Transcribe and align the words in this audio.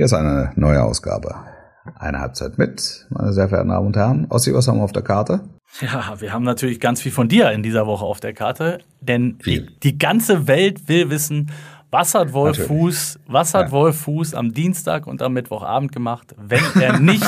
Hier 0.00 0.06
ist 0.06 0.14
eine 0.14 0.50
neue 0.56 0.82
Ausgabe. 0.82 1.34
Eine 1.94 2.20
Halbzeit 2.20 2.56
mit, 2.56 3.06
meine 3.10 3.34
sehr 3.34 3.50
verehrten 3.50 3.68
Damen 3.68 3.88
und 3.88 3.96
Herren. 3.98 4.26
Ossi, 4.30 4.54
was 4.54 4.66
haben 4.66 4.78
wir 4.78 4.84
auf 4.84 4.92
der 4.92 5.02
Karte? 5.02 5.40
Ja, 5.82 6.18
wir 6.18 6.32
haben 6.32 6.42
natürlich 6.42 6.80
ganz 6.80 7.02
viel 7.02 7.12
von 7.12 7.28
dir 7.28 7.50
in 7.50 7.62
dieser 7.62 7.86
Woche 7.86 8.06
auf 8.06 8.18
der 8.18 8.32
Karte, 8.32 8.78
denn 9.02 9.36
die, 9.44 9.66
die, 9.82 9.98
ganze 9.98 10.48
Welt 10.48 10.88
will 10.88 11.10
wissen, 11.10 11.50
was 11.90 12.14
hat 12.14 12.32
Wolf 12.32 12.58
Natürlich. 12.58 12.80
Fuß, 12.80 13.18
was 13.26 13.52
hat 13.52 13.66
ja. 13.66 13.72
Wolf 13.72 14.00
Fuß 14.02 14.34
am 14.34 14.52
Dienstag 14.54 15.08
und 15.08 15.22
am 15.22 15.32
Mittwochabend 15.32 15.90
gemacht, 15.90 16.34
wenn 16.38 16.62
er 16.80 17.00
nicht 17.00 17.24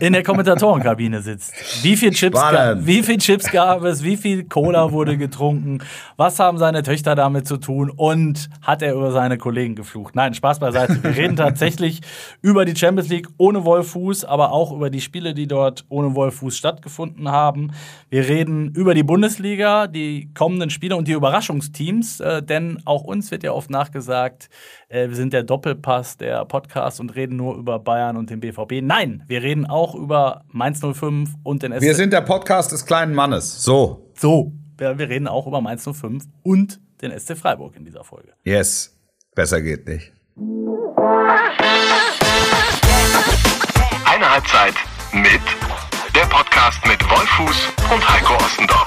in 0.00 0.12
der 0.12 0.24
Kommentatorenkabine 0.24 1.22
sitzt? 1.22 1.52
Wie 1.84 1.96
viel, 1.96 2.10
Chips 2.10 2.40
gab, 2.40 2.84
wie 2.84 3.02
viel 3.04 3.18
Chips 3.18 3.50
gab 3.50 3.84
es? 3.84 4.02
Wie 4.02 4.16
viel 4.16 4.44
Cola 4.44 4.90
wurde 4.90 5.16
getrunken? 5.16 5.82
Was 6.16 6.40
haben 6.40 6.58
seine 6.58 6.82
Töchter 6.82 7.14
damit 7.14 7.46
zu 7.46 7.58
tun? 7.58 7.90
Und 7.90 8.48
hat 8.60 8.82
er 8.82 8.94
über 8.94 9.12
seine 9.12 9.38
Kollegen 9.38 9.76
geflucht? 9.76 10.16
Nein, 10.16 10.34
Spaß 10.34 10.58
beiseite. 10.58 11.02
Wir 11.02 11.16
reden 11.16 11.36
tatsächlich 11.36 12.00
über 12.42 12.64
die 12.64 12.74
Champions 12.74 13.08
League 13.08 13.28
ohne 13.36 13.64
Wolf 13.64 13.92
Fuß, 13.92 14.24
aber 14.24 14.50
auch 14.50 14.72
über 14.72 14.90
die 14.90 15.00
Spiele, 15.00 15.32
die 15.32 15.46
dort 15.46 15.84
ohne 15.88 16.16
Wolf 16.16 16.36
Fuß 16.36 16.56
stattgefunden 16.56 17.30
haben. 17.30 17.70
Wir 18.10 18.28
reden 18.28 18.72
über 18.74 18.94
die 18.94 19.04
Bundesliga, 19.04 19.86
die 19.86 20.30
kommenden 20.34 20.70
Spiele 20.70 20.96
und 20.96 21.06
die 21.06 21.12
Überraschungsteams, 21.12 22.18
äh, 22.20 22.42
denn 22.42 22.82
auch 22.84 23.04
uns 23.04 23.30
wird 23.30 23.44
ja 23.44 23.52
oft 23.52 23.70
nachgesagt, 23.76 24.48
äh, 24.88 25.08
wir 25.08 25.16
sind 25.16 25.32
der 25.32 25.42
Doppelpass 25.42 26.16
der 26.16 26.44
Podcast 26.44 27.00
und 27.00 27.14
reden 27.14 27.36
nur 27.36 27.56
über 27.56 27.78
Bayern 27.78 28.16
und 28.16 28.30
den 28.30 28.40
BVB. 28.40 28.80
Nein, 28.82 29.22
wir 29.26 29.42
reden 29.42 29.66
auch 29.66 29.94
über 29.94 30.44
Mainz 30.48 30.80
05 30.80 31.34
und 31.42 31.62
den 31.62 31.72
SC. 31.72 31.82
Wir 31.82 31.94
sind 31.94 32.12
der 32.12 32.22
Podcast 32.22 32.72
des 32.72 32.86
kleinen 32.86 33.14
Mannes. 33.14 33.62
So. 33.62 34.10
So. 34.14 34.52
Wir, 34.78 34.98
wir 34.98 35.08
reden 35.08 35.28
auch 35.28 35.46
über 35.46 35.60
Mainz 35.60 35.84
05 35.84 36.24
und 36.42 36.80
den 37.02 37.18
SC 37.18 37.36
Freiburg 37.36 37.76
in 37.76 37.84
dieser 37.84 38.04
Folge. 38.04 38.32
Yes. 38.44 38.94
Besser 39.34 39.60
geht 39.60 39.86
nicht. 39.86 40.12
Eine 44.04 44.30
Halbzeit 44.30 44.74
mit 45.12 45.42
der 46.14 46.26
Podcast 46.30 46.78
mit 46.86 47.02
Wolfuß 47.10 47.72
und 47.92 48.08
Heiko 48.08 48.34
Ostendorf. 48.42 48.86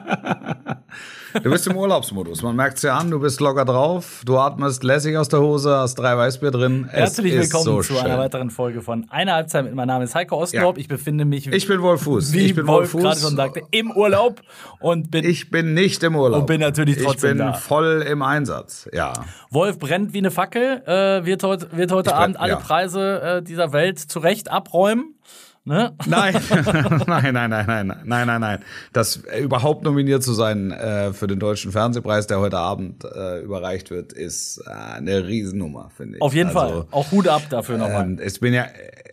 Du 1.33 1.49
bist 1.49 1.65
im 1.67 1.77
Urlaubsmodus. 1.77 2.41
Man 2.41 2.55
merkt 2.55 2.77
es 2.77 2.83
ja 2.83 2.97
an, 2.97 3.09
du 3.09 3.19
bist 3.19 3.39
locker 3.39 3.63
drauf, 3.63 4.21
du 4.25 4.37
atmest 4.37 4.83
lässig 4.83 5.15
aus 5.17 5.29
der 5.29 5.39
Hose, 5.39 5.73
hast 5.75 5.95
drei 5.95 6.17
Weißbier 6.17 6.51
drin. 6.51 6.87
Herzlich 6.89 7.33
willkommen 7.33 7.63
so 7.63 7.77
zu 7.77 7.93
schön. 7.93 7.97
einer 7.97 8.17
weiteren 8.17 8.49
Folge 8.49 8.81
von 8.81 9.07
Einer 9.09 9.33
Halbzeit. 9.33 9.73
Mein 9.73 9.87
Name 9.87 10.03
ist 10.03 10.15
Heiko 10.15 10.37
Ostendorf. 10.41 10.75
Ja. 10.75 10.81
Ich 10.81 10.87
befinde 10.87 11.25
mich. 11.25 11.47
Ich 11.47 11.67
bin 11.67 11.81
Wolf 11.81 12.01
Fuß. 12.03 12.33
Wie 12.33 12.39
ich 12.39 12.55
bin 12.55 12.67
Wolf, 12.67 12.93
Wolf 12.93 13.03
gerade 13.03 13.19
schon 13.19 13.35
sagte, 13.35 13.61
im 13.71 13.91
Urlaub 13.91 14.41
und 14.79 15.09
bin. 15.11 15.23
Ich 15.23 15.49
bin 15.49 15.73
nicht 15.73 16.03
im 16.03 16.15
Urlaub. 16.15 16.41
Und 16.41 16.47
bin 16.47 16.59
natürlich 16.59 16.97
trotzdem 16.97 17.31
Ich 17.31 17.37
bin 17.37 17.47
da. 17.47 17.53
voll 17.53 18.05
im 18.07 18.21
Einsatz. 18.21 18.89
Ja. 18.91 19.13
Wolf 19.49 19.79
brennt 19.79 20.13
wie 20.13 20.17
eine 20.19 20.31
Fackel. 20.31 20.81
Äh, 20.85 21.25
wird, 21.25 21.43
heut, 21.43 21.75
wird 21.75 21.91
heute 21.91 22.15
Abend 22.15 22.39
alle 22.39 22.53
ja. 22.53 22.57
Preise 22.59 23.21
äh, 23.21 23.41
dieser 23.41 23.71
Welt 23.73 23.99
zurecht 23.99 24.51
abräumen. 24.51 25.15
Ne? 25.63 25.93
Nein, 26.07 26.33
nein, 26.49 27.33
nein, 27.33 27.33
nein, 27.33 27.49
nein, 27.67 28.01
nein, 28.03 28.27
nein, 28.27 28.41
nein. 28.41 28.59
Das 28.93 29.17
äh, 29.25 29.41
überhaupt 29.41 29.83
nominiert 29.83 30.23
zu 30.23 30.33
sein 30.33 30.71
äh, 30.71 31.13
für 31.13 31.27
den 31.27 31.37
deutschen 31.37 31.71
Fernsehpreis, 31.71 32.25
der 32.25 32.39
heute 32.39 32.57
Abend 32.57 33.05
äh, 33.05 33.43
überreicht 33.43 33.91
wird, 33.91 34.11
ist 34.11 34.63
äh, 34.65 34.71
eine 34.71 35.27
Riesennummer, 35.27 35.91
finde 35.95 36.17
ich. 36.17 36.21
Auf 36.23 36.33
jeden 36.33 36.49
also, 36.49 36.59
Fall. 36.59 36.85
Auch 36.89 37.11
Hut 37.11 37.27
ab 37.27 37.43
dafür 37.51 37.77
nochmal. 37.77 38.05
Ähm, 38.05 38.19
ich 38.25 38.39
bin 38.39 38.55
ja, 38.55 38.65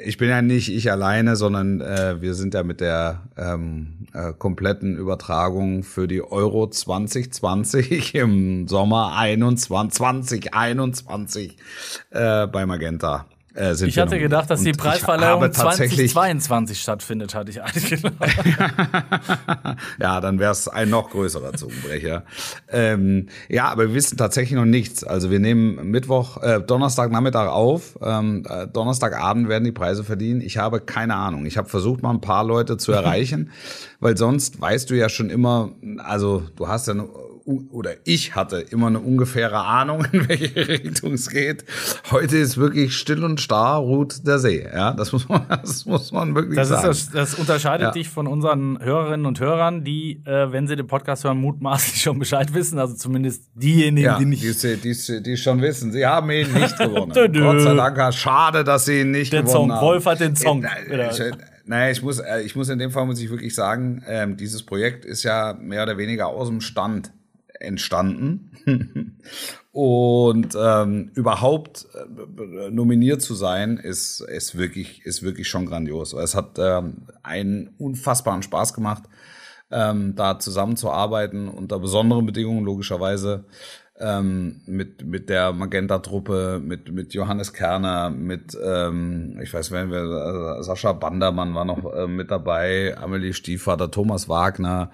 ich 0.03 0.17
bin 0.17 0.31
ja 0.31 0.41
nicht 0.41 0.71
ich 0.71 0.91
alleine, 0.91 1.37
sondern 1.37 1.83
äh, 1.83 2.23
wir 2.23 2.33
sind 2.33 2.55
ja 2.55 2.63
mit 2.63 2.81
der 2.81 3.25
ähm, 3.37 4.07
äh, 4.15 4.33
kompletten 4.33 4.97
Übertragung 4.97 5.83
für 5.83 6.09
die 6.09 6.23
Euro 6.23 6.67
2020 6.67 8.15
im 8.15 8.69
Sommer 8.69 9.19
21, 9.19 9.99
2021 9.99 11.57
äh, 12.11 12.47
bei 12.47 12.65
Magenta 12.65 13.27
äh, 13.59 13.75
sind 13.75 13.89
ich 13.89 13.99
hatte 13.99 14.19
gedacht, 14.19 14.51
dass 14.51 14.63
die 14.63 14.73
Preisverleihung 14.73 15.53
2022 15.53 16.81
stattfindet, 16.81 17.35
hatte 17.35 17.51
ich 17.51 17.63
eigentlich 17.63 17.91
gedacht. 17.91 18.15
ja, 20.01 20.21
dann 20.21 20.39
wäre 20.39 20.53
es 20.53 20.69
ein 20.69 20.91
noch 20.91 21.11
größerer 21.11 21.55
Zungenbrecher. 21.55 22.25
ähm, 22.71 23.27
ja, 23.49 23.69
aber 23.69 23.89
wir 23.89 23.95
wissen 23.95 24.17
tatsächlich 24.17 24.57
noch 24.57 24.65
nichts. 24.65 25.03
Also 25.03 25.31
wir 25.31 25.41
nehmen 25.41 25.91
Mittwoch, 25.91 26.41
äh, 26.43 26.61
Donnerstagnachmittag 26.61 27.49
auf. 27.49 27.99
Ähm, 28.01 28.45
äh, 28.49 28.69
Donnerstagabend 28.69 29.49
werden 29.49 29.65
die 29.65 29.73
Preise 29.73 30.05
verdienen. 30.05 30.41
Ich 30.41 30.59
habe 30.59 30.81
keine 30.81 31.17
Ahnung. 31.17 31.45
Ich 31.45 31.59
habe 31.59 31.69
versucht, 31.69 32.03
mal 32.03 32.11
ein 32.11 32.21
paar 32.21 32.45
Leute 32.45 32.77
zu 32.77 32.93
erreichen, 32.99 33.51
weil 33.99 34.17
sonst 34.17 34.61
weißt 34.61 34.89
du 34.91 34.95
ja 34.95 35.09
schon 35.09 35.31
immer, 35.31 35.71
also 35.99 36.45
du 36.57 36.69
hast 36.69 36.87
ja 36.87 36.95
eine 36.95 37.09
oder 37.49 37.95
ich 38.05 38.35
hatte 38.35 38.59
immer 38.59 38.89
eine 38.89 39.01
ungefähre 39.01 39.65
Ahnung, 39.65 40.07
in 40.13 40.29
welche 40.29 40.69
Richtung 40.69 41.15
es 41.15 41.31
geht. 41.31 41.65
Heute 42.11 42.37
ist 42.37 42.59
wirklich 42.59 42.97
still 42.97 43.25
und 43.25 43.41
starr 43.41 43.79
ruht 43.79 44.27
der 44.27 44.39
See. 44.39 44.67
Ja, 44.73 44.93
das 44.93 45.13
muss 45.13 45.29
man, 45.29 45.47
das 45.49 45.87
muss 45.87 46.13
man 46.13 46.35
wirklich 46.35 46.57
das 46.57 46.69
sagen. 46.69 46.91
Ist 46.91 47.15
das, 47.15 47.33
das 47.33 47.35
unterscheidet 47.35 47.87
ja. 47.87 47.91
dich 47.93 48.09
von 48.09 48.27
unseren 48.27 48.79
Hörerinnen 48.83 49.27
und 49.27 49.41
Hörern, 49.41 49.85
die, 49.85 50.23
äh, 50.27 50.53
wenn 50.53 50.67
sie 50.67 50.77
den 50.77 50.87
Podcast 50.87 51.25
hören, 51.25 51.39
mutmaßlich 51.39 52.03
schon 52.03 52.19
Bescheid 52.19 52.53
wissen. 52.55 52.79
Also 52.79 52.95
zumindest 52.95 53.45
diejenigen, 53.55 54.07
ja, 54.07 54.19
die 54.19 54.27
nicht. 54.27 54.43
Die, 54.43 54.77
die, 54.77 55.23
die 55.23 55.37
schon 55.37 55.63
wissen. 55.63 55.93
Sie 55.93 56.07
haben 56.07 56.31
ihn 56.31 56.53
nicht 56.53 56.79
gewonnen. 56.79 57.13
Gott 57.13 57.61
sei 57.61 57.75
Dank. 57.75 58.15
Schade, 58.15 58.65
dass 58.65 58.85
sie 58.85 59.01
ihn 59.01 59.11
nicht 59.11 59.33
der 59.33 59.43
gewonnen 59.43 59.71
Song. 59.71 59.73
haben. 59.73 59.87
Wolf 59.87 60.07
hat 60.07 60.21
den 60.21 60.37
Song. 60.37 60.65
Äh, 60.65 61.11
ich, 61.11 61.21
naja, 61.69 61.91
ich 61.91 62.03
muss, 62.03 62.19
äh, 62.19 62.41
ich 62.41 62.57
muss 62.57 62.69
in 62.71 62.79
dem 62.79 62.91
Fall 62.91 63.05
muss 63.07 63.21
ich 63.21 63.31
wirklich 63.31 63.55
sagen, 63.55 64.03
ähm, 64.07 64.37
dieses 64.37 64.63
Projekt 64.63 65.05
ist 65.05 65.23
ja 65.23 65.55
mehr 65.61 65.83
oder 65.83 65.99
weniger 65.99 66.29
aus 66.29 66.49
dem 66.49 66.61
Stand 66.61 67.13
entstanden. 67.61 68.51
und 69.73 70.57
ähm, 70.59 71.11
überhaupt 71.15 71.87
äh, 71.95 72.71
nominiert 72.71 73.23
zu 73.23 73.35
sein, 73.35 73.77
ist, 73.77 74.21
ist, 74.21 74.57
wirklich, 74.57 75.05
ist 75.05 75.23
wirklich 75.23 75.49
schon 75.49 75.67
grandios. 75.67 76.13
Es 76.13 76.35
hat 76.35 76.59
ähm, 76.59 77.07
einen 77.23 77.75
unfassbaren 77.79 78.43
Spaß 78.43 78.75
gemacht, 78.75 79.05
ähm, 79.71 80.15
da 80.17 80.39
zusammenzuarbeiten 80.39 81.49
unter 81.49 81.79
besonderen 81.79 82.27
Bedingungen, 82.27 82.65
logischerweise. 82.65 83.45
Ähm, 84.01 84.61
mit 84.67 85.05
mit 85.05 85.29
der 85.29 85.53
Magenta-Truppe, 85.53 86.61
mit 86.65 86.93
mit 86.93 87.15
Johannes 87.15 87.53
Kerner, 87.53 88.11
mit 88.11 88.57
ähm, 88.65 89.41
ich 89.43 89.53
weiß 89.53 89.73
wenn 89.73 89.91
wir 89.91 90.63
Sascha 90.63 90.93
Bandermann 90.93 91.53
war 91.57 91.65
noch 91.65 91.93
äh, 91.93 92.07
mit 92.07 92.31
dabei, 92.31 92.97
Amelie 92.97 93.33
Stiefvater, 93.33 93.91
Thomas 93.91 94.29
Wagner, 94.29 94.93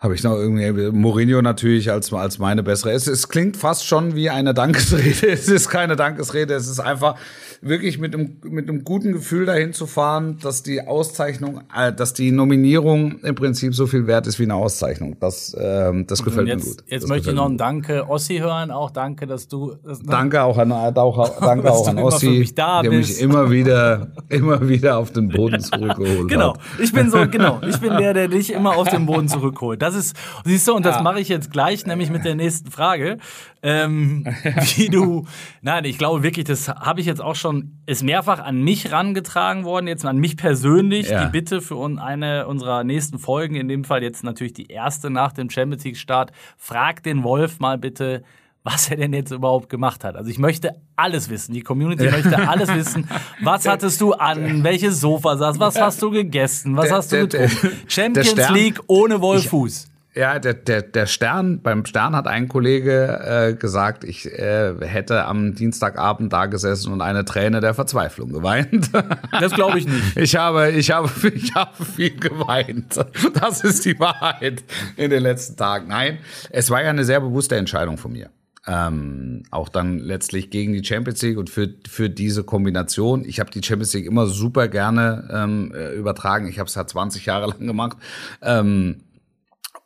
habe 0.00 0.14
ich 0.14 0.22
noch 0.22 0.34
irgendwie 0.34 0.90
Mourinho 0.90 1.42
natürlich 1.42 1.90
als 1.90 2.10
als 2.10 2.38
meine 2.38 2.62
bessere. 2.62 2.92
Es, 2.92 3.06
es 3.06 3.28
klingt 3.28 3.58
fast 3.58 3.86
schon 3.86 4.14
wie 4.16 4.30
eine 4.30 4.54
Dankesrede. 4.54 5.10
Es 5.30 5.48
ist 5.48 5.68
keine 5.68 5.94
Dankesrede. 5.94 6.54
Es 6.54 6.68
ist 6.68 6.80
einfach 6.80 7.16
wirklich 7.60 7.98
mit 7.98 8.14
einem 8.14 8.38
mit 8.42 8.68
einem 8.68 8.84
guten 8.84 9.12
Gefühl 9.12 9.44
dahin 9.44 9.74
zu 9.74 9.86
fahren, 9.86 10.38
dass 10.42 10.62
die 10.62 10.86
Auszeichnung, 10.86 11.60
äh, 11.76 11.92
dass 11.92 12.14
die 12.14 12.32
Nominierung 12.32 13.20
im 13.20 13.34
Prinzip 13.34 13.74
so 13.74 13.86
viel 13.86 14.06
wert 14.06 14.26
ist 14.26 14.38
wie 14.38 14.44
eine 14.44 14.54
Auszeichnung. 14.54 15.16
Das 15.20 15.54
ähm, 15.58 16.06
das 16.06 16.24
gefällt 16.24 16.48
jetzt, 16.48 16.64
mir 16.64 16.70
gut. 16.70 16.84
Jetzt 16.86 17.02
das 17.02 17.10
möchte 17.10 17.30
ich 17.30 17.36
noch 17.36 17.50
ein 17.50 17.58
Danke 17.58 18.08
Ossi 18.08 18.38
hören. 18.38 18.70
Auch 18.70 18.90
danke, 18.90 19.26
dass 19.26 19.48
du 19.48 19.74
dass, 19.84 20.00
danke 20.00 20.42
auch 20.42 20.56
an 20.56 20.72
auch, 20.72 21.40
danke 21.40 21.70
auch 21.70 21.86
an 21.86 21.98
Ossi, 21.98 22.50
der 22.56 22.90
mich 22.90 23.20
immer 23.20 23.50
wieder 23.50 24.12
immer 24.30 24.66
wieder 24.66 24.96
auf 24.96 25.12
den 25.12 25.28
Boden 25.28 25.60
zurückgeholt 25.60 26.28
genau. 26.28 26.54
hat. 26.54 26.60
Genau. 26.60 26.82
Ich 26.82 26.92
bin 26.92 27.10
so 27.10 27.28
genau. 27.28 27.60
Ich 27.68 27.78
bin 27.78 27.96
der, 27.98 28.14
der 28.14 28.28
dich 28.28 28.50
immer 28.50 28.76
auf 28.76 28.88
den 28.88 29.04
Boden 29.04 29.28
zurückholt. 29.28 29.82
Das 29.82 29.89
ist, 29.94 30.16
siehst 30.44 30.66
du, 30.68 30.74
und 30.74 30.84
das 30.84 30.96
ja. 30.96 31.02
mache 31.02 31.20
ich 31.20 31.28
jetzt 31.28 31.50
gleich, 31.50 31.86
nämlich 31.86 32.10
mit 32.10 32.24
der 32.24 32.34
nächsten 32.34 32.70
Frage. 32.70 33.18
Ähm, 33.62 34.26
wie 34.76 34.88
du, 34.88 35.26
nein, 35.60 35.84
ich 35.84 35.98
glaube 35.98 36.22
wirklich, 36.22 36.44
das 36.46 36.68
habe 36.68 37.00
ich 37.00 37.06
jetzt 37.06 37.20
auch 37.20 37.34
schon, 37.36 37.78
ist 37.86 38.02
mehrfach 38.02 38.40
an 38.40 38.62
mich 38.62 38.90
rangetragen 38.92 39.64
worden, 39.64 39.86
jetzt 39.86 40.04
an 40.04 40.18
mich 40.18 40.36
persönlich, 40.36 41.10
ja. 41.10 41.24
die 41.24 41.30
Bitte 41.30 41.60
für 41.60 41.78
eine 41.98 42.46
unserer 42.46 42.84
nächsten 42.84 43.18
Folgen, 43.18 43.54
in 43.54 43.68
dem 43.68 43.84
Fall 43.84 44.02
jetzt 44.02 44.24
natürlich 44.24 44.54
die 44.54 44.68
erste 44.68 45.10
nach 45.10 45.32
dem 45.32 45.50
Champions 45.50 45.84
League 45.84 45.96
Start, 45.96 46.32
frag 46.56 47.02
den 47.02 47.22
Wolf 47.22 47.58
mal 47.58 47.78
bitte, 47.78 48.22
was 48.62 48.90
er 48.90 48.96
denn 48.96 49.12
jetzt 49.12 49.30
überhaupt 49.30 49.68
gemacht 49.68 50.04
hat. 50.04 50.16
Also 50.16 50.30
ich 50.30 50.38
möchte 50.38 50.74
alles 50.96 51.30
wissen. 51.30 51.54
Die 51.54 51.62
Community 51.62 52.10
möchte 52.10 52.36
alles 52.48 52.72
wissen. 52.74 53.08
Was 53.42 53.66
hattest 53.66 54.00
du 54.00 54.12
an? 54.12 54.62
Welche 54.64 54.92
Sofa 54.92 55.36
saß? 55.36 55.58
Was 55.58 55.80
hast 55.80 56.02
du 56.02 56.10
gegessen? 56.10 56.76
Was 56.76 56.90
hast 56.90 57.12
du 57.12 57.26
getrunken? 57.26 57.70
Champions 57.86 58.50
League 58.50 58.80
ohne 58.86 59.20
Wolfuß. 59.20 59.90
Ja, 60.12 60.40
der, 60.40 60.54
der, 60.54 60.82
der 60.82 61.06
Stern, 61.06 61.62
beim 61.62 61.86
Stern 61.86 62.16
hat 62.16 62.26
ein 62.26 62.48
Kollege 62.48 63.50
äh, 63.50 63.54
gesagt, 63.54 64.02
ich 64.02 64.26
äh, 64.26 64.74
hätte 64.80 65.24
am 65.24 65.54
Dienstagabend 65.54 66.32
da 66.32 66.46
gesessen 66.46 66.92
und 66.92 67.00
eine 67.00 67.24
Träne 67.24 67.60
der 67.60 67.74
Verzweiflung 67.74 68.32
geweint. 68.32 68.90
Das 69.40 69.52
glaube 69.52 69.78
ich 69.78 69.86
nicht. 69.86 70.16
Ich 70.16 70.36
habe, 70.36 70.70
ich, 70.72 70.90
habe, 70.90 71.08
ich 71.34 71.54
habe 71.54 71.84
viel 71.84 72.16
geweint. 72.16 72.98
Das 73.34 73.62
ist 73.62 73.84
die 73.84 73.98
Wahrheit 73.98 74.64
in 74.96 75.10
den 75.10 75.22
letzten 75.22 75.56
Tagen. 75.56 75.88
Nein, 75.88 76.18
es 76.50 76.68
war 76.68 76.82
ja 76.82 76.90
eine 76.90 77.04
sehr 77.04 77.20
bewusste 77.20 77.56
Entscheidung 77.56 77.96
von 77.96 78.12
mir. 78.12 78.30
Ähm, 78.66 79.42
auch 79.50 79.68
dann 79.68 79.98
letztlich 79.98 80.50
gegen 80.50 80.72
die 80.72 80.84
Champions 80.84 81.22
League 81.22 81.38
und 81.38 81.48
für, 81.48 81.74
für 81.88 82.10
diese 82.10 82.44
Kombination. 82.44 83.24
Ich 83.24 83.40
habe 83.40 83.50
die 83.50 83.62
Champions 83.62 83.94
League 83.94 84.06
immer 84.06 84.26
super 84.26 84.68
gerne 84.68 85.28
ähm, 85.32 85.72
äh, 85.74 85.94
übertragen. 85.94 86.46
Ich 86.46 86.58
habe 86.58 86.68
es 86.68 86.74
ja 86.74 86.86
20 86.86 87.26
Jahre 87.26 87.46
lang 87.50 87.66
gemacht. 87.66 87.96
Ähm, 88.42 88.98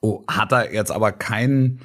oh, 0.00 0.24
hat 0.28 0.52
er 0.52 0.72
jetzt 0.72 0.90
aber 0.90 1.12
keinen 1.12 1.80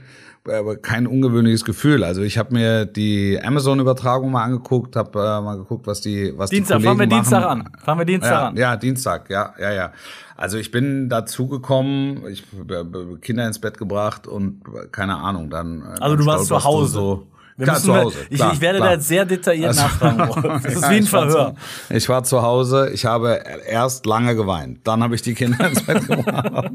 kein 0.81 1.07
ungewöhnliches 1.07 1.65
Gefühl. 1.65 2.03
Also 2.03 2.21
ich 2.21 2.38
habe 2.38 2.53
mir 2.53 2.86
die 2.86 3.39
Amazon-Übertragung 3.41 4.31
mal 4.31 4.44
angeguckt, 4.44 4.95
habe 4.95 5.19
äh, 5.19 5.41
mal 5.41 5.57
geguckt, 5.57 5.88
was 5.88 6.01
die 6.01 6.33
was 6.36 6.50
Dienstag, 6.50 6.80
die 6.80 6.86
Kollegen 6.86 6.97
fangen 6.97 7.09
wir 7.12 7.18
Dienstag 7.18 7.45
an. 7.45 7.69
Fangen 7.83 8.00
wir 8.00 8.06
Dienstag 8.06 8.31
ja, 8.31 8.47
an. 8.47 8.57
Ja, 8.57 8.75
Dienstag, 8.75 9.30
ja, 9.30 9.53
ja, 9.59 9.71
ja. 9.71 9.91
Also 10.36 10.57
ich 10.57 10.71
bin 10.71 11.09
dazu 11.09 11.47
gekommen, 11.47 12.24
ich 12.30 12.45
habe 12.57 13.18
Kinder 13.21 13.45
ins 13.45 13.59
Bett 13.59 13.77
gebracht 13.77 14.25
und 14.27 14.62
keine 14.91 15.18
Ahnung, 15.18 15.50
dann. 15.50 15.81
äh, 15.81 16.01
Also 16.01 16.15
du 16.15 16.25
warst 16.25 16.45
zu 16.47 16.63
Hause. 16.63 16.94
So, 16.94 17.27
Wir 17.60 17.66
klar, 17.66 17.78
zu 17.78 17.94
Hause. 17.96 18.18
ich, 18.30 18.38
klar, 18.38 18.54
ich 18.54 18.62
werde 18.62 18.78
klar. 18.78 18.88
da 18.90 18.96
jetzt 18.96 19.08
sehr 19.10 19.26
detailliert 19.26 19.68
Also- 19.70 19.82
nachfragen. 19.82 20.62
Das 20.64 20.74
ist 20.74 20.82
wie 20.82 20.86
ein 20.96 21.04
ich 21.04 21.12
war 21.14 21.30
Verhör. 21.30 21.56
Zu, 21.90 21.94
ich 21.94 22.10
war 22.10 22.24
zu 22.24 22.42
Hause, 22.42 22.90
ich 22.94 23.06
habe 23.06 23.42
erst 23.68 24.06
lange 24.06 24.34
geweint. 24.36 24.80
Dann 24.88 25.04
habe 25.04 25.16
ich 25.16 25.22
die 25.22 25.34
Kinder 25.34 25.68
ins 25.68 25.84
Bett 25.86 26.08
gebracht. 26.08 26.72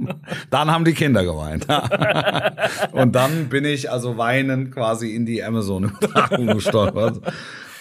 Dann 0.51 0.71
haben 0.71 0.85
die 0.85 0.93
Kinder 0.93 1.25
geweint. 1.25 1.67
Und 2.93 3.13
dann 3.15 3.49
bin 3.49 3.65
ich 3.65 3.91
also 3.91 4.17
weinend 4.19 4.73
quasi 4.75 5.15
in 5.15 5.25
die 5.27 5.43
Amazon-Übertragung 5.43 6.47
gestolpert 6.55 7.21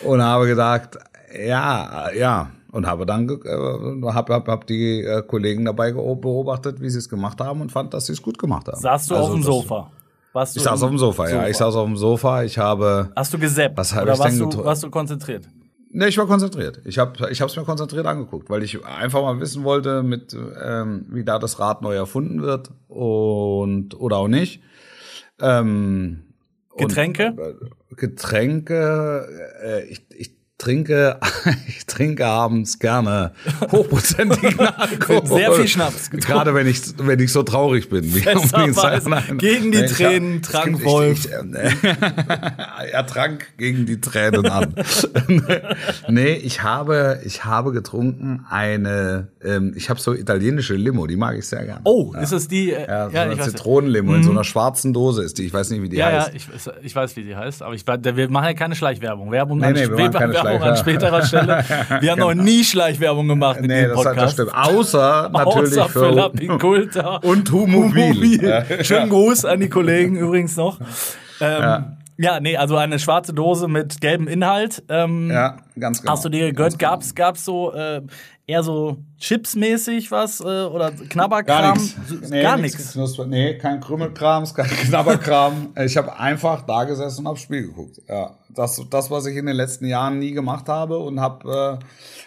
und 0.03 0.21
habe 0.21 0.47
gedacht, 0.47 0.97
ja, 1.45 2.09
ja. 2.17 2.51
Und 2.71 2.87
habe 2.87 3.05
dann 3.05 3.29
äh, 3.29 4.07
hab, 4.13 4.29
hab, 4.29 4.47
hab 4.47 4.65
die 4.67 5.01
äh, 5.01 5.21
Kollegen 5.21 5.65
dabei 5.65 5.91
beobachtet, 5.91 6.81
wie 6.81 6.89
sie 6.89 6.97
es 6.97 7.07
gemacht 7.07 7.39
haben 7.39 7.61
und 7.61 7.71
fand, 7.71 7.93
dass 7.93 8.07
sie 8.07 8.13
es 8.13 8.21
gut 8.21 8.39
gemacht 8.39 8.67
haben. 8.67 8.79
Saßt 8.79 9.11
du 9.11 9.15
Also 9.15 9.27
auf 9.27 9.33
dem 9.33 9.43
Sofa? 9.43 9.91
Warst 10.33 10.57
Ich 10.57 10.63
saß 10.63 10.81
auf 10.81 10.89
dem 10.89 10.97
Sofa, 10.97 11.29
ja. 11.29 11.47
Ich 11.47 11.57
saß 11.57 11.75
auf 11.75 11.85
dem 11.85 11.95
Sofa. 11.95 12.43
Ich 12.43 12.57
habe 12.57 13.11
Hast 13.15 13.33
du 13.33 13.37
gesappt? 13.37 13.77
Was 13.77 13.93
hab 13.93 14.03
Oder 14.03 14.13
ich 14.13 14.19
warst 14.19 14.39
denn 14.39 14.49
du, 14.49 14.65
warst 14.65 14.83
du 14.83 14.89
konzentriert? 14.89 15.47
Ne, 15.91 16.07
ich 16.07 16.17
war 16.17 16.25
konzentriert. 16.25 16.81
Ich 16.85 16.97
habe 16.97 17.29
ich 17.29 17.39
es 17.39 17.55
mir 17.55 17.63
konzentriert 17.63 18.07
angeguckt, 18.07 18.49
weil 18.49 18.63
ich 18.63 18.83
einfach 18.83 19.21
mal 19.21 19.39
wissen 19.39 19.63
wollte, 19.63 20.01
mit 20.01 20.35
ähm, 20.59 21.05
wie 21.11 21.23
da 21.23 21.37
das 21.37 21.59
Rad 21.59 21.83
neu 21.83 21.93
erfunden 21.93 22.41
wird 22.41 22.71
und 22.87 23.93
oder 23.99 24.17
auch 24.17 24.27
nicht. 24.27 24.63
Ähm, 25.39 26.23
Getränke? 26.77 27.35
äh, 27.37 27.95
Getränke, 27.95 29.27
äh, 29.63 29.85
ich, 29.85 30.07
ich 30.09 30.35
trinke, 30.63 31.17
ich 31.67 31.85
trinke 31.85 32.25
abends 32.25 32.79
gerne 32.79 33.31
hochprozentigen 33.71 34.59
Alkohol. 34.77 35.25
Sehr 35.39 35.51
viel 35.53 35.67
Schnaps 35.67 36.09
getrunken. 36.09 36.27
Gerade 36.27 36.53
wenn 36.55 36.67
ich, 36.67 36.81
wenn 36.97 37.19
ich 37.19 37.31
so 37.31 37.43
traurig 37.43 37.89
bin. 37.89 38.11
Nein. 38.13 39.37
Gegen 39.37 39.71
die 39.71 39.79
Ich 39.79 39.91
hab- 39.91 39.97
Tränen 39.97 40.39
es 40.41 40.49
trank 40.49 40.65
gibt- 40.77 40.85
Wolf. 40.85 41.25
Ich, 41.25 41.31
ich, 41.31 42.93
er 42.93 43.05
trank 43.05 43.47
gegen 43.57 43.85
die 43.85 43.99
Tränen 43.99 44.45
an. 44.47 44.73
nee, 46.09 46.33
ich 46.33 46.63
habe, 46.63 47.19
ich 47.25 47.45
habe 47.45 47.71
getrunken 47.71 48.45
eine, 48.49 49.27
ähm, 49.43 49.73
ich 49.75 49.89
habe 49.89 49.99
so 49.99 50.13
italienische 50.13 50.75
Limo, 50.75 51.07
die 51.07 51.15
mag 51.15 51.37
ich 51.37 51.47
sehr 51.47 51.65
gerne. 51.65 51.81
Oh, 51.83 52.13
ist 52.21 52.31
es 52.31 52.47
die? 52.47 52.71
Äh, 52.71 52.87
Ja, 52.87 53.09
so 53.09 53.15
ja, 53.15 53.21
eine 53.23 53.33
ich 53.33 53.39
weiß. 53.39 53.45
Zitronenlimo 53.47 54.13
in 54.15 54.23
so 54.23 54.31
einer 54.31 54.43
schwarzen 54.43 54.93
Dose 54.93 55.23
ist 55.23 55.37
die. 55.37 55.45
Ich 55.45 55.53
weiß 55.53 55.69
nicht, 55.71 55.81
wie 55.81 55.89
die 55.89 55.97
Ja, 55.97 56.11
ja, 56.11 56.19
heißt. 56.25 56.31
ich, 56.35 56.47
ich 56.81 56.95
weiß, 56.95 57.15
wie 57.15 57.23
sie 57.23 57.35
heißt, 57.35 57.61
aber 57.63 57.73
ich, 57.73 57.85
wir 57.85 58.29
machen 58.29 58.45
ja 58.45 58.53
keine 58.53 58.75
Schleichwerbung. 58.75 59.31
Werbung, 59.31 59.59
Nee, 59.59 59.71
nee, 59.71 59.81
wir 59.81 59.89
machen 59.97 60.11
keine 60.13 60.33
Werbung 60.33 60.52
an 60.61 60.75
Schleichwerbung. 60.75 60.77
späterer 60.77 61.21
Stelle. 61.25 62.01
Wir 62.01 62.11
haben 62.11 62.19
noch 62.19 62.33
nie 62.33 62.63
Schleichwerbung 62.63 63.27
gemacht 63.27 63.57
in 63.59 63.67
Nee, 63.67 63.81
dem 63.81 63.89
das, 63.89 63.95
Podcast. 63.97 64.17
das 64.19 64.31
stimmt. 64.33 64.53
Außer 64.55 65.29
natürlich 65.33 65.79
Außer 65.79 65.89
für 65.89 66.09
La 66.11 66.29
für 66.29 67.19
und 67.23 67.51
Humobil. 67.51 68.43
Ja. 68.43 68.63
Schönen 68.83 69.09
Gruß 69.09 69.45
an 69.45 69.59
die 69.59 69.69
Kollegen 69.69 70.15
übrigens 70.17 70.55
noch. 70.57 70.79
Ähm, 71.41 71.95
ja. 72.17 72.39
nee, 72.39 72.55
also 72.57 72.77
eine 72.77 72.99
schwarze 72.99 73.33
Dose 73.33 73.67
mit 73.67 73.99
gelbem 73.99 74.27
Inhalt. 74.27 74.83
Ähm, 74.89 75.29
Ja, 75.31 75.57
ganz 75.79 76.01
genau. 76.01 76.13
Hast 76.13 76.25
du 76.25 76.29
dir 76.29 76.47
gegönnt? 76.47 76.77
Gab's, 76.79 77.13
gab's 77.15 77.45
so 77.45 77.73
äh, 77.73 78.01
eher 78.47 78.63
so 78.63 78.97
Chips-mäßig 79.19 80.11
was 80.11 80.39
äh, 80.41 80.43
oder 80.43 80.91
Knabberkram? 80.91 81.77
Gar 81.77 81.77
nichts. 81.77 81.95
So- 82.07 82.15
Nee, 82.29 82.69
geknuspert. 82.69 83.27
Nee, 83.29 83.57
kein 83.57 83.79
Krümelkram, 83.79 84.45
kein 84.55 84.67
Knabberkram. 84.67 85.69
ich 85.85 85.95
habe 85.97 86.17
einfach 86.19 86.61
da 86.65 86.83
gesessen 86.83 87.21
und 87.21 87.27
aufs 87.27 87.41
Spiel 87.41 87.63
geguckt. 87.67 88.01
Ja, 88.07 88.31
das, 88.49 88.81
das, 88.89 89.09
was 89.09 89.25
ich 89.25 89.35
in 89.37 89.45
den 89.45 89.55
letzten 89.55 89.85
Jahren 89.85 90.19
nie 90.19 90.31
gemacht 90.31 90.67
habe 90.67 90.97
und 90.99 91.19
habe 91.19 91.79
äh, 91.81 91.85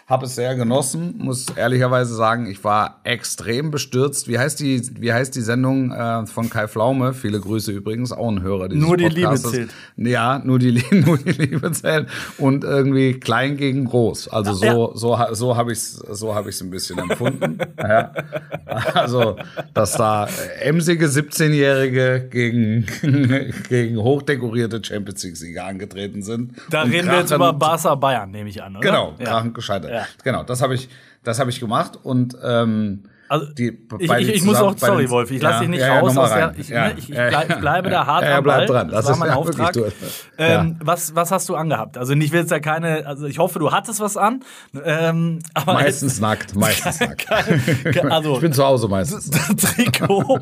hab 0.08 0.22
es 0.22 0.34
sehr 0.36 0.54
genossen. 0.56 1.14
Muss 1.18 1.46
ehrlicherweise 1.54 2.14
sagen, 2.14 2.46
ich 2.50 2.64
war 2.64 3.00
extrem 3.04 3.70
bestürzt. 3.70 4.26
Wie 4.28 4.38
heißt 4.38 4.58
die, 4.60 4.82
wie 5.00 5.12
heißt 5.12 5.34
die 5.36 5.40
Sendung 5.42 5.92
äh, 5.92 6.26
von 6.26 6.48
Kai 6.48 6.66
Flaume? 6.66 7.12
Viele 7.12 7.38
Grüße 7.40 7.70
übrigens, 7.72 8.10
auch 8.12 8.28
ein 8.28 8.40
Hörer 8.42 8.68
dieses 8.68 8.86
Nur 8.86 8.96
die 8.96 9.04
Liebe 9.08 9.22
Podcastes. 9.28 9.50
zählt. 9.52 9.70
Ja, 9.96 10.38
nur 10.42 10.58
die, 10.58 10.82
nur 10.92 11.18
die 11.18 11.30
Liebe 11.32 11.70
zählt. 11.72 12.08
Und 12.38 12.64
irgendwie 12.64 13.20
klein 13.36 13.56
gegen 13.56 13.84
groß. 13.84 14.28
Also 14.28 14.52
so, 14.54 14.92
so, 14.94 15.18
so 15.32 15.56
habe 15.56 15.72
ich 15.72 15.78
es 15.78 15.92
so 15.92 16.34
hab 16.34 16.46
ich's 16.46 16.60
ein 16.60 16.70
bisschen 16.70 16.98
empfunden. 16.98 17.58
ja. 17.78 18.12
Also, 18.94 19.36
dass 19.74 19.92
da 19.92 20.28
emsige 20.60 21.06
17-Jährige 21.06 22.28
gegen, 22.30 22.86
gegen 23.68 23.96
hochdekorierte 23.98 24.82
Champions 24.82 25.22
League-Sieger 25.24 25.64
angetreten 25.64 26.22
sind. 26.22 26.54
Da 26.70 26.82
reden 26.82 27.10
wir 27.10 27.18
jetzt 27.20 27.32
über 27.32 27.52
Barca 27.52 27.94
Bayern, 27.94 28.30
nehme 28.30 28.48
ich 28.48 28.62
an, 28.62 28.76
oder? 28.76 28.80
Genau, 28.86 29.14
Ja. 29.18 29.24
krachend 29.26 29.54
gescheitert. 29.54 29.90
Ja. 29.90 30.06
Genau, 30.24 30.42
das 30.42 30.62
habe 30.62 30.74
ich, 30.74 30.88
das 31.22 31.38
habe 31.38 31.50
ich 31.50 31.60
gemacht 31.60 31.98
und 32.02 32.36
ähm, 32.42 33.04
Also, 33.28 33.46
die, 33.52 33.78
ich, 33.98 34.10
ich, 34.10 34.28
ich 34.36 34.42
muss 34.44 34.56
auch, 34.58 34.76
sorry 34.78 35.10
Wolf, 35.10 35.30
ich 35.30 35.42
lasse 35.42 35.54
Ja, 35.54 35.60
dich 35.60 35.68
nicht 35.70 35.80
ja, 35.80 35.94
ja, 35.94 36.00
raus 36.00 36.16
aus 36.16 36.30
der, 36.32 36.54
ich, 36.56 36.68
Ja, 36.68 36.88
ne, 36.88 36.94
ich, 36.96 37.10
ich 37.10 37.16
ja, 37.16 37.28
bleib, 37.28 37.48
ja. 37.50 37.56
bleibe 37.56 37.90
da 37.90 38.06
hart 38.06 38.22
Ja, 38.22 38.30
ja, 38.30 38.38
am 38.38 38.44
Ball. 38.44 38.66
dran. 38.66 38.88
Das, 38.88 39.06
Das 39.06 39.12
war 39.12 39.16
mein 39.18 39.28
ja 39.30 39.34
Auftrag. 39.36 39.74
Ähm, 40.38 40.76
was, 40.82 41.14
was 41.14 41.30
hast 41.32 41.48
du 41.48 41.56
angehabt? 41.56 41.98
Also 41.98 42.12
ich 42.14 42.32
will 42.32 42.40
jetzt 42.40 42.50
ja 42.50 42.60
keine, 42.60 43.06
also 43.06 43.26
ich 43.26 43.38
hoffe, 43.38 43.58
du 43.58 43.72
hattest 43.72 44.00
was 44.00 44.16
an. 44.16 44.40
Ähm, 44.84 45.40
aber 45.54 45.74
Meistens 45.74 46.20
nackt, 46.20 46.54
meistens 46.54 47.00
nackt. 47.00 47.26
also 48.10 48.34
Ich 48.34 48.40
bin 48.40 48.52
zu 48.52 48.64
Hause 48.64 48.88
meistens. 48.88 49.30
Trikot, 49.30 50.40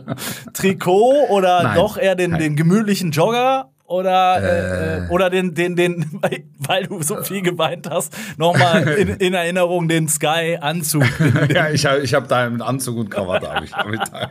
Trikot 0.52 1.26
oder 1.30 1.62
Nein, 1.62 1.76
doch 1.76 1.96
eher 1.96 2.14
den, 2.14 2.32
nein. 2.32 2.40
den 2.40 2.56
gemütlichen 2.56 3.10
Jogger 3.10 3.70
oder, 3.86 5.06
äh, 5.06 5.08
oder 5.10 5.30
den, 5.30 5.54
den, 5.54 5.76
den, 5.76 6.20
weil 6.58 6.86
du 6.86 7.02
so 7.02 7.22
viel 7.22 7.42
geweint 7.42 7.88
hast, 7.90 8.16
nochmal 8.38 8.88
in, 8.88 9.08
in 9.18 9.34
Erinnerung 9.34 9.88
den 9.88 10.08
Sky-Anzug. 10.08 11.04
ja, 11.54 11.68
ich 11.70 11.84
habe 11.84 12.00
ich 12.00 12.14
hab 12.14 12.28
da 12.28 12.48
mit 12.48 12.62
Anzug 12.62 12.96
und 12.96 13.10
Krawatte 13.10 13.52
hab 13.52 13.62
ich, 13.62 13.74
hab 13.74 13.92
ich, 13.92 14.00
da, 14.00 14.30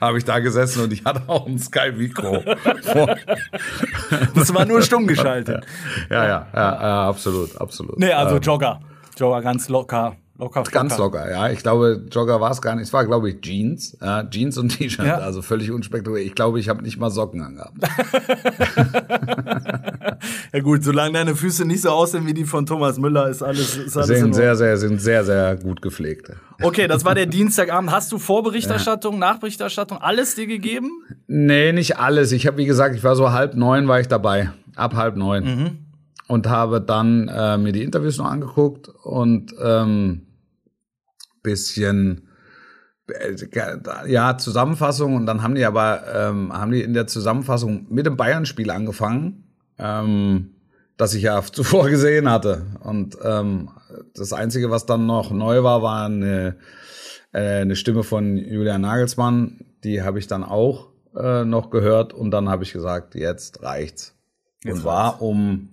hab 0.00 0.14
ich 0.16 0.24
da 0.24 0.38
gesessen 0.40 0.82
und 0.82 0.92
ich 0.92 1.04
hatte 1.04 1.22
auch 1.28 1.46
ein 1.46 1.58
Sky-Mikro. 1.58 2.42
Das 4.34 4.54
war 4.54 4.64
nur 4.64 4.82
stumm 4.82 5.06
geschaltet. 5.06 5.64
ja, 6.10 6.24
ja, 6.24 6.46
ja, 6.52 6.82
ja, 6.82 7.08
absolut, 7.08 7.60
absolut. 7.60 7.98
Nee, 7.98 8.12
also 8.12 8.36
Ähm, 8.36 8.42
Jogger. 8.42 8.80
Jogger 9.16 9.42
ganz 9.42 9.68
locker. 9.68 10.16
Locker, 10.42 10.64
Ganz 10.64 10.98
locker, 10.98 11.30
ja. 11.30 11.50
Ich 11.50 11.60
glaube, 11.60 12.04
Jogger 12.10 12.40
war 12.40 12.50
es 12.50 12.60
gar 12.60 12.74
nicht. 12.74 12.88
Es 12.88 12.92
war, 12.92 13.06
glaube 13.06 13.30
ich, 13.30 13.40
Jeans. 13.40 13.96
Ja, 14.00 14.28
Jeans 14.28 14.58
und 14.58 14.70
T-Shirt. 14.70 15.06
Ja. 15.06 15.18
Also 15.18 15.40
völlig 15.40 15.70
unspektakulär. 15.70 16.24
Ich 16.24 16.34
glaube, 16.34 16.58
ich 16.58 16.68
habe 16.68 16.82
nicht 16.82 16.98
mal 16.98 17.10
Socken 17.10 17.42
angehabt. 17.42 17.78
Ja 20.52 20.60
gut, 20.60 20.84
solange 20.84 21.14
deine 21.14 21.34
Füße 21.34 21.64
nicht 21.64 21.82
so 21.82 21.90
aussehen 21.90 22.26
wie 22.26 22.34
die 22.34 22.44
von 22.44 22.66
Thomas 22.66 22.98
Müller, 22.98 23.28
ist 23.28 23.42
alles, 23.42 23.76
ist 23.76 23.96
alles 23.96 24.10
Ordnung. 24.10 24.34
sehr, 24.34 24.54
sehr, 24.54 24.76
sind 24.76 25.00
sehr, 25.00 25.24
sehr 25.24 25.56
gut 25.56 25.82
gepflegt. 25.82 26.30
Okay, 26.60 26.86
das 26.86 27.04
war 27.04 27.14
der 27.14 27.26
Dienstagabend. 27.26 27.90
Hast 27.90 28.12
du 28.12 28.18
Vorberichterstattung, 28.18 29.18
Nachberichterstattung, 29.18 29.98
alles 29.98 30.34
dir 30.34 30.46
gegeben? 30.46 30.90
Nee, 31.26 31.72
nicht 31.72 31.98
alles. 31.98 32.32
Ich 32.32 32.46
habe, 32.46 32.58
wie 32.58 32.66
gesagt, 32.66 32.94
ich 32.94 33.02
war 33.02 33.16
so 33.16 33.32
halb 33.32 33.54
neun 33.54 33.88
war 33.88 34.00
ich 34.00 34.08
dabei. 34.08 34.50
Ab 34.76 34.94
halb 34.94 35.16
neun. 35.16 35.44
Mhm. 35.44 35.78
Und 36.28 36.48
habe 36.48 36.80
dann 36.80 37.28
äh, 37.28 37.58
mir 37.58 37.72
die 37.72 37.82
Interviews 37.82 38.18
noch 38.18 38.26
angeguckt 38.26 38.88
und 39.02 39.54
ähm, 39.62 40.22
bisschen 41.42 42.28
äh, 43.08 43.36
ja 44.06 44.38
Zusammenfassung 44.38 45.16
und 45.16 45.26
dann 45.26 45.42
haben 45.42 45.54
die 45.54 45.64
aber 45.64 46.02
ähm, 46.14 46.52
haben 46.52 46.72
die 46.72 46.82
in 46.82 46.94
der 46.94 47.06
Zusammenfassung 47.06 47.86
mit 47.90 48.06
dem 48.06 48.16
Bayern-Spiel 48.16 48.70
angefangen, 48.70 49.44
ähm, 49.78 50.54
das 50.96 51.14
ich 51.14 51.22
ja 51.22 51.42
zuvor 51.52 51.88
gesehen 51.88 52.30
hatte. 52.30 52.66
Und 52.80 53.16
ähm, 53.22 53.70
das 54.14 54.32
einzige, 54.32 54.70
was 54.70 54.86
dann 54.86 55.06
noch 55.06 55.30
neu 55.30 55.62
war, 55.62 55.82
war 55.82 56.06
eine, 56.06 56.56
äh, 57.32 57.60
eine 57.60 57.76
Stimme 57.76 58.02
von 58.02 58.36
Julian 58.36 58.82
Nagelsmann, 58.82 59.64
die 59.84 60.02
habe 60.02 60.18
ich 60.18 60.26
dann 60.26 60.44
auch 60.44 60.88
äh, 61.16 61.44
noch 61.44 61.70
gehört 61.70 62.12
und 62.12 62.30
dann 62.30 62.48
habe 62.48 62.62
ich 62.62 62.72
gesagt, 62.72 63.14
jetzt 63.14 63.62
reicht's. 63.62 64.14
Und 64.64 64.84
war 64.84 65.20
um 65.20 65.70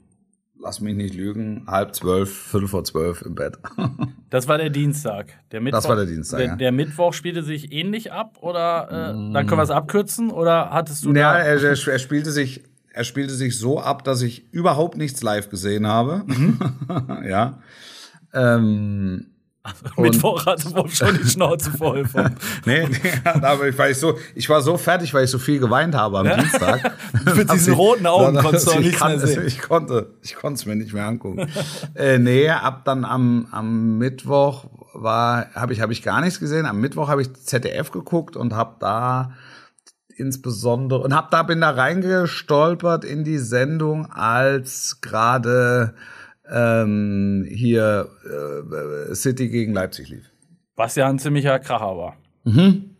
Lass 0.62 0.82
mich 0.82 0.96
nicht 0.96 1.16
lügen, 1.16 1.64
halb 1.68 1.96
zwölf, 1.96 2.30
fünf 2.30 2.72
vor 2.72 2.84
zwölf 2.84 3.22
im 3.22 3.34
Bett. 3.34 3.58
Das 4.30 4.48
war 4.48 4.58
der 4.58 4.70
Dienstag. 4.70 5.34
Der 5.52 5.62
Mittwoch, 5.62 5.80
Das 5.80 5.90
war 5.90 5.96
der 5.96 6.06
Dienstag, 6.06 6.38
Der, 6.38 6.48
ja. 6.48 6.56
der 6.56 6.72
Mittwoch 6.72 7.14
spielte 7.14 7.44
sich 7.44 7.72
ähnlich 7.72 8.12
ab 8.12 8.38
oder 8.42 8.88
äh, 8.90 9.34
dann 9.34 9.48
können 9.48 9.60
wir 9.60 9.64
es 9.64 9.72
abkürzen 9.72 10.30
oder 10.32 10.70
hattest 10.72 11.06
du 11.06 11.10
Ja, 11.10 11.34
da 11.34 11.40
er, 11.40 11.62
er, 11.62 11.88
er 11.88 12.00
spielte 12.00 12.32
sich, 12.32 12.64
er 12.94 13.04
spielte 13.04 13.34
sich 13.34 13.58
so 13.58 13.80
ab, 13.80 14.04
dass 14.04 14.22
ich 14.22 14.46
überhaupt 14.52 14.98
nichts 14.98 15.24
live 15.24 15.50
gesehen 15.50 15.88
habe. 15.88 16.24
Mhm. 16.28 16.60
ja. 17.28 17.60
Ähm, 18.34 19.28
Also 19.84 20.02
Mittwoch 20.02 20.46
hatte 20.46 20.74
Wolf 20.76 20.96
schon 20.96 21.18
die 21.18 21.28
Schnauze 21.28 21.72
voll 21.72 22.06
vom. 22.06 22.26
nee, 22.66 22.88
nee, 22.88 22.98
aber 23.42 23.68
ich 23.68 23.78
war, 23.78 23.94
so, 23.94 24.18
ich 24.36 24.50
war 24.50 24.62
so 24.62 24.78
fertig, 24.78 25.14
weil 25.14 25.26
ich 25.26 25.30
so 25.30 25.40
viel 25.40 25.60
geweint 25.60 25.96
habe 25.96 26.20
am? 26.20 26.30
Dienstag. 26.30 26.94
Mit 27.36 27.52
diesen 27.52 27.74
roten 27.74 28.06
Augen 28.06 28.38
konntest 28.38 28.68
du 28.68 28.72
auch 28.72 28.80
nichts 28.80 29.00
kann, 29.00 29.18
mehr 29.18 29.28
sehen. 29.28 29.46
Ich 29.46 29.60
konnte, 29.60 30.14
ich 30.22 30.36
konnte 30.36 30.60
es 30.60 30.66
mir 30.66 30.76
nicht 30.76 30.94
mehr 30.94 31.06
angucken. 31.06 31.48
äh, 31.96 32.18
nee, 32.18 32.50
ab 32.50 32.84
dann 32.86 33.06
am, 33.06 33.48
am 33.52 33.98
Mittwoch 33.98 34.66
war, 34.94 35.48
habe 35.56 35.74
ich, 35.74 35.82
hab 35.82 35.92
ich 35.92 36.02
gar 36.04 36.22
nichts 36.22 36.40
gesehen. 36.40 36.66
Am 36.66 36.80
Mittwoch 36.80 37.08
habe 37.08 37.22
ich 37.22 37.34
ZDF 37.34 37.92
geguckt 37.92 38.36
und 38.36 38.54
habe 38.54 38.76
da 38.80 39.34
insbesondere 40.20 41.02
und 41.02 41.16
hab 41.16 41.32
da 41.32 41.44
bin 41.44 41.62
da 41.62 41.70
reingestolpert 41.72 43.06
in 43.06 43.24
die 43.24 43.38
Sendung, 43.38 44.12
als 44.12 45.00
gerade 45.02 45.94
ähm, 46.52 47.46
hier 47.50 48.10
äh, 48.26 49.16
City 49.16 49.50
gegen 49.50 49.74
Leipzig 49.74 50.10
lief. 50.10 50.32
Was 50.76 50.96
ja 50.96 51.08
ein 51.08 51.20
ziemlicher 51.20 51.60
Kracher 51.60 51.98
war. 51.98 52.16
Mhm. 52.44 52.96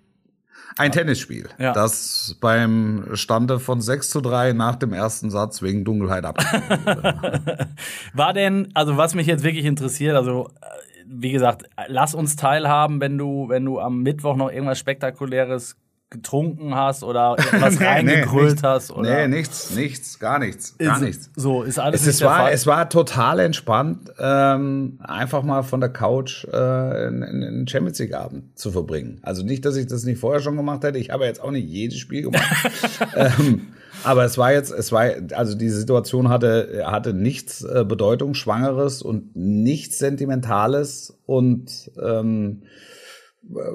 Ein 0.78 0.92
Tennisspiel, 0.92 1.50
ja. 1.58 1.74
das 1.74 2.38
beim 2.40 3.10
Stande 3.14 3.60
von 3.60 3.82
6 3.82 4.10
zu 4.10 4.22
3 4.22 4.54
nach 4.54 4.78
dem 4.78 4.94
ersten 4.94 5.30
Satz 5.30 5.62
wegen 5.62 5.84
Dunkelheit 5.84 6.24
wurde. 6.24 7.68
War 8.14 8.34
denn, 8.34 8.70
also 8.76 8.96
was 8.96 9.14
mich 9.14 9.28
jetzt 9.28 9.44
wirklich 9.44 9.66
interessiert, 9.66 10.16
also 10.16 10.50
äh, 10.62 10.66
wie 11.06 11.32
gesagt, 11.32 11.64
lass 11.88 12.14
uns 12.14 12.36
teilhaben, 12.36 13.02
wenn 13.02 13.18
du, 13.18 13.50
wenn 13.50 13.66
du 13.66 13.80
am 13.80 14.04
Mittwoch 14.04 14.36
noch 14.36 14.52
irgendwas 14.52 14.80
Spektakuläres 14.80 15.76
getrunken 16.10 16.74
hast 16.76 17.04
oder 17.04 17.36
irgendwas 17.38 17.80
nee, 17.80 17.86
reingegrölt 17.86 18.62
nee, 18.62 18.68
hast? 18.68 18.92
Oder? 18.92 19.28
Nee, 19.28 19.28
nichts, 19.28 19.76
nichts, 19.76 20.20
gar 20.20 20.40
nichts, 20.40 20.78
gar 20.78 20.96
ist, 20.96 21.02
nichts. 21.02 21.30
So, 21.36 21.64
ist 21.64 21.80
alles 21.80 22.02
es, 22.02 22.08
es 22.16 22.22
war, 22.22 22.38
Fall? 22.38 22.54
Es 22.54 22.66
war 22.66 22.90
total 22.90 23.40
entspannt, 23.40 24.12
ähm, 24.20 25.00
einfach 25.04 25.44
mal 25.44 25.64
von 25.64 25.80
der 25.80 25.90
Couch 25.90 26.46
äh, 26.46 26.58
einen 26.58 27.68
Champions 27.68 28.00
League 28.00 28.16
Abend 28.16 28.58
zu 28.58 28.72
verbringen. 28.72 29.20
Also 29.22 29.44
nicht, 29.44 29.66
dass 29.66 29.76
ich 29.76 29.88
das 29.88 30.04
nicht 30.04 30.20
vorher 30.20 30.42
schon 30.42 30.58
gemacht 30.58 30.84
hätte. 30.84 30.98
Ich 30.98 31.12
habe 31.12 31.26
jetzt 31.26 31.42
auch 31.42 31.52
nicht 31.52 31.68
jedes 31.68 32.00
Spiel 32.00 32.24
gemacht. 32.24 32.70
ähm, 33.16 33.68
aber 34.04 34.24
es 34.24 34.38
war 34.38 34.52
jetzt, 34.54 34.72
es 34.72 34.92
war, 34.92 35.12
also 35.34 35.56
die 35.56 35.70
Situation 35.70 36.30
hatte, 36.30 36.84
hatte 36.86 37.14
nichts 37.14 37.64
äh, 37.64 37.86
Bedeutungsschwangeres 37.88 39.02
und 39.02 39.36
nichts 39.36 40.00
Sentimentales 40.00 41.18
und 41.26 41.92
ähm, 42.02 42.64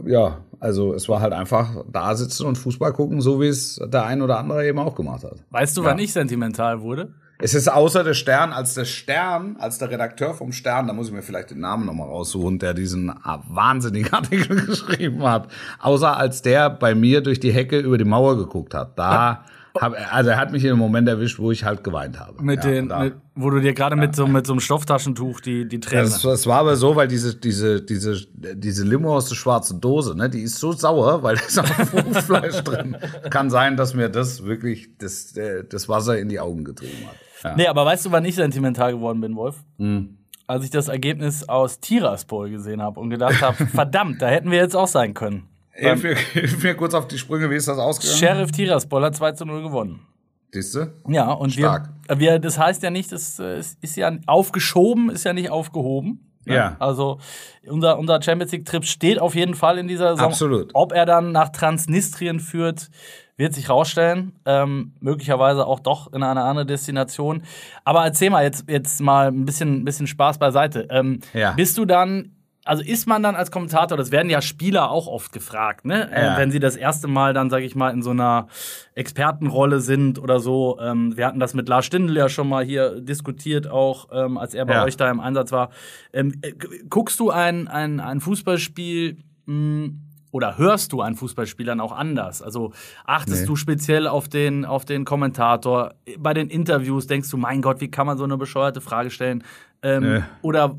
ja, 0.06 0.44
also 0.60 0.94
es 0.94 1.08
war 1.08 1.20
halt 1.20 1.32
einfach 1.32 1.84
da 1.90 2.14
sitzen 2.14 2.46
und 2.46 2.56
Fußball 2.56 2.92
gucken, 2.92 3.20
so 3.20 3.40
wie 3.40 3.48
es 3.48 3.80
der 3.84 4.04
ein 4.04 4.22
oder 4.22 4.38
andere 4.38 4.66
eben 4.66 4.78
auch 4.78 4.94
gemacht 4.94 5.24
hat. 5.24 5.44
Weißt 5.50 5.76
du, 5.76 5.82
ja. 5.82 5.90
wann 5.90 5.98
ich 5.98 6.12
sentimental 6.12 6.80
wurde? 6.80 7.14
Es 7.38 7.52
ist 7.52 7.68
außer 7.68 8.04
der 8.04 8.14
Stern, 8.14 8.52
als 8.52 8.74
der 8.74 8.84
Stern, 8.84 9.56
als 9.58 9.78
der 9.78 9.90
Redakteur 9.90 10.34
vom 10.34 10.52
Stern, 10.52 10.86
da 10.86 10.92
muss 10.92 11.08
ich 11.08 11.12
mir 11.12 11.22
vielleicht 11.22 11.50
den 11.50 11.60
Namen 11.60 11.84
nochmal 11.84 12.08
raussuchen, 12.08 12.58
der 12.60 12.74
diesen 12.74 13.12
wahnsinnigen 13.48 14.12
Artikel 14.12 14.64
geschrieben 14.64 15.22
hat, 15.24 15.48
außer 15.80 16.16
als 16.16 16.42
der 16.42 16.70
bei 16.70 16.94
mir 16.94 17.22
durch 17.22 17.40
die 17.40 17.52
Hecke 17.52 17.78
über 17.80 17.98
die 17.98 18.04
Mauer 18.04 18.36
geguckt 18.36 18.72
hat. 18.72 18.98
Da 18.98 19.44
hab, 19.80 19.94
also 20.14 20.30
er 20.30 20.36
hat 20.36 20.52
mich 20.52 20.62
in 20.64 20.70
einem 20.70 20.78
Moment 20.78 21.08
erwischt, 21.08 21.38
wo 21.38 21.50
ich 21.50 21.64
halt 21.64 21.82
geweint 21.82 22.18
habe. 22.18 22.42
Mit 22.42 22.64
ja, 22.64 22.70
den, 22.70 22.86
mit, 22.86 23.14
wo 23.34 23.50
du 23.50 23.60
dir 23.60 23.74
gerade 23.74 23.96
ja. 23.96 24.00
mit 24.00 24.14
so 24.14 24.26
mit 24.26 24.46
so 24.46 24.52
einem 24.52 24.60
Stofftaschentuch 24.60 25.40
die 25.40 25.66
die 25.66 25.80
Tränen. 25.80 26.04
Das, 26.04 26.22
das 26.22 26.46
war 26.46 26.60
aber 26.60 26.76
so, 26.76 26.94
weil 26.94 27.08
diese 27.08 27.34
diese 27.34 27.82
diese 27.82 28.16
diese 28.34 28.84
Limo 28.84 29.16
aus 29.16 29.28
der 29.28 29.34
schwarzen 29.34 29.80
Dose, 29.80 30.16
ne, 30.16 30.30
die 30.30 30.42
ist 30.42 30.58
so 30.58 30.72
sauer, 30.72 31.22
weil 31.22 31.36
da 31.36 31.42
ist 31.42 31.58
auch 31.58 31.66
Fruchtfleisch 31.66 32.62
drin. 32.62 32.96
Kann 33.30 33.50
sein, 33.50 33.76
dass 33.76 33.94
mir 33.94 34.08
das 34.08 34.44
wirklich 34.44 34.96
das 34.98 35.36
äh, 35.36 35.64
das 35.68 35.88
Wasser 35.88 36.18
in 36.18 36.28
die 36.28 36.38
Augen 36.38 36.64
getrieben 36.64 37.06
hat. 37.06 37.16
Ja. 37.42 37.56
Nee, 37.56 37.66
aber 37.66 37.84
weißt 37.84 38.06
du, 38.06 38.12
wann 38.12 38.24
ich 38.24 38.36
sentimental 38.36 38.92
geworden 38.92 39.20
bin, 39.20 39.34
Wolf? 39.36 39.64
Hm. 39.78 40.18
Als 40.46 40.64
ich 40.64 40.70
das 40.70 40.88
Ergebnis 40.88 41.48
aus 41.48 41.80
Tiraspol 41.80 42.50
gesehen 42.50 42.80
habe 42.80 43.00
und 43.00 43.10
gedacht 43.10 43.42
habe, 43.42 43.66
verdammt, 43.66 44.22
da 44.22 44.28
hätten 44.28 44.50
wir 44.50 44.58
jetzt 44.58 44.76
auch 44.76 44.88
sein 44.88 45.14
können. 45.14 45.48
Hilf 45.74 46.02
mir, 46.02 46.14
hilf 46.32 46.62
mir 46.62 46.74
kurz 46.74 46.94
auf 46.94 47.08
die 47.08 47.18
Sprünge, 47.18 47.50
wie 47.50 47.56
ist 47.56 47.68
das 47.68 47.78
ausgegangen? 47.78 48.18
Sheriff 48.18 48.52
Tiraspol 48.52 49.04
hat 49.04 49.16
2 49.16 49.32
zu 49.32 49.44
0 49.44 49.62
gewonnen. 49.62 50.06
Siehste? 50.52 50.94
Ja, 51.08 51.32
und 51.32 51.52
Stark. 51.52 51.90
Wir, 52.08 52.20
wir, 52.20 52.38
das 52.38 52.58
heißt 52.58 52.82
ja 52.84 52.90
nicht, 52.90 53.10
es 53.10 53.40
ist 53.40 53.96
ja 53.96 54.12
aufgeschoben, 54.26 55.10
ist 55.10 55.24
ja 55.24 55.32
nicht 55.32 55.50
aufgehoben. 55.50 56.30
Ja. 56.46 56.54
ja. 56.54 56.76
Also 56.78 57.18
unser, 57.66 57.98
unser 57.98 58.22
Champions 58.22 58.52
League-Trip 58.52 58.84
steht 58.84 59.18
auf 59.18 59.34
jeden 59.34 59.54
Fall 59.54 59.78
in 59.78 59.88
dieser 59.88 60.10
Saison. 60.10 60.26
Absolut. 60.26 60.70
Ob 60.74 60.92
er 60.92 61.06
dann 61.06 61.32
nach 61.32 61.48
Transnistrien 61.48 62.38
führt, 62.38 62.90
wird 63.36 63.54
sich 63.54 63.68
rausstellen. 63.68 64.32
Ähm, 64.44 64.92
möglicherweise 65.00 65.66
auch 65.66 65.80
doch 65.80 66.12
in 66.12 66.22
eine 66.22 66.42
andere 66.42 66.66
Destination. 66.66 67.42
Aber 67.84 68.04
erzähl 68.04 68.30
mal 68.30 68.44
jetzt, 68.44 68.68
jetzt 68.68 69.00
mal 69.00 69.28
ein 69.28 69.44
bisschen, 69.44 69.84
bisschen 69.84 70.06
Spaß 70.06 70.38
beiseite. 70.38 70.86
Ähm, 70.90 71.20
ja. 71.32 71.52
Bist 71.52 71.78
du 71.78 71.84
dann 71.84 72.33
also 72.64 72.82
ist 72.82 73.06
man 73.06 73.22
dann 73.22 73.36
als 73.36 73.50
Kommentator, 73.50 73.96
das 73.98 74.10
werden 74.10 74.30
ja 74.30 74.40
Spieler 74.40 74.90
auch 74.90 75.06
oft 75.06 75.32
gefragt, 75.32 75.84
ne? 75.84 76.10
Äh, 76.10 76.24
ja. 76.24 76.34
Äh, 76.34 76.38
wenn 76.38 76.50
sie 76.50 76.60
das 76.60 76.76
erste 76.76 77.08
Mal 77.08 77.34
dann, 77.34 77.50
sage 77.50 77.64
ich 77.64 77.74
mal, 77.74 77.90
in 77.90 78.02
so 78.02 78.10
einer 78.10 78.48
Expertenrolle 78.94 79.80
sind 79.80 80.18
oder 80.18 80.40
so. 80.40 80.78
Ähm, 80.80 81.16
wir 81.16 81.26
hatten 81.26 81.40
das 81.40 81.54
mit 81.54 81.68
Lars 81.68 81.84
Stindl 81.86 82.16
ja 82.16 82.28
schon 82.28 82.48
mal 82.48 82.64
hier 82.64 83.00
diskutiert, 83.00 83.66
auch 83.66 84.08
ähm, 84.12 84.38
als 84.38 84.54
er 84.54 84.64
bei 84.64 84.74
ja. 84.74 84.84
euch 84.84 84.96
da 84.96 85.10
im 85.10 85.20
Einsatz 85.20 85.52
war. 85.52 85.70
Ähm, 86.12 86.34
äh, 86.42 86.52
guckst 86.88 87.20
du 87.20 87.30
ein, 87.30 87.68
ein, 87.68 88.00
ein 88.00 88.20
Fußballspiel 88.20 89.18
mh, 89.46 89.54
hm, 89.54 90.00
oder 90.34 90.58
hörst 90.58 90.92
du 90.92 91.00
einen 91.00 91.14
Fußballspielern 91.14 91.80
auch 91.80 91.92
anders? 91.92 92.42
Also 92.42 92.72
achtest 93.04 93.42
nee. 93.42 93.46
du 93.46 93.54
speziell 93.54 94.08
auf 94.08 94.26
den, 94.26 94.64
auf 94.64 94.84
den 94.84 95.04
Kommentator? 95.04 95.94
Bei 96.18 96.34
den 96.34 96.50
Interviews 96.50 97.06
denkst 97.06 97.30
du, 97.30 97.36
mein 97.36 97.62
Gott, 97.62 97.80
wie 97.80 97.88
kann 97.88 98.04
man 98.04 98.18
so 98.18 98.24
eine 98.24 98.36
bescheuerte 98.36 98.80
Frage 98.80 99.10
stellen? 99.10 99.44
Ähm, 99.80 100.02
nee. 100.02 100.22
Oder 100.42 100.74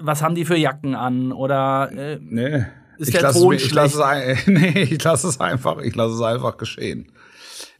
was 0.00 0.22
haben 0.22 0.36
die 0.36 0.44
für 0.44 0.56
Jacken 0.56 0.94
an? 0.94 1.32
Oder 1.32 1.90
äh, 1.90 2.18
nee. 2.20 2.66
ist 2.96 3.08
ich 3.08 3.18
der 3.18 3.32
Ton 3.32 3.56
es, 3.56 3.64
ich 3.64 3.72
lasse 3.72 4.00
es, 4.00 4.46
nee, 4.46 4.82
ich 4.82 5.02
lasse 5.02 5.26
es 5.26 5.40
einfach, 5.40 5.78
ich 5.78 5.96
lasse 5.96 6.14
es 6.14 6.22
einfach 6.22 6.56
geschehen. 6.56 7.10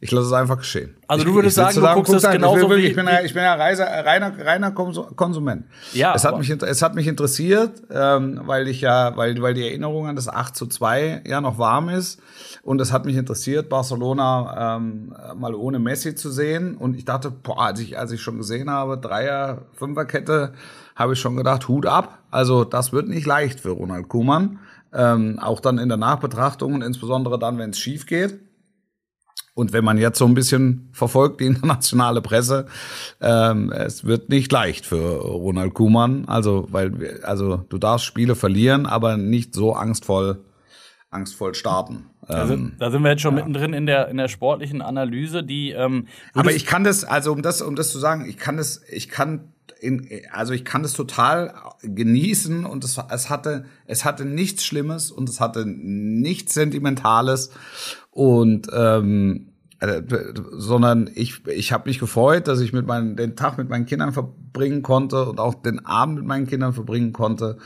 Ich 0.01 0.11
lasse 0.11 0.27
es 0.27 0.33
einfach 0.33 0.57
geschehen. 0.57 0.97
Also 1.07 1.23
du 1.23 1.33
würdest 1.33 1.55
sagen, 1.55 1.79
du 1.79 1.87
guckst 1.93 2.13
es 2.13 2.29
genauso 2.29 2.69
wie... 2.69 2.87
Ich 2.87 2.95
bin 2.95 3.07
ja, 3.07 3.21
ich 3.21 3.33
bin 3.33 3.43
ja 3.43 3.53
reiner, 3.53 4.45
reiner 4.45 4.71
Konsument. 4.71 5.65
Ja, 5.93 6.13
es, 6.13 6.25
hat 6.25 6.37
mich, 6.37 6.49
es 6.49 6.81
hat 6.81 6.95
mich 6.95 7.07
interessiert, 7.07 7.81
ähm, 7.89 8.41
weil 8.45 8.67
ich 8.67 8.81
ja, 8.81 9.15
weil, 9.15 9.41
weil 9.41 9.53
die 9.53 9.63
Erinnerung 9.63 10.07
an 10.07 10.15
das 10.15 10.27
8 10.27 10.55
zu 10.55 10.67
2 10.67 11.23
ja 11.25 11.39
noch 11.39 11.57
warm 11.57 11.89
ist. 11.89 12.21
Und 12.61 12.81
es 12.81 12.91
hat 12.91 13.05
mich 13.05 13.15
interessiert, 13.15 13.69
Barcelona 13.69 14.75
ähm, 14.77 15.15
mal 15.35 15.55
ohne 15.55 15.79
Messi 15.79 16.15
zu 16.15 16.29
sehen. 16.29 16.75
Und 16.75 16.95
ich 16.95 17.05
dachte, 17.05 17.31
boah, 17.31 17.67
als 17.67 17.79
ich, 17.79 17.97
als 17.97 18.11
ich 18.11 18.21
schon 18.21 18.37
gesehen 18.37 18.69
habe, 18.69 18.97
Dreier, 18.97 19.63
Fünferkette, 19.73 20.53
habe 20.95 21.13
ich 21.13 21.19
schon 21.19 21.37
gedacht, 21.37 21.67
Hut 21.67 21.85
ab. 21.85 22.19
Also 22.31 22.63
das 22.63 22.91
wird 22.91 23.07
nicht 23.07 23.25
leicht 23.25 23.61
für 23.61 23.71
Ronald 23.71 24.09
Koeman. 24.09 24.59
Ähm, 24.93 25.39
auch 25.39 25.59
dann 25.59 25.77
in 25.77 25.89
der 25.89 25.97
Nachbetrachtung 25.97 26.73
und 26.73 26.81
insbesondere 26.81 27.37
dann, 27.39 27.57
wenn 27.57 27.71
es 27.71 27.79
schief 27.79 28.05
geht. 28.05 28.39
Und 29.55 29.71
wenn 29.71 29.85
man 29.85 29.97
jetzt 29.97 30.19
so 30.19 30.25
ein 30.25 30.33
bisschen 30.33 30.89
verfolgt, 30.91 31.39
die 31.39 31.45
internationale 31.47 32.21
Presse, 32.21 32.67
ähm, 33.21 33.71
es 33.71 34.03
wird 34.03 34.29
nicht 34.29 34.51
leicht 34.51 34.85
für 34.85 35.21
Ronald 35.21 35.73
Kuhmann. 35.73 36.25
Also, 36.25 36.67
weil, 36.71 37.21
also 37.23 37.57
du 37.69 37.77
darfst 37.77 38.05
Spiele 38.05 38.35
verlieren, 38.35 38.85
aber 38.85 39.17
nicht 39.17 39.55
so 39.55 39.73
angstvoll, 39.73 40.43
angstvoll 41.09 41.55
starten. 41.55 42.07
Da 42.27 42.47
sind, 42.47 42.59
ähm, 42.59 42.73
da 42.79 42.91
sind 42.91 43.03
wir 43.03 43.11
jetzt 43.11 43.21
schon 43.21 43.37
ja. 43.37 43.45
mittendrin 43.45 43.73
in 43.73 43.85
der, 43.85 44.09
in 44.09 44.17
der 44.17 44.27
sportlichen 44.27 44.81
Analyse, 44.81 45.43
die. 45.43 45.71
Ähm, 45.71 46.07
aber 46.33 46.51
ich 46.51 46.65
kann 46.65 46.83
das, 46.83 47.05
also 47.05 47.31
um 47.31 47.41
das, 47.41 47.61
um 47.61 47.75
das 47.75 47.91
zu 47.91 47.99
sagen, 47.99 48.27
ich 48.27 48.37
kann 48.37 48.57
das, 48.57 48.81
ich 48.89 49.09
kann 49.09 49.53
in, 49.85 50.09
also 50.31 50.53
ich 50.53 50.65
kann 50.65 50.83
das 50.83 50.93
total 50.93 51.53
genießen 51.83 52.65
und 52.65 52.83
es, 52.83 52.99
es 53.09 53.29
hatte, 53.29 53.65
es 53.85 54.03
hatte 54.03 54.25
nichts 54.25 54.65
Schlimmes 54.65 55.11
und 55.11 55.29
es 55.29 55.39
hatte 55.39 55.65
nichts 55.65 56.53
Sentimentales 56.53 57.51
und 58.11 58.67
ähm, 58.73 59.47
äh, 59.79 60.01
sondern 60.51 61.09
ich, 61.13 61.45
ich 61.47 61.71
habe 61.71 61.89
mich 61.89 61.99
gefreut, 61.99 62.47
dass 62.47 62.61
ich 62.61 62.73
mit 62.73 62.87
meinen, 62.87 63.15
den 63.15 63.35
Tag 63.35 63.57
mit 63.57 63.69
meinen 63.69 63.85
Kindern 63.85 64.13
verbringen 64.13 64.81
konnte 64.81 65.25
und 65.25 65.39
auch 65.39 65.53
den 65.53 65.85
Abend 65.85 66.17
mit 66.17 66.25
meinen 66.25 66.47
Kindern 66.47 66.73
verbringen 66.73 67.13
konnte. 67.13 67.57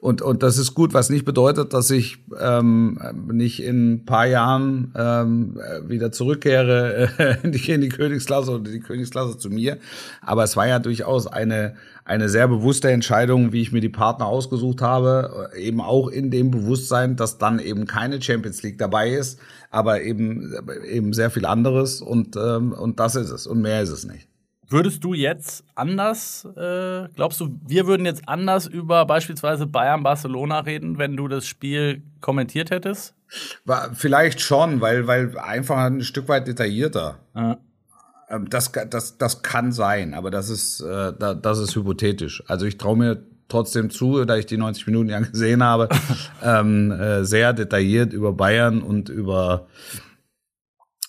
Und, 0.00 0.22
und 0.22 0.44
das 0.44 0.58
ist 0.58 0.74
gut, 0.74 0.94
was 0.94 1.10
nicht 1.10 1.24
bedeutet, 1.24 1.74
dass 1.74 1.90
ich 1.90 2.18
ähm, 2.40 3.00
nicht 3.32 3.60
in 3.60 3.94
ein 3.94 4.04
paar 4.04 4.26
Jahren 4.26 4.92
ähm, 4.96 5.58
wieder 5.88 6.12
zurückkehre 6.12 7.08
äh, 7.18 7.36
in, 7.42 7.50
die, 7.50 7.88
Königsklasse 7.88 8.52
oder 8.52 8.70
die 8.70 8.78
Königsklasse 8.78 9.38
zu 9.38 9.50
mir. 9.50 9.78
Aber 10.20 10.44
es 10.44 10.56
war 10.56 10.68
ja 10.68 10.78
durchaus 10.78 11.26
eine, 11.26 11.74
eine 12.04 12.28
sehr 12.28 12.46
bewusste 12.46 12.92
Entscheidung, 12.92 13.52
wie 13.52 13.60
ich 13.60 13.72
mir 13.72 13.80
die 13.80 13.88
Partner 13.88 14.26
ausgesucht 14.26 14.82
habe. 14.82 15.50
Eben 15.56 15.80
auch 15.80 16.06
in 16.06 16.30
dem 16.30 16.52
Bewusstsein, 16.52 17.16
dass 17.16 17.38
dann 17.38 17.58
eben 17.58 17.86
keine 17.86 18.22
Champions 18.22 18.62
League 18.62 18.78
dabei 18.78 19.10
ist, 19.10 19.40
aber 19.72 20.02
eben, 20.02 20.54
eben 20.88 21.12
sehr 21.12 21.30
viel 21.30 21.44
anderes. 21.44 22.02
Und, 22.02 22.36
ähm, 22.36 22.70
und 22.70 23.00
das 23.00 23.16
ist 23.16 23.30
es. 23.30 23.48
Und 23.48 23.62
mehr 23.62 23.82
ist 23.82 23.90
es 23.90 24.06
nicht. 24.06 24.27
Würdest 24.70 25.02
du 25.02 25.14
jetzt 25.14 25.64
anders, 25.74 26.46
äh, 26.56 27.08
glaubst 27.14 27.40
du, 27.40 27.58
wir 27.66 27.86
würden 27.86 28.04
jetzt 28.04 28.28
anders 28.28 28.66
über 28.66 29.06
beispielsweise 29.06 29.66
Bayern-Barcelona 29.66 30.60
reden, 30.60 30.98
wenn 30.98 31.16
du 31.16 31.26
das 31.26 31.46
Spiel 31.46 32.02
kommentiert 32.20 32.70
hättest? 32.70 33.14
Vielleicht 33.94 34.40
schon, 34.40 34.80
weil, 34.80 35.06
weil 35.06 35.38
einfach 35.38 35.78
ein 35.78 36.02
Stück 36.02 36.28
weit 36.28 36.46
detaillierter. 36.46 37.18
Ja. 37.34 37.58
Ähm, 38.28 38.50
das, 38.50 38.72
das, 38.90 39.16
das 39.16 39.42
kann 39.42 39.72
sein, 39.72 40.12
aber 40.12 40.30
das 40.30 40.50
ist, 40.50 40.80
äh, 40.80 41.12
das 41.18 41.58
ist 41.58 41.74
hypothetisch. 41.74 42.42
Also 42.46 42.66
ich 42.66 42.76
traue 42.76 42.96
mir 42.96 43.22
trotzdem 43.48 43.88
zu, 43.88 44.24
da 44.24 44.36
ich 44.36 44.46
die 44.46 44.58
90 44.58 44.86
Minuten 44.86 45.08
ja 45.08 45.20
gesehen 45.20 45.62
habe, 45.62 45.88
ähm, 46.42 46.90
äh, 46.90 47.24
sehr 47.24 47.52
detailliert 47.52 48.12
über 48.12 48.32
Bayern 48.32 48.82
und 48.82 49.08
über 49.08 49.66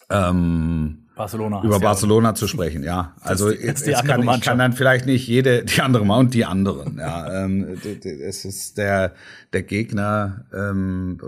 ähm, 0.10 1.09
Barcelona. 1.20 1.62
Über 1.64 1.82
Barcelona 1.82 2.34
zu 2.34 2.48
sprechen, 2.54 2.82
ja. 2.82 3.14
Also 3.20 3.52
jetzt, 3.52 3.86
die 3.86 3.92
jetzt 3.92 4.06
kann, 4.06 4.24
ich 4.24 4.42
kann 4.42 4.58
dann 4.58 4.72
vielleicht 4.72 5.06
nicht 5.06 5.28
jede, 5.28 5.66
die 5.66 5.82
andere 5.82 6.06
mal 6.06 6.18
und 6.18 6.34
die 6.34 6.46
anderen. 6.46 6.98
Ja, 6.98 7.44
ähm, 7.44 7.78
es 8.04 8.46
ist 8.46 8.78
der 8.78 9.12
der 9.52 9.64
Gegner. 9.64 10.46
Ähm, 10.54 11.20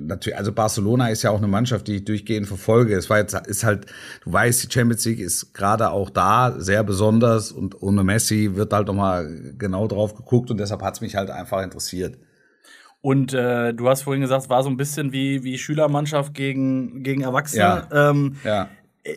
natürlich, 0.00 0.36
also 0.36 0.50
Barcelona 0.50 1.10
ist 1.10 1.22
ja 1.22 1.30
auch 1.30 1.38
eine 1.38 1.46
Mannschaft, 1.46 1.86
die 1.86 1.96
ich 1.96 2.04
durchgehend 2.04 2.48
verfolge. 2.48 2.96
Es 2.96 3.08
war 3.08 3.18
jetzt 3.18 3.34
ist 3.46 3.62
halt, 3.62 3.86
du 4.24 4.32
weißt, 4.32 4.64
die 4.64 4.72
Champions 4.72 5.04
League 5.04 5.20
ist 5.20 5.54
gerade 5.54 5.90
auch 5.90 6.10
da 6.10 6.52
sehr 6.58 6.82
besonders 6.82 7.52
und 7.52 7.80
ohne 7.82 8.02
Messi 8.02 8.50
wird 8.54 8.72
halt 8.72 8.88
noch 8.88 8.94
mal 8.94 9.30
genau 9.58 9.86
drauf 9.86 10.16
geguckt 10.16 10.50
und 10.50 10.58
deshalb 10.58 10.82
hat's 10.82 11.00
mich 11.00 11.14
halt 11.14 11.30
einfach 11.30 11.62
interessiert. 11.62 12.18
Und 13.02 13.34
äh, 13.34 13.74
du 13.74 13.88
hast 13.88 14.02
vorhin 14.02 14.22
gesagt, 14.22 14.44
es 14.44 14.48
war 14.48 14.62
so 14.62 14.70
ein 14.70 14.76
bisschen 14.76 15.12
wie, 15.12 15.42
wie 15.42 15.58
Schülermannschaft 15.58 16.34
gegen, 16.34 17.02
gegen 17.02 17.22
Erwachsene. 17.22 17.86
Ja. 17.90 18.10
Ähm, 18.10 18.36
ja. 18.44 18.68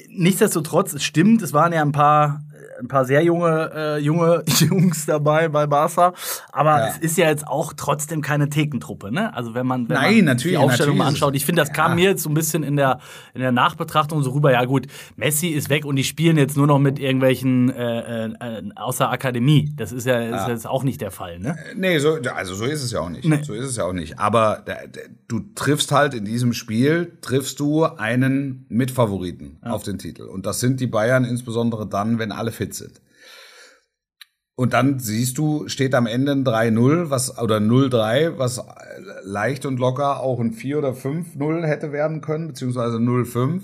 Nichtsdestotrotz, 0.10 0.94
es 0.94 1.04
stimmt, 1.04 1.44
es 1.44 1.54
waren 1.54 1.72
ja 1.72 1.84
ein 1.84 1.92
paar 1.92 2.42
ein 2.80 2.88
paar 2.88 3.06
sehr 3.06 3.24
junge, 3.24 3.72
äh, 3.74 3.98
junge 4.00 4.44
Jungs 4.60 5.06
dabei 5.06 5.48
bei 5.48 5.68
Barca. 5.68 6.14
Aber 6.52 6.80
ja. 6.80 6.88
es 6.88 6.98
ist 6.98 7.18
ja 7.18 7.28
jetzt 7.28 7.48
auch 7.48 7.74
trotzdem 7.74 8.22
keine 8.22 8.50
Thekentruppe, 8.50 9.12
ne? 9.12 9.34
Also 9.36 9.54
wenn 9.54 9.66
man, 9.66 9.90
wenn 9.90 9.96
Nein, 9.96 10.26
man 10.26 10.38
die 10.38 10.58
Aufstellung 10.58 10.98
mal 10.98 11.08
anschaut. 11.08 11.36
Ich 11.36 11.46
finde, 11.46 11.62
das 11.62 11.70
ja. 11.70 11.76
kam 11.76 11.96
mir 11.96 12.10
jetzt 12.10 12.24
so 12.24 12.30
ein 12.30 12.34
bisschen 12.34 12.64
in 12.64 12.76
der, 12.76 13.00
in 13.34 13.42
der 13.42 13.52
Nachbetrachtung 13.52 14.24
so 14.24 14.32
rüber, 14.32 14.52
ja 14.52 14.66
gut, 14.66 14.88
Messi 15.16 15.50
ist 15.50 15.70
weg 15.70 15.86
und 15.86 15.96
die 15.96 16.04
spielen 16.04 16.38
jetzt 16.38 16.58
nur 16.58 16.68
noch 16.68 16.80
mit 16.80 17.00
irgendwelchen 17.00 17.70
äh, 17.70 18.26
äh, 18.28 18.64
außer 18.76 19.10
Akademie. 19.10 19.72
Das 19.76 19.92
ist 19.92 20.06
ja, 20.06 20.20
ist 20.20 20.48
jetzt 20.48 20.68
auch 20.68 20.84
nicht 20.84 21.02
der 21.02 21.12
Fall, 21.12 21.40
ne? 21.40 21.58
Nee, 21.76 22.00
so, 22.00 22.18
also 22.36 22.56
so 22.56 22.66
ist 22.66 22.84
es 22.84 22.92
ja 22.92 23.00
auch 23.02 23.10
nicht. 23.10 23.26
Nee. 23.26 23.44
So 23.44 23.54
ist 23.54 23.66
es 23.66 23.76
ja 23.78 23.86
auch 23.86 23.94
nicht. 23.94 24.20
Aber 24.20 24.64
der, 24.66 24.88
der, 24.88 25.04
du 25.28 25.42
triffst 25.56 25.92
halt 25.92 26.14
in 26.14 26.26
diesem 26.26 26.54
Spiel, 26.54 27.18
triffst 27.22 27.60
du 27.60 27.86
einen 27.86 28.66
Mitfavoriten 28.70 29.58
auf 29.62 29.84
den 29.84 29.98
Titel. 29.98 30.24
Und 30.24 30.46
das 30.46 30.60
sind 30.60 30.80
die 30.80 30.88
Bayern 30.88 31.24
insbesondere 31.24 31.88
dann, 31.88 32.20
wenn 32.20 32.32
alle 32.32 32.45
fit 32.52 32.74
sind. 32.74 33.02
Und 34.58 34.72
dann 34.72 35.00
siehst 35.00 35.38
du, 35.38 35.68
steht 35.68 35.94
am 35.94 36.08
Ende 36.08 36.32
ein 36.32 36.46
3-0, 36.46 37.10
was, 37.10 37.38
oder 37.40 37.58
0-3, 37.58 38.38
was 38.38 38.64
leicht 39.24 39.66
und 39.66 39.80
locker 39.80 40.22
auch 40.22 40.40
ein 40.40 40.54
4 40.54 40.78
oder 40.78 40.92
5-0 40.92 41.66
hätte 41.66 41.92
werden 41.92 42.22
können, 42.22 42.48
beziehungsweise 42.48 42.98
0-5. 42.98 43.64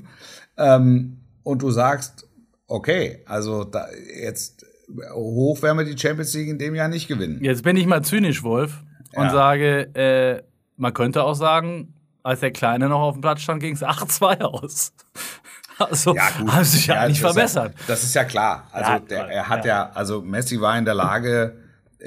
Ähm, 0.58 1.22
und 1.44 1.62
du 1.62 1.72
sagst, 1.72 2.28
okay, 2.68 3.24
also 3.26 3.64
da, 3.64 3.86
jetzt 4.22 4.66
hoch 5.14 5.62
werden 5.62 5.78
wir 5.78 5.86
die 5.86 5.98
Champions 5.98 6.34
League 6.34 6.50
in 6.50 6.60
dem 6.60 6.76
Jahr 6.76 6.90
nicht 6.90 7.08
gewinnen. 7.08 7.42
Jetzt 7.42 7.64
bin 7.64 7.78
ich 7.78 7.86
mal 7.86 8.04
zynisch, 8.04 8.44
Wolf, 8.44 8.84
und 9.16 9.24
Ja. 9.26 9.32
sage, 9.32 9.96
äh, 9.96 10.44
man 10.76 10.94
könnte 10.94 11.24
auch 11.24 11.36
sagen, 11.36 11.94
als 12.24 12.42
der 12.42 12.52
Kleine 12.52 12.90
noch 12.90 13.00
auf 13.00 13.16
dem 13.16 13.22
Platz 13.22 13.42
stand, 13.42 13.62
ging 13.62 13.76
es 13.76 13.84
8-2 13.84 14.42
aus. 14.42 14.94
Also, 15.90 16.16
haben 16.18 16.64
sich 16.64 16.88
ja, 16.88 17.08
nicht 17.08 17.24
das 17.24 17.32
verbessert. 17.32 17.74
Ist 17.74 17.80
ja, 17.82 17.86
das 17.88 18.04
ist 18.04 18.16
ja 18.16 18.24
klar. 18.24 18.68
Also 18.72 18.92
Ja, 18.92 19.00
der, 19.00 19.28
er 19.30 19.50
hat 19.50 19.66
ja. 19.66 19.92
also 19.94 20.22
Messi 20.22 20.60
war 20.62 20.78
in 20.78 20.86
der 20.86 20.94
Lage, 20.96 21.56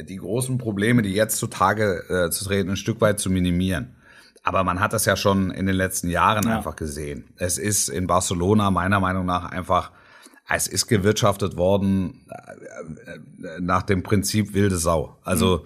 die 0.09 0.17
großen 0.17 0.59
Probleme, 0.59 1.03
die 1.03 1.13
jetzt 1.13 1.37
zutage 1.39 2.05
äh, 2.09 2.31
zu 2.31 2.45
treten, 2.45 2.71
ein 2.71 2.77
Stück 2.77 3.01
weit 3.01 3.21
zu 3.21 3.31
minimieren. 3.31 3.95
Aber 4.43 4.63
man 4.65 4.81
hat 4.81 4.93
das 4.93 5.05
ja 5.07 5.17
schon 5.17 5.51
in 5.51 5.67
den 5.67 5.77
letzten 5.77 6.11
Jahren 6.11 6.47
Ja. 6.49 6.57
einfach 6.57 6.77
gesehen. 6.77 7.25
Es 7.37 7.59
ist 7.59 7.89
in 7.89 8.07
Barcelona 8.07 8.71
meiner 8.71 9.01
Meinung 9.01 9.25
nach 9.25 9.51
einfach, 9.51 9.91
es 10.53 10.67
ist 10.67 10.87
gewirtschaftet 10.89 11.57
worden 11.57 12.27
äh, 12.29 13.13
äh, 13.47 13.61
nach 13.61 13.83
dem 13.83 14.03
Prinzip 14.03 14.53
wilde 14.53 14.77
Sau. 14.77 15.17
Also 15.25 15.65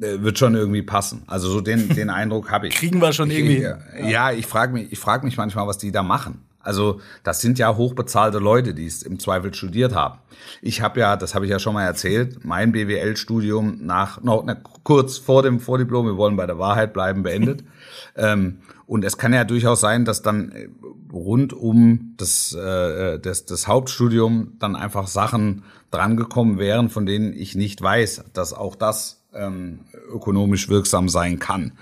äh, 0.00 0.20
wird 0.22 0.38
schon 0.38 0.54
irgendwie 0.56 0.82
passen. 0.82 1.22
Also 1.28 1.48
so 1.48 1.60
den, 1.60 1.88
den 1.90 2.10
Eindruck 2.20 2.50
habe 2.50 2.66
ich. 2.66 2.74
Kriegen 2.74 3.00
wir 3.00 3.12
schon 3.12 3.30
irgendwie. 3.30 3.68
Ich, 4.00 4.10
ja, 4.10 4.32
ich 4.32 4.46
frage 4.46 4.72
mich, 4.72 4.90
ich 4.90 4.98
frage 4.98 5.24
mich 5.24 5.36
manchmal, 5.36 5.66
was 5.68 5.78
die 5.78 5.92
da 5.92 6.02
machen. 6.02 6.45
Also 6.66 7.00
das 7.22 7.40
sind 7.40 7.60
ja 7.60 7.76
hochbezahlte 7.76 8.38
Leute, 8.38 8.74
die 8.74 8.86
es 8.86 9.04
im 9.04 9.20
Zweifel 9.20 9.54
studiert 9.54 9.94
haben. 9.94 10.18
Ich 10.60 10.82
habe 10.82 10.98
ja, 10.98 11.16
das 11.16 11.34
habe 11.34 11.44
ich 11.44 11.50
ja 11.50 11.60
schon 11.60 11.74
mal 11.74 11.84
erzählt, 11.84 12.44
mein 12.44 12.72
BWL-Studium 12.72 13.78
nach 13.86 14.20
noch 14.22 14.42
na, 14.44 14.56
kurz 14.82 15.16
vor 15.16 15.44
dem 15.44 15.60
Vordiplom, 15.60 16.06
wir 16.06 16.16
wollen 16.16 16.36
bei 16.36 16.46
der 16.46 16.58
Wahrheit 16.58 16.92
bleiben, 16.92 17.22
beendet. 17.22 17.62
ähm, 18.16 18.58
und 18.86 19.04
es 19.04 19.16
kann 19.16 19.32
ja 19.32 19.44
durchaus 19.44 19.80
sein, 19.80 20.04
dass 20.04 20.22
dann 20.22 20.50
äh, 20.50 20.68
rund 21.12 21.52
um 21.52 22.14
das, 22.16 22.52
äh, 22.52 23.20
das, 23.20 23.46
das 23.46 23.68
Hauptstudium 23.68 24.54
dann 24.58 24.74
einfach 24.74 25.06
Sachen 25.06 25.62
drangekommen 25.92 26.58
wären, 26.58 26.88
von 26.88 27.06
denen 27.06 27.32
ich 27.32 27.54
nicht 27.54 27.80
weiß, 27.80 28.24
dass 28.32 28.52
auch 28.52 28.74
das 28.74 29.22
ähm, 29.32 29.80
ökonomisch 30.12 30.68
wirksam 30.68 31.08
sein 31.08 31.38
kann. 31.38 31.72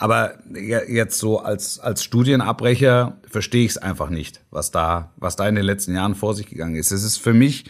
Aber 0.00 0.38
je- 0.54 0.88
jetzt 0.88 1.18
so 1.18 1.40
als, 1.40 1.78
als 1.78 2.02
Studienabbrecher 2.02 3.18
verstehe 3.28 3.66
ich 3.66 3.72
es 3.72 3.78
einfach 3.78 4.08
nicht, 4.08 4.40
was 4.50 4.70
da, 4.70 5.12
was 5.16 5.36
da 5.36 5.46
in 5.46 5.54
den 5.56 5.64
letzten 5.64 5.94
Jahren 5.94 6.14
vor 6.14 6.34
sich 6.34 6.46
gegangen 6.46 6.74
ist. 6.76 6.90
Es 6.90 7.04
ist 7.04 7.18
für 7.18 7.34
mich 7.34 7.66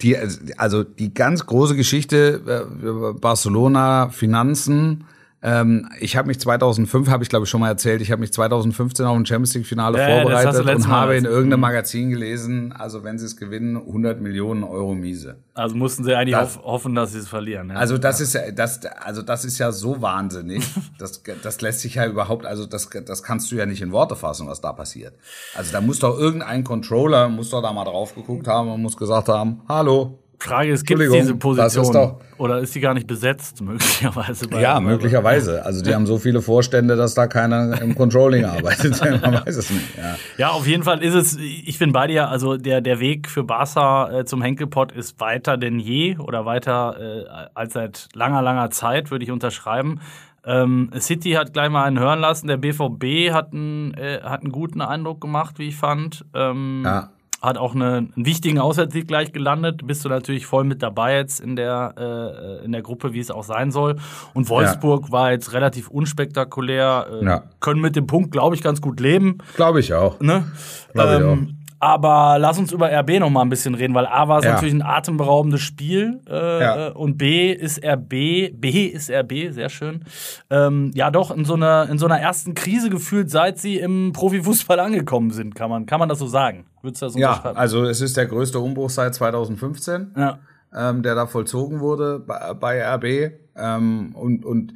die, 0.00 0.16
also 0.56 0.82
die 0.84 1.12
ganz 1.12 1.44
große 1.44 1.76
Geschichte 1.76 2.40
äh, 2.46 3.18
Barcelona 3.20 4.08
Finanzen. 4.08 5.04
Ähm, 5.44 5.88
ich 5.98 6.16
habe 6.16 6.28
mich 6.28 6.38
2005, 6.38 7.08
habe 7.10 7.24
ich 7.24 7.28
glaube 7.28 7.44
ich 7.44 7.50
schon 7.50 7.60
mal 7.60 7.68
erzählt, 7.68 8.00
ich 8.00 8.12
habe 8.12 8.20
mich 8.20 8.32
2015 8.32 9.04
auf 9.04 9.16
ein 9.16 9.26
Champions 9.26 9.54
League 9.54 9.66
Finale 9.66 9.98
Ja, 9.98 10.20
vorbereitet 10.22 10.64
und 10.76 10.86
habe 10.88 11.16
in 11.16 11.24
irgendeinem 11.24 11.58
Mhm. 11.58 11.62
Magazin 11.62 12.10
gelesen, 12.10 12.72
also 12.72 13.02
wenn 13.02 13.18
sie 13.18 13.26
es 13.26 13.36
gewinnen, 13.36 13.76
100 13.76 14.20
Millionen 14.20 14.62
Euro 14.62 14.94
miese. 14.94 15.36
Also 15.54 15.74
mussten 15.74 16.04
sie 16.04 16.14
eigentlich 16.14 16.36
Das- 16.36 16.56
hoff, 16.58 16.64
hoffen, 16.64 16.94
dass 16.94 17.10
sie 17.12 17.18
es 17.18 17.28
verlieren. 17.28 17.70
Ja. 17.70 17.74
Also 17.76 17.98
das 17.98 18.20
ist 18.20 18.34
ja, 18.34 18.52
das, 18.52 18.80
also 18.86 19.22
das 19.22 19.44
ist 19.44 19.58
ja 19.58 19.72
so 19.72 20.00
wahnsinnig. 20.00 20.62
Das, 20.98 21.20
das 21.42 21.60
lässt 21.60 21.80
sich 21.80 21.96
ja 21.96 22.06
überhaupt, 22.06 22.46
also 22.46 22.64
das, 22.64 22.88
das 23.04 23.24
kannst 23.24 23.50
du 23.50 23.56
ja 23.56 23.66
nicht 23.66 23.82
in 23.82 23.90
Worte 23.90 24.14
fassen, 24.14 24.46
was 24.46 24.60
da 24.60 24.72
passiert. 24.72 25.14
Also 25.56 25.72
da 25.72 25.80
muss 25.80 25.98
doch 25.98 26.16
irgendein 26.16 26.62
Controller, 26.62 27.28
muss 27.28 27.50
doch 27.50 27.60
da 27.62 27.72
mal 27.72 27.82
drauf 27.84 28.14
geguckt 28.14 28.46
haben 28.46 28.70
und 28.70 28.80
muss 28.80 28.96
gesagt 28.96 29.28
haben, 29.28 29.62
hallo. 29.68 30.18
Frage 30.42 30.70
ist, 30.72 30.84
gibt 30.86 31.00
es 31.00 31.10
diese 31.12 31.32
ist 31.32 31.38
Position? 31.38 31.92
doch- 31.92 32.20
Oder 32.38 32.58
ist 32.58 32.74
die 32.74 32.80
gar 32.80 32.94
nicht 32.94 33.06
besetzt, 33.06 33.60
möglicherweise? 33.62 34.48
bei- 34.48 34.60
Ja, 34.60 34.80
möglicherweise. 34.80 35.64
Also 35.64 35.82
die 35.82 35.94
haben 35.94 36.06
so 36.06 36.18
viele 36.18 36.42
Vorstände, 36.42 36.96
dass 36.96 37.14
da 37.14 37.26
keiner 37.26 37.80
im 37.80 37.94
Controlling 37.94 38.44
arbeitet. 38.44 39.00
Man 39.22 39.34
weiß 39.44 39.56
es 39.56 39.70
nicht. 39.70 39.96
Ja. 39.96 40.16
Ja, 40.38 40.48
auf 40.50 40.66
jeden 40.66 40.82
Fall 40.82 41.02
ist 41.02 41.14
es, 41.14 41.36
ich 41.38 41.78
bin 41.78 41.92
bei 41.92 42.06
dir, 42.06 42.28
also 42.28 42.56
der, 42.56 42.80
der 42.80 43.00
Weg 43.00 43.28
für 43.28 43.44
Barca 43.44 44.10
äh, 44.20 44.24
zum 44.24 44.42
Henkelpott 44.42 44.92
ist 44.92 45.20
weiter 45.20 45.56
denn 45.56 45.78
je 45.78 46.16
oder 46.18 46.44
weiter 46.44 46.96
äh, 46.98 47.24
als 47.54 47.74
seit 47.74 48.08
langer, 48.14 48.42
langer 48.42 48.70
Zeit, 48.70 49.10
würde 49.10 49.24
ich 49.24 49.30
unterschreiben. 49.30 50.00
Ähm, 50.44 50.90
City 50.98 51.32
hat 51.32 51.52
gleich 51.52 51.70
mal 51.70 51.84
einen 51.84 52.00
hören 52.00 52.18
lassen, 52.18 52.48
der 52.48 52.56
BVB 52.56 53.32
hat 53.32 53.52
einen, 53.52 53.94
äh, 53.94 54.20
hat 54.24 54.40
einen 54.42 54.50
guten 54.50 54.80
Eindruck 54.80 55.20
gemacht, 55.20 55.60
wie 55.60 55.68
ich 55.68 55.76
fand. 55.76 56.24
Ähm, 56.34 56.82
Ja. 56.84 57.10
Hat 57.42 57.58
auch 57.58 57.74
eine, 57.74 57.96
einen 57.96 58.12
wichtigen 58.14 58.60
Auswärtssieg 58.60 59.08
gleich 59.08 59.32
gelandet. 59.32 59.84
Bist 59.84 60.04
du 60.04 60.08
natürlich 60.08 60.46
voll 60.46 60.62
mit 60.62 60.80
dabei 60.80 61.16
jetzt 61.16 61.40
in 61.40 61.56
der, 61.56 61.94
äh, 61.98 62.64
in 62.64 62.70
der 62.70 62.82
Gruppe, 62.82 63.12
wie 63.12 63.18
es 63.18 63.32
auch 63.32 63.42
sein 63.42 63.72
soll. 63.72 63.96
Und 64.32 64.48
Wolfsburg 64.48 65.10
war 65.10 65.32
jetzt 65.32 65.52
relativ 65.52 65.88
unspektakulär. 65.88 67.06
Äh, 67.20 67.24
Ja. 67.24 67.42
Können 67.60 67.80
mit 67.80 67.96
dem 67.96 68.06
Punkt, 68.06 68.30
glaube 68.30 68.54
ich, 68.54 68.62
ganz 68.62 68.80
gut 68.80 69.00
leben. 69.00 69.38
Glaube 69.56 69.80
ich 69.80 69.92
auch. 69.92 70.20
Ne? 70.20 70.44
Glaub 70.92 71.10
ich 71.10 71.26
Ähm, 71.26 71.61
aber 71.82 72.38
lass 72.38 72.58
uns 72.58 72.70
über 72.70 72.90
RB 72.92 73.18
noch 73.18 73.28
mal 73.28 73.42
ein 73.42 73.48
bisschen 73.48 73.74
reden, 73.74 73.92
weil 73.92 74.06
A 74.06 74.28
war 74.28 74.38
es 74.38 74.44
Ja. 74.44 74.52
natürlich 74.52 74.72
ein 74.72 74.82
atemberaubendes 74.82 75.60
Spiel 75.62 76.20
äh, 76.28 76.60
Ja. 76.60 76.88
äh, 76.88 76.90
und 76.92 77.18
B 77.18 77.52
ist 77.52 77.84
RB, 77.84 78.08
B 78.54 78.86
ist 78.86 79.10
RB, 79.10 79.50
sehr 79.52 79.68
schön. 79.68 80.04
Ähm, 80.48 80.92
ja, 80.94 81.10
doch 81.10 81.32
in 81.32 81.44
so 81.44 81.54
einer 81.54 81.88
in 81.90 81.98
so 81.98 82.06
einer 82.06 82.20
ersten 82.20 82.54
Krise 82.54 82.88
gefühlt, 82.88 83.30
seit 83.30 83.58
sie 83.58 83.78
im 83.78 84.12
Profifußball 84.12 84.78
angekommen 84.78 85.32
sind, 85.32 85.56
kann 85.56 85.70
man 85.70 85.84
kann 85.86 85.98
man 85.98 86.08
das 86.08 86.20
so 86.20 86.26
sagen? 86.28 86.66
Würdest 86.82 87.02
du 87.02 87.06
das 87.06 87.16
Ja, 87.16 87.42
also 87.56 87.84
es 87.84 88.00
ist 88.00 88.16
der 88.16 88.26
größte 88.26 88.60
Umbruch 88.60 88.90
seit 88.90 89.14
2015. 89.14 90.12
ja. 90.16 90.38
ähm, 90.74 91.02
der 91.02 91.14
da 91.16 91.26
vollzogen 91.26 91.80
wurde 91.80 92.20
bei, 92.20 92.54
bei 92.54 92.80
RB. 92.94 93.32
Ähm, 93.56 94.14
und, 94.14 94.44
und 94.44 94.74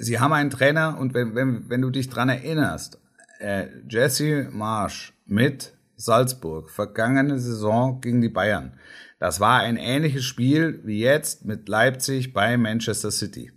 sie 0.00 0.20
haben 0.20 0.32
einen 0.34 0.50
Trainer 0.50 0.96
und 1.00 1.14
wenn, 1.14 1.34
wenn, 1.34 1.68
wenn 1.70 1.80
du 1.80 1.88
dich 1.90 2.08
dran 2.10 2.28
erinnerst, 2.28 3.00
äh, 3.40 3.64
Jesse 3.88 4.48
Marsch 4.52 5.14
mit 5.26 5.72
Salzburg, 6.04 6.70
vergangene 6.70 7.38
Saison 7.38 8.00
gegen 8.00 8.20
die 8.20 8.28
Bayern. 8.28 8.78
Das 9.18 9.38
war 9.38 9.60
ein 9.60 9.76
ähnliches 9.76 10.24
Spiel 10.24 10.80
wie 10.84 11.00
jetzt 11.00 11.44
mit 11.44 11.68
Leipzig 11.68 12.32
bei 12.32 12.56
Manchester 12.56 13.10
City. 13.10 13.52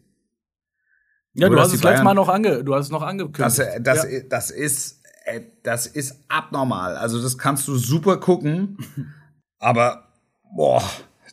Ja, 1.34 1.48
Nur, 1.48 1.58
du 1.58 1.62
hast 1.64 1.74
es 1.74 1.84
letztes 1.84 2.04
Mal 2.04 2.14
noch 2.14 2.30
ange, 2.30 2.64
du 2.64 2.76
hast 2.76 2.86
es 2.86 2.92
noch 2.92 3.02
angekündigt. 3.02 3.60
Das, 3.60 3.60
äh, 3.60 3.82
das, 3.82 4.10
ja. 4.10 4.20
das 4.30 4.52
ist, 4.52 5.02
äh, 5.26 5.42
das 5.64 5.88
ist 5.88 6.24
abnormal. 6.30 6.96
Also 6.96 7.22
das 7.22 7.38
kannst 7.38 7.68
du 7.68 7.76
super 7.78 8.18
gucken, 8.18 8.78
aber 9.60 10.14
boah, 10.56 10.84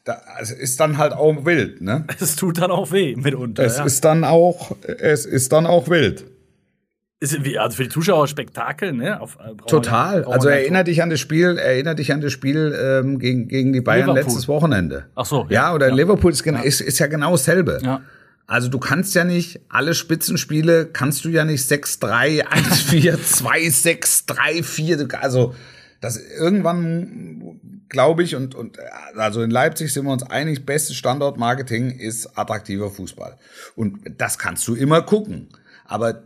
da, 0.04 0.20
es 0.40 0.50
ist 0.50 0.80
dann 0.80 0.98
halt 0.98 1.12
auch 1.12 1.44
wild, 1.44 1.82
ne? 1.82 2.06
es 2.18 2.34
tut 2.34 2.58
dann 2.58 2.70
auch 2.70 2.90
weh 2.90 3.14
mitunter. 3.14 3.64
Es 3.64 3.78
ja. 3.78 3.84
ist 3.84 4.04
dann 4.04 4.24
auch, 4.24 4.74
es 4.82 5.26
ist 5.26 5.52
dann 5.52 5.66
auch 5.66 5.88
wild. 5.88 6.24
Ist, 7.22 7.38
also 7.56 7.76
für 7.76 7.84
die 7.84 7.88
Zuschauer 7.88 8.26
Spektakel, 8.26 8.92
ne? 8.92 9.20
Auf, 9.20 9.36
äh, 9.36 9.54
Total. 9.68 10.24
Also 10.24 10.48
erinnere 10.48 10.82
dich 10.82 11.04
an 11.04 11.08
das 11.08 11.20
Spiel, 11.20 11.56
erinnere 11.56 11.94
dich 11.94 12.12
an 12.12 12.20
das 12.20 12.32
Spiel 12.32 12.76
ähm, 12.76 13.20
gegen, 13.20 13.46
gegen 13.46 13.72
die 13.72 13.80
Bayern 13.80 14.08
Liverpool. 14.08 14.24
letztes 14.24 14.48
Wochenende. 14.48 15.04
Ach 15.14 15.24
so. 15.24 15.46
Ja, 15.48 15.68
ja 15.68 15.74
oder 15.74 15.90
ja. 15.90 15.94
Liverpool 15.94 16.32
ist, 16.32 16.44
ja. 16.44 16.58
ist, 16.58 16.80
ist 16.80 16.98
ja 16.98 17.06
genau 17.06 17.30
dasselbe. 17.30 17.78
Ja. 17.80 18.00
Also 18.48 18.68
du 18.68 18.80
kannst 18.80 19.14
ja 19.14 19.22
nicht 19.22 19.60
alle 19.68 19.94
Spitzenspiele 19.94 20.86
kannst 20.86 21.24
du 21.24 21.28
ja 21.28 21.44
nicht 21.44 21.62
6-3, 21.62 22.44
1-4, 22.44 23.16
2-6, 23.16 24.26
3-4. 24.26 25.14
Also 25.14 25.54
das 26.00 26.16
irgendwann 26.16 27.60
glaube 27.88 28.24
ich 28.24 28.34
und 28.34 28.56
und 28.56 28.78
also 29.14 29.42
in 29.42 29.52
Leipzig 29.52 29.92
sind 29.92 30.06
wir 30.06 30.12
uns 30.12 30.24
einig, 30.24 30.66
bestes 30.66 30.96
Standort 30.96 31.38
Marketing 31.38 31.92
ist 31.92 32.36
attraktiver 32.36 32.90
Fußball 32.90 33.38
und 33.76 34.00
das 34.18 34.38
kannst 34.40 34.66
du 34.66 34.74
immer 34.74 35.02
gucken. 35.02 35.50
Aber 35.84 36.24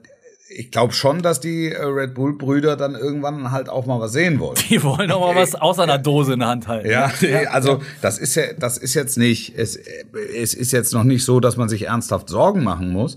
ich 0.49 0.71
glaube 0.71 0.93
schon, 0.93 1.23
dass 1.23 1.41
die 1.41 1.71
äh, 1.71 1.83
Red 1.83 2.15
Bull-Brüder 2.15 2.77
dann 2.77 2.95
irgendwann 2.95 3.51
halt 3.51 3.69
auch 3.69 3.87
mal 3.87 4.01
was 4.01 4.13
sehen 4.13 4.39
wollen. 4.39 4.57
Die 4.69 4.83
wollen 4.83 5.11
auch 5.11 5.21
mal 5.21 5.41
was 5.41 5.55
aus 5.61 5.79
einer 5.79 5.99
Dose 5.99 6.35
in 6.35 6.41
der 6.41 6.49
Hand 6.49 6.69
halten. 6.69 6.89
Ja, 6.89 7.11
also 7.51 7.83
das 8.01 8.19
ist 8.19 8.35
ja, 8.35 8.53
das 8.53 8.79
ist 8.79 8.95
jetzt 8.95 9.19
nicht, 9.19 9.57
es, 9.57 9.77
es 9.77 10.55
ist 10.55 10.73
jetzt 10.73 10.93
noch 10.93 11.05
nicht 11.05 11.25
so, 11.25 11.41
dass 11.41 11.57
man 11.57 11.69
sich 11.69 11.87
ernsthaft 11.87 12.29
Sorgen 12.29 12.63
machen 12.63 12.93
muss. 12.93 13.17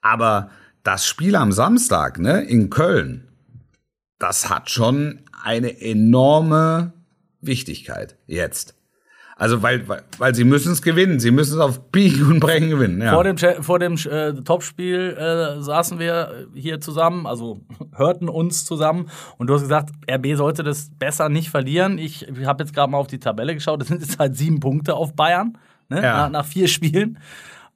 Aber 0.00 0.50
das 0.82 1.06
Spiel 1.06 1.36
am 1.36 1.52
Samstag, 1.52 2.18
ne, 2.18 2.42
in 2.42 2.70
Köln, 2.70 3.28
das 4.18 4.48
hat 4.48 4.70
schon 4.70 5.20
eine 5.42 5.80
enorme 5.80 6.92
Wichtigkeit 7.40 8.16
jetzt. 8.26 8.74
Also 9.36 9.62
weil, 9.62 9.88
weil, 9.88 10.02
weil 10.18 10.34
sie 10.34 10.44
müssen 10.44 10.72
es 10.72 10.80
gewinnen, 10.80 11.18
sie 11.18 11.32
müssen 11.32 11.54
es 11.54 11.60
auf 11.60 11.90
Biegen 11.90 12.26
und 12.30 12.40
Brechen 12.40 12.70
gewinnen. 12.70 13.02
Ja. 13.02 13.12
Vor 13.14 13.24
dem, 13.24 13.36
vor 13.36 13.78
dem 13.80 13.94
äh, 13.94 14.32
Topspiel 14.32 15.16
äh, 15.18 15.60
saßen 15.60 15.98
wir 15.98 16.46
hier 16.54 16.80
zusammen, 16.80 17.26
also 17.26 17.60
hörten 17.96 18.28
uns 18.28 18.64
zusammen 18.64 19.10
und 19.36 19.48
du 19.48 19.54
hast 19.54 19.62
gesagt, 19.62 19.90
RB 20.08 20.36
sollte 20.36 20.62
das 20.62 20.90
besser 20.98 21.28
nicht 21.28 21.50
verlieren. 21.50 21.98
Ich, 21.98 22.28
ich 22.28 22.46
habe 22.46 22.62
jetzt 22.62 22.74
gerade 22.74 22.90
mal 22.92 22.98
auf 22.98 23.08
die 23.08 23.18
Tabelle 23.18 23.54
geschaut, 23.54 23.80
das 23.80 23.88
sind 23.88 24.02
jetzt 24.02 24.18
halt 24.18 24.36
sieben 24.36 24.60
Punkte 24.60 24.94
auf 24.94 25.14
Bayern 25.14 25.58
ne? 25.88 26.02
ja. 26.02 26.16
nach, 26.16 26.30
nach 26.30 26.46
vier 26.46 26.68
Spielen. 26.68 27.18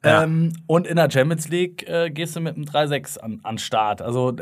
Ja. 0.04 0.22
Ähm, 0.22 0.52
und 0.68 0.86
in 0.86 0.94
der 0.94 1.10
Champions 1.10 1.48
League 1.48 1.88
äh, 1.88 2.10
gehst 2.10 2.36
du 2.36 2.40
mit 2.40 2.54
einem 2.54 2.66
3-6 2.66 3.18
an, 3.18 3.40
an 3.42 3.58
Start. 3.58 4.00
Also 4.00 4.36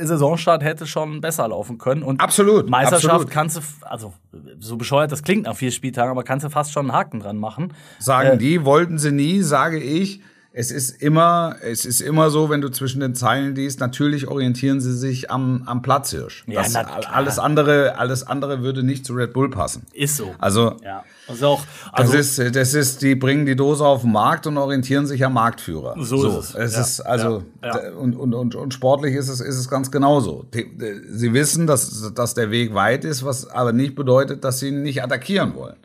Saisonstart 0.00 0.62
hätte 0.62 0.86
schon 0.86 1.20
besser 1.20 1.48
laufen 1.48 1.78
können. 1.78 2.02
Und 2.02 2.20
absolut. 2.20 2.68
Meisterschaft 2.68 3.04
absolut. 3.06 3.30
kannst 3.30 3.56
du, 3.56 3.60
also 3.82 4.12
so 4.58 4.76
bescheuert 4.76 5.12
das 5.12 5.22
klingt 5.22 5.44
nach 5.44 5.56
vier 5.56 5.70
Spieltagen, 5.70 6.10
aber 6.10 6.24
kannst 6.24 6.44
du 6.44 6.50
fast 6.50 6.72
schon 6.72 6.86
einen 6.86 6.96
Haken 6.96 7.20
dran 7.20 7.38
machen. 7.38 7.72
Sagen 7.98 8.30
äh, 8.30 8.38
die, 8.38 8.64
wollten 8.64 8.98
sie 8.98 9.12
nie, 9.12 9.42
sage 9.42 9.78
ich. 9.78 10.20
Es 10.58 10.70
ist 10.70 11.02
immer, 11.02 11.56
es 11.60 11.84
ist 11.84 12.00
immer 12.00 12.30
so, 12.30 12.48
wenn 12.48 12.62
du 12.62 12.70
zwischen 12.70 13.00
den 13.00 13.14
Zeilen 13.14 13.54
liest, 13.54 13.78
natürlich 13.78 14.26
orientieren 14.26 14.80
sie 14.80 14.96
sich 14.96 15.30
am, 15.30 15.64
am 15.66 15.82
Platzhirsch. 15.82 16.44
Ja, 16.46 16.62
das, 16.62 16.74
alles 16.74 17.38
andere, 17.38 17.98
alles 17.98 18.26
andere 18.26 18.62
würde 18.62 18.82
nicht 18.82 19.04
zu 19.04 19.12
Red 19.12 19.34
Bull 19.34 19.50
passen. 19.50 19.84
Ist 19.92 20.16
so. 20.16 20.34
Also, 20.38 20.76
ja. 20.82 21.04
Also 21.28 21.46
auch, 21.48 21.64
also 21.92 22.12
das 22.12 22.38
ist, 22.38 22.54
das 22.54 22.74
ist, 22.74 23.02
die 23.02 23.14
bringen 23.14 23.46
die 23.46 23.56
Dose 23.56 23.84
auf 23.84 24.02
den 24.02 24.12
Markt 24.12 24.46
und 24.46 24.56
orientieren 24.58 25.06
sich 25.06 25.24
am 25.24 25.34
Marktführer. 25.34 25.94
So, 25.98 26.18
so. 26.18 26.38
ist 26.38 26.50
es. 26.50 26.54
Es 26.54 26.74
ja. 26.74 26.80
ist 26.80 27.00
also, 27.00 27.42
ja. 27.64 27.90
Und, 27.98 28.14
und, 28.14 28.32
und, 28.32 28.54
und 28.54 28.74
sportlich 28.74 29.14
ist 29.14 29.28
es, 29.28 29.40
ist 29.40 29.56
es 29.56 29.68
ganz 29.68 29.90
genauso. 29.90 30.46
Sie 30.52 31.32
wissen, 31.32 31.66
dass, 31.66 32.12
dass 32.14 32.34
der 32.34 32.50
Weg 32.50 32.74
weit 32.74 33.04
ist, 33.04 33.24
was 33.24 33.48
aber 33.48 33.72
nicht 33.72 33.96
bedeutet, 33.96 34.44
dass 34.44 34.60
sie 34.60 34.68
ihn 34.68 34.82
nicht 34.82 35.02
attackieren 35.02 35.54
wollen. 35.54 35.76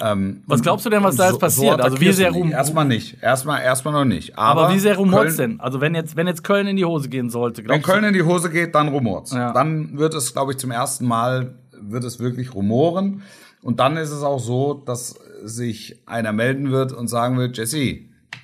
Ähm, 0.00 0.42
was 0.46 0.60
glaubst 0.60 0.84
du 0.84 0.90
denn, 0.90 1.04
was 1.04 1.16
da 1.16 1.28
jetzt 1.28 1.38
passiert? 1.38 1.76
So 1.76 1.82
also 1.82 2.00
wie 2.00 2.12
sehr 2.12 2.32
rum 2.32 2.50
erstmal 2.50 2.84
nicht, 2.84 3.22
erstmal 3.22 3.62
erstmal 3.62 3.94
noch 3.94 4.04
nicht. 4.04 4.36
Aber, 4.36 4.62
aber 4.62 4.74
wie 4.74 4.80
sehr 4.80 4.96
rumort's 4.96 5.36
denn? 5.36 5.60
Also 5.60 5.80
wenn 5.80 5.94
jetzt 5.94 6.16
wenn 6.16 6.26
jetzt 6.26 6.42
Köln 6.42 6.66
in 6.66 6.76
die 6.76 6.84
Hose 6.84 7.08
gehen 7.08 7.30
sollte, 7.30 7.62
wenn 7.66 7.80
Köln 7.80 8.02
in 8.02 8.12
die 8.12 8.22
Hose 8.22 8.50
geht, 8.50 8.74
dann 8.74 8.88
rumort's. 8.88 9.32
Ja. 9.32 9.52
Dann 9.52 9.96
wird 9.96 10.14
es, 10.14 10.32
glaube 10.32 10.52
ich, 10.52 10.58
zum 10.58 10.72
ersten 10.72 11.06
Mal 11.06 11.54
wird 11.80 12.02
es 12.02 12.18
wirklich 12.18 12.54
rumoren. 12.54 13.22
Und 13.64 13.80
dann 13.80 13.96
ist 13.96 14.10
es 14.10 14.22
auch 14.22 14.40
so, 14.40 14.74
dass 14.74 15.18
sich 15.42 16.02
einer 16.04 16.34
melden 16.34 16.70
wird 16.70 16.92
und 16.92 17.08
sagen 17.08 17.38
wird, 17.38 17.56
Jesse, 17.56 18.00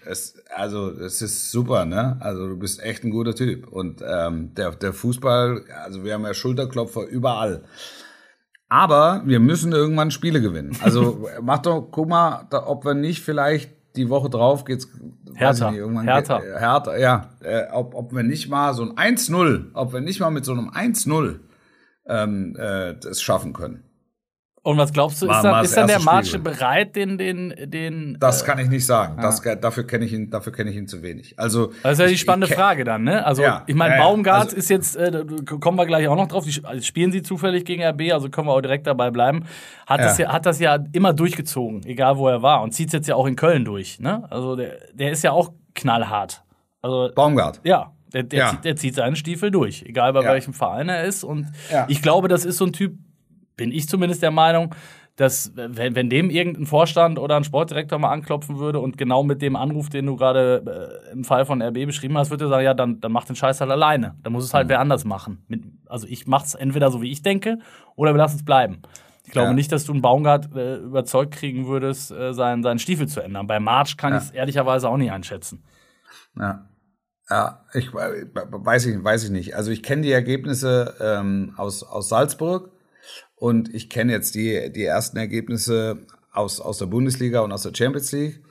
es, 0.07 0.43
also 0.57 0.91
es 0.91 1.21
ist 1.21 1.51
super, 1.51 1.85
ne? 1.85 2.17
Also 2.21 2.49
du 2.49 2.59
bist 2.59 2.83
echt 2.83 3.05
ein 3.05 3.11
guter 3.11 3.35
Typ. 3.35 3.69
Und 3.69 4.03
ähm, 4.03 4.55
der, 4.55 4.71
der 4.71 4.95
Fußball, 4.95 5.67
also 5.85 6.05
wir 6.05 6.15
haben 6.15 6.25
ja 6.25 6.33
Schulterklopfer 6.33 7.07
überall. 7.07 7.65
Aber 8.71 9.21
wir 9.27 9.41
müssen 9.41 9.73
irgendwann 9.73 10.11
Spiele 10.11 10.41
gewinnen. 10.41 10.75
Also 10.83 11.29
mach 11.43 11.59
doch, 11.59 11.89
guck 11.91 12.09
mal, 12.09 12.47
da, 12.49 12.67
ob 12.67 12.87
wir 12.87 12.95
nicht 12.95 13.21
vielleicht 13.21 13.73
die 13.97 14.09
Woche 14.09 14.31
drauf 14.31 14.65
geht's 14.65 14.89
härter, 15.35 15.71
nicht, 15.71 15.81
irgendwann 15.81 16.07
härter. 16.07 16.41
Geht, 16.41 16.49
äh, 16.49 16.59
härter, 16.59 16.99
ja, 16.99 17.35
äh, 17.43 17.65
ob, 17.71 17.95
ob 17.95 18.15
wir 18.15 18.23
nicht 18.23 18.49
mal 18.49 18.73
so 18.73 18.85
ein 18.85 19.17
1-0, 19.17 19.73
ob 19.75 19.93
wir 19.93 20.01
nicht 20.01 20.21
mal 20.21 20.31
mit 20.31 20.47
so 20.47 20.53
einem 20.53 20.71
1-0 20.71 21.41
ähm, 22.07 22.57
äh, 22.59 22.95
das 22.95 23.21
schaffen 23.21 23.53
können. 23.53 23.85
Und 24.63 24.77
was 24.77 24.93
glaubst 24.93 25.23
du, 25.23 25.27
ist, 25.27 25.43
dann, 25.43 25.65
ist 25.65 25.75
dann 25.75 25.87
der 25.87 26.01
Marsch 26.01 26.37
bereit, 26.37 26.95
den, 26.95 27.17
den, 27.17 27.55
den. 27.65 28.19
Das 28.21 28.43
äh, 28.43 28.47
kann 28.47 28.59
ich 28.59 28.69
nicht 28.69 28.85
sagen. 28.85 29.15
Ah. 29.17 29.23
Das, 29.23 29.41
dafür 29.41 29.87
kenne 29.87 30.05
ich 30.05 30.13
ihn, 30.13 30.29
dafür 30.29 30.53
kenne 30.53 30.71
ich 30.71 30.77
ihn 30.77 30.87
zu 30.87 31.03
wenig. 31.03 31.39
Also. 31.39 31.73
Das 31.83 31.93
ist 31.95 32.01
ja 32.01 32.07
die 32.07 32.19
spannende 32.19 32.55
Frage 32.55 32.85
dann, 32.85 33.05
ne? 33.05 33.25
Also, 33.25 33.43
ja, 33.43 33.63
ich 33.67 33.75
meine, 33.75 33.97
Baumgart 33.97 34.45
also, 34.45 34.57
ist 34.57 34.69
jetzt, 34.69 34.97
äh, 34.97 35.25
kommen 35.61 35.79
wir 35.79 35.87
gleich 35.87 36.09
auch 36.09 36.17
noch 36.17 36.29
drauf. 36.29 36.45
Die, 36.45 36.63
also 36.63 36.83
spielen 36.83 37.11
sie 37.11 37.23
zufällig 37.23 37.65
gegen 37.65 37.83
RB, 37.83 38.13
also 38.13 38.29
können 38.29 38.49
wir 38.49 38.53
auch 38.53 38.61
direkt 38.61 38.87
dabei 38.87 39.11
bleiben. 39.11 39.47
Hat, 39.87 40.01
ja. 40.01 40.07
Das 40.07 40.19
ja, 40.19 40.31
hat 40.31 40.45
das 40.45 40.61
ja 40.61 40.79
immer 40.93 41.15
durchgezogen, 41.15 41.83
egal 41.87 42.19
wo 42.19 42.29
er 42.29 42.43
war. 42.43 42.63
Und 42.63 42.73
zieht 42.73 42.89
es 42.89 42.93
jetzt 42.93 43.09
ja 43.09 43.15
auch 43.15 43.27
in 43.27 43.37
Köln 43.37 43.65
durch, 43.65 43.99
ne? 43.99 44.25
Also, 44.29 44.57
der, 44.57 44.77
der 44.93 45.11
ist 45.11 45.25
ja 45.25 45.33
auch 45.33 45.55
knallhart. 45.75 46.45
Also, 46.83 47.11
Baumgart. 47.15 47.61
Ja. 47.65 47.93
Der, 48.13 48.25
der, 48.25 48.39
ja. 48.39 48.51
zieht, 48.51 48.65
der 48.65 48.77
zieht 48.77 48.95
seinen 48.97 49.15
Stiefel 49.15 49.53
durch, 49.53 49.85
egal 49.87 50.13
bei 50.13 50.25
welchem 50.25 50.53
Verein 50.53 50.89
er 50.89 51.05
ist. 51.05 51.23
Und 51.23 51.47
ich 51.87 52.03
glaube, 52.03 52.27
das 52.27 52.45
ist 52.45 52.57
so 52.57 52.67
ein 52.67 52.73
Typ, 52.73 52.99
bin 53.61 53.73
ich 53.73 53.87
zumindest 53.91 54.23
der 54.23 54.31
Meinung, 54.31 54.75
dass 55.17 55.53
wenn, 55.55 55.95
wenn 55.95 56.09
dem 56.09 56.31
irgendein 56.31 56.65
Vorstand 56.65 57.19
oder 57.19 57.37
ein 57.37 57.45
Sportdirektor 57.45 57.99
mal 57.99 58.11
anklopfen 58.11 58.59
würde 58.59 58.81
und 58.81 58.97
genau 58.97 59.23
mit 59.23 59.43
dem 59.43 59.55
Anruf, 59.55 59.91
den 59.91 60.07
du 60.07 60.17
gerade 60.17 61.03
äh, 61.07 61.13
im 61.13 61.25
Fall 61.25 61.45
von 61.45 61.61
RB 61.61 61.85
beschrieben 61.85 62.17
hast, 62.17 62.31
würde 62.31 62.47
er 62.47 62.49
sagen, 62.49 62.65
ja, 62.65 62.73
dann, 62.73 63.03
dann 63.03 63.13
mach 63.13 63.27
den 63.27 63.37
Scheiß 63.37 63.61
halt 63.61 63.71
alleine. 63.71 64.15
Dann 64.23 64.33
muss 64.33 64.45
es 64.45 64.55
halt 64.55 64.69
mhm. 64.69 64.71
wer 64.71 64.81
anders 64.81 65.05
machen. 65.05 65.45
Mit, 65.47 65.63
also 65.85 66.07
ich 66.07 66.27
mach's 66.27 66.55
entweder 66.55 66.91
so, 66.91 67.03
wie 67.03 67.11
ich 67.11 67.21
denke, 67.21 67.59
oder 67.97 68.15
wir 68.15 68.19
lassen 68.19 68.37
es 68.37 68.47
bleiben. 68.47 68.81
Ich 69.27 69.33
glaube 69.33 69.49
ja. 69.49 69.53
nicht, 69.53 69.71
dass 69.73 69.85
du 69.85 69.93
einen 69.93 70.01
Baumgart 70.01 70.57
äh, 70.57 70.77
überzeugt 70.77 71.35
kriegen 71.35 71.67
würdest, 71.67 72.11
äh, 72.13 72.33
seinen, 72.33 72.63
seinen 72.63 72.79
Stiefel 72.79 73.07
zu 73.07 73.21
ändern. 73.21 73.47
Bei 73.47 73.61
March 73.61 73.99
kann 73.99 74.13
ja. 74.15 74.19
ich 74.19 74.25
es 74.25 74.31
ehrlicherweise 74.31 74.89
auch 74.89 74.97
nicht 74.97 75.13
einschätzen. 75.13 75.63
Ja. 76.35 76.67
Ja, 77.29 77.67
ich 77.75 77.93
weiß 77.93 78.87
ich, 78.87 79.05
weiß 79.05 79.25
ich 79.25 79.31
nicht. 79.31 79.55
Also 79.55 79.71
ich 79.71 79.83
kenne 79.83 80.01
die 80.01 80.13
Ergebnisse 80.13 80.95
ähm, 80.99 81.53
aus, 81.59 81.83
aus 81.83 82.09
Salzburg 82.09 82.71
und 83.41 83.75
ich 83.75 83.89
kenne 83.89 84.13
jetzt 84.13 84.35
die, 84.35 84.71
die 84.71 84.85
ersten 84.85 85.17
Ergebnisse 85.17 86.01
aus, 86.31 86.61
aus 86.61 86.77
der 86.77 86.87
Bundesliga 86.87 87.41
und 87.41 87.53
aus 87.53 87.63
der 87.63 87.75
Champions 87.75 88.13
League 88.13 88.43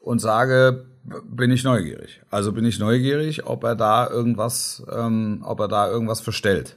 und 0.00 0.18
sage, 0.18 0.84
bin 1.24 1.50
ich 1.50 1.64
neugierig. 1.64 2.20
Also 2.30 2.52
bin 2.52 2.66
ich 2.66 2.78
neugierig, 2.78 3.46
ob 3.46 3.64
er 3.64 3.74
da 3.74 4.06
irgendwas, 4.06 4.84
ähm, 4.94 5.42
ob 5.46 5.60
er 5.60 5.68
da 5.68 5.88
irgendwas 5.88 6.20
verstellt 6.20 6.76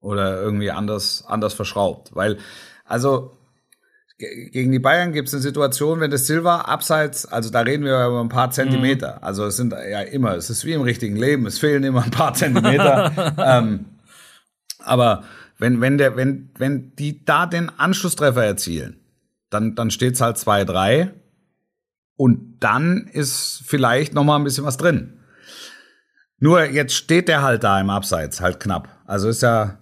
oder 0.00 0.40
irgendwie 0.40 0.70
anders, 0.70 1.22
anders 1.26 1.52
verschraubt. 1.52 2.16
Weil, 2.16 2.38
also 2.86 3.36
gegen 4.16 4.72
die 4.72 4.78
Bayern 4.78 5.12
gibt 5.12 5.28
es 5.28 5.34
eine 5.34 5.42
Situation, 5.42 6.00
wenn 6.00 6.10
das 6.10 6.26
Silva 6.26 6.62
abseits, 6.62 7.26
also 7.26 7.50
da 7.50 7.60
reden 7.60 7.84
wir 7.84 8.06
über 8.06 8.22
ein 8.22 8.30
paar 8.30 8.50
Zentimeter. 8.52 9.16
Mhm. 9.16 9.24
Also 9.24 9.44
es 9.44 9.56
sind 9.56 9.74
ja 9.74 10.00
immer, 10.00 10.34
es 10.34 10.48
ist 10.48 10.64
wie 10.64 10.72
im 10.72 10.82
richtigen 10.82 11.16
Leben, 11.16 11.44
es 11.44 11.58
fehlen 11.58 11.84
immer 11.84 12.04
ein 12.04 12.10
paar 12.10 12.32
Zentimeter. 12.32 13.34
ähm, 13.38 13.84
aber 14.78 15.24
wenn, 15.62 15.80
wenn, 15.80 15.96
der, 15.96 16.16
wenn, 16.16 16.50
wenn 16.58 16.92
die 16.96 17.24
da 17.24 17.46
den 17.46 17.70
Anschlusstreffer 17.70 18.44
erzielen, 18.44 18.96
dann, 19.48 19.76
dann 19.76 19.92
steht's 19.92 20.20
halt 20.20 20.36
2-3 20.36 21.10
und 22.16 22.58
dann 22.58 23.06
ist 23.06 23.62
vielleicht 23.64 24.12
noch 24.12 24.24
mal 24.24 24.36
ein 24.36 24.44
bisschen 24.44 24.64
was 24.64 24.76
drin. 24.76 25.20
Nur 26.40 26.64
jetzt 26.64 26.94
steht 26.94 27.28
der 27.28 27.42
halt 27.42 27.62
da 27.62 27.80
im 27.80 27.90
Abseits, 27.90 28.40
halt 28.40 28.58
knapp. 28.58 28.88
Also 29.06 29.28
ist 29.28 29.42
ja, 29.42 29.78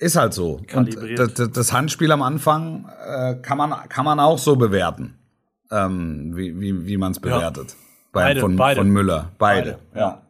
ist 0.00 0.16
halt 0.16 0.34
so. 0.34 0.60
Und 0.74 0.98
das, 1.16 1.52
das 1.52 1.72
Handspiel 1.72 2.10
am 2.10 2.22
Anfang 2.22 2.90
äh, 3.06 3.36
kann, 3.36 3.58
man, 3.58 3.88
kann 3.88 4.04
man 4.04 4.18
auch 4.18 4.40
so 4.40 4.56
bewerten, 4.56 5.14
ähm, 5.70 6.32
wie, 6.34 6.58
wie, 6.58 6.84
wie 6.84 6.96
man 6.96 7.12
es 7.12 7.20
bewertet. 7.20 7.70
Ja. 7.70 7.76
Bei, 8.10 8.22
beide, 8.24 8.40
von, 8.40 8.56
beide. 8.56 8.80
von 8.80 8.90
Müller. 8.90 9.30
Beide. 9.38 9.78
beide. 9.92 10.00
Ja. 10.00 10.22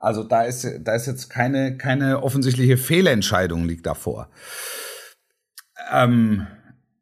Ja. 0.00 0.06
Also 0.06 0.24
da 0.24 0.42
ist, 0.42 0.66
da 0.80 0.94
ist 0.94 1.06
jetzt 1.06 1.28
keine, 1.28 1.76
keine 1.76 2.22
offensichtliche 2.22 2.76
Fehlentscheidung 2.76 3.64
liegt 3.64 3.86
davor. 3.86 4.28
Ähm, 5.92 6.46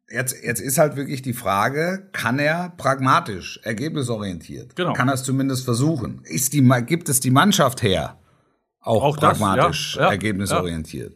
jetzt, 0.09 0.43
jetzt 0.43 0.59
ist 0.59 0.77
halt 0.77 0.95
wirklich 0.95 1.21
die 1.21 1.33
Frage, 1.33 2.09
kann 2.11 2.39
er 2.39 2.73
pragmatisch, 2.77 3.59
ergebnisorientiert? 3.63 4.75
Genau. 4.75 4.93
Kann 4.93 5.07
er 5.07 5.13
es 5.15 5.23
zumindest 5.23 5.65
versuchen? 5.65 6.21
Ist 6.23 6.53
die, 6.53 6.67
gibt 6.85 7.09
es 7.09 7.19
die 7.19 7.31
Mannschaft 7.31 7.83
her? 7.83 8.17
Auch, 8.81 9.03
auch 9.03 9.17
pragmatisch, 9.17 9.93
das, 9.93 9.99
ja, 9.99 10.05
ja, 10.05 10.11
ergebnisorientiert. 10.11 11.15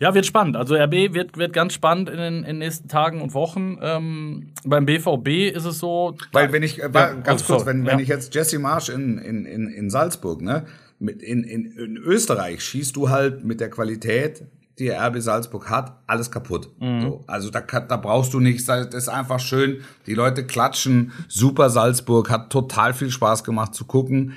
Ja, 0.00 0.14
wird 0.14 0.26
spannend. 0.26 0.56
Also 0.56 0.74
RB 0.74 1.14
wird, 1.14 1.38
wird 1.38 1.52
ganz 1.52 1.72
spannend 1.72 2.10
in 2.10 2.18
den, 2.18 2.38
in 2.38 2.44
den 2.44 2.58
nächsten 2.58 2.88
Tagen 2.88 3.22
und 3.22 3.32
Wochen. 3.32 3.78
Ähm, 3.80 4.52
beim 4.64 4.84
BVB 4.84 5.54
ist 5.54 5.64
es 5.64 5.78
so. 5.78 6.14
Weil 6.32 6.52
wenn 6.52 6.62
ich, 6.62 6.82
äh, 6.82 6.90
ja, 6.92 7.14
ganz 7.14 7.46
kurz, 7.46 7.64
wenn, 7.64 7.86
wenn 7.86 7.98
ich 7.98 8.08
jetzt 8.08 8.34
Jesse 8.34 8.58
Marsch 8.58 8.90
in, 8.90 9.18
in, 9.18 9.46
in, 9.46 9.68
in 9.68 9.88
Salzburg, 9.88 10.42
ne, 10.42 10.66
in, 11.08 11.44
in, 11.44 11.72
in 11.72 11.96
Österreich 11.96 12.62
schießt 12.62 12.96
du 12.96 13.10
halt 13.10 13.44
mit 13.44 13.60
der 13.60 13.70
Qualität, 13.70 14.44
die 14.78 14.90
RB 14.90 15.20
Salzburg 15.20 15.68
hat, 15.68 15.98
alles 16.06 16.30
kaputt. 16.30 16.70
Mhm. 16.80 17.00
So, 17.02 17.24
also 17.26 17.50
da, 17.50 17.60
da 17.60 17.96
brauchst 17.96 18.32
du 18.34 18.40
nichts, 18.40 18.66
das 18.66 18.94
ist 18.94 19.08
einfach 19.08 19.40
schön. 19.40 19.82
Die 20.06 20.14
Leute 20.14 20.46
klatschen, 20.46 21.12
super 21.28 21.70
Salzburg, 21.70 22.30
hat 22.30 22.50
total 22.50 22.94
viel 22.94 23.10
Spaß 23.10 23.44
gemacht 23.44 23.74
zu 23.74 23.84
gucken. 23.84 24.32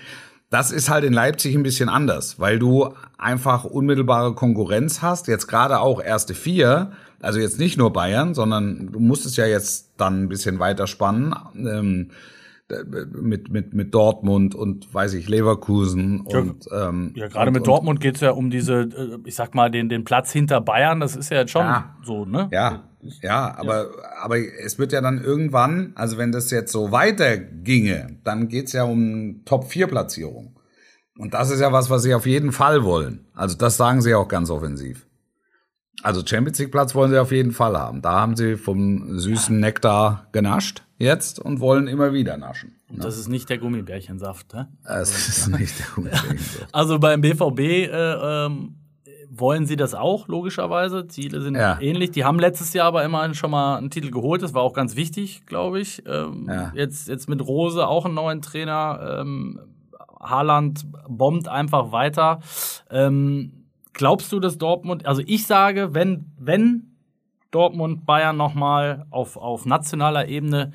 Das 0.50 0.72
ist 0.72 0.90
halt 0.90 1.04
in 1.04 1.14
Leipzig 1.14 1.56
ein 1.56 1.64
bisschen 1.64 1.90
anders, 1.90 2.40
weil 2.40 2.60
du 2.60 2.94
einfach 3.18 3.64
unmittelbare 3.64 4.36
Konkurrenz 4.36 5.02
hast. 5.02 5.28
Jetzt 5.28 5.48
gerade 5.48 5.80
auch 5.80 6.02
erste 6.02 6.34
vier, 6.34 6.92
also 7.22 7.40
jetzt 7.40 7.58
nicht 7.60 7.78
nur 7.78 7.92
Bayern, 7.92 8.34
sondern 8.34 8.92
du 8.92 9.00
musst 9.00 9.26
es 9.26 9.36
ja 9.38 9.46
jetzt 9.46 9.94
dann 9.98 10.24
ein 10.24 10.30
bisschen 10.30 10.60
weiter 10.60 10.86
spannen. 10.86 11.36
Ähm, 11.56 12.12
mit, 12.68 13.50
mit, 13.50 13.74
mit 13.74 13.94
Dortmund 13.94 14.56
und 14.56 14.92
weiß 14.94 15.14
ich, 15.14 15.30
Leverkusen 15.30 16.22
und 16.22 16.66
ähm, 16.72 17.14
Ja, 17.16 17.28
gerade 17.28 17.52
mit 17.52 17.68
Dortmund 17.68 18.00
geht's 18.00 18.22
ja 18.22 18.32
um 18.32 18.50
diese, 18.50 18.82
äh, 18.82 19.18
ich 19.26 19.36
sag 19.36 19.54
mal, 19.54 19.70
den, 19.70 19.88
den 19.88 20.04
Platz 20.04 20.32
hinter 20.32 20.62
Bayern, 20.62 21.00
das 21.00 21.16
ist 21.16 21.30
ja 21.30 21.40
jetzt 21.40 21.52
schon 21.52 21.66
ja, 21.66 21.96
so, 22.04 22.26
ne? 22.26 22.50
Ja, 22.52 22.90
ja, 23.22 23.56
aber, 23.56 23.84
ja. 23.84 23.90
aber 24.22 24.38
es 24.38 24.80
wird 24.80 24.92
ja 24.94 25.02
dann 25.02 25.24
irgendwann, 25.24 25.92
also 25.96 26.18
wenn 26.18 26.32
das 26.32 26.50
jetzt 26.50 26.72
so 26.72 26.92
weiter 26.92 27.38
ginge, 27.38 28.18
dann 28.24 28.48
geht's 28.48 28.74
ja 28.74 28.84
um 28.84 29.44
Top-4-Platzierung. 29.46 30.56
Und 31.18 31.34
das 31.34 31.52
ist 31.52 31.62
ja 31.62 31.72
was, 31.72 31.90
was 31.90 32.04
sie 32.04 32.14
auf 32.14 32.26
jeden 32.26 32.52
Fall 32.52 32.84
wollen. 32.84 33.28
Also 33.34 33.56
das 33.56 33.78
sagen 33.78 34.02
sie 34.02 34.16
auch 34.16 34.28
ganz 34.28 34.50
offensiv. 34.50 35.08
Also 36.04 36.26
Champions 36.26 36.60
League 36.60 36.72
Platz 36.72 36.94
wollen 36.94 37.12
sie 37.12 37.20
auf 37.20 37.32
jeden 37.32 37.52
Fall 37.52 37.78
haben. 37.78 38.02
Da 38.02 38.14
haben 38.14 38.36
sie 38.36 38.58
vom 38.58 39.18
süßen 39.18 39.60
Nektar 39.60 40.28
genascht 40.32 40.84
jetzt 40.98 41.40
und 41.40 41.60
wollen 41.60 41.88
immer 41.88 42.14
wieder 42.14 42.38
naschen. 42.38 42.76
Und 42.90 43.04
das 43.04 43.18
ist 43.18 43.28
nicht 43.28 43.50
der 43.50 43.58
Gummibärchensaft, 43.58 44.54
ne? 44.54 44.68
Das 44.84 45.28
ist 45.28 45.48
nicht 45.48 45.80
der 45.80 45.88
Gummibärchensaft. 45.96 46.68
Also 46.72 47.00
beim 47.00 47.22
BVB 47.22 47.60
äh, 47.60 48.46
ähm, 48.46 48.76
wollen 49.30 49.66
sie 49.66 49.76
das 49.76 49.94
auch, 49.96 50.28
logischerweise. 50.28 51.08
Ziele 51.08 51.42
sind 51.42 51.56
ja. 51.56 51.80
ähnlich. 51.82 52.12
Die 52.12 52.24
haben 52.24 52.40
letztes 52.40 52.74
Jahr 52.74 52.88
aber 52.88 53.04
immerhin 53.04 53.34
schon 53.34 53.52
mal 53.52 53.78
einen 53.78 53.90
Titel 53.90 54.12
geholt. 54.12 54.42
Das 54.42 54.54
war 54.54 54.62
auch 54.62 54.74
ganz 54.74 54.96
wichtig, 54.96 55.46
glaube 55.46 55.80
ich. 55.80 56.04
Ähm, 56.06 56.48
ja. 56.48 56.72
jetzt, 56.76 57.08
jetzt 57.08 57.28
mit 57.28 57.42
Rose 57.46 57.86
auch 57.86 58.06
einen 58.06 58.16
neuen 58.16 58.42
Trainer. 58.42 59.20
Ähm, 59.22 59.60
Haaland 60.20 60.86
bombt 61.08 61.48
einfach 61.48 61.92
weiter. 61.92 62.40
Ähm, 62.90 63.55
glaubst 63.96 64.32
du, 64.32 64.40
dass 64.40 64.58
Dortmund, 64.58 65.06
also 65.08 65.24
ich 65.26 65.48
sage, 65.48 65.96
wenn, 65.96 66.32
wenn 66.38 66.96
Dortmund 67.50 68.06
Bayern 68.06 68.38
nochmal 68.38 69.06
auf, 69.10 69.38
auf 69.38 69.66
nationaler 69.66 70.28
Ebene 70.28 70.74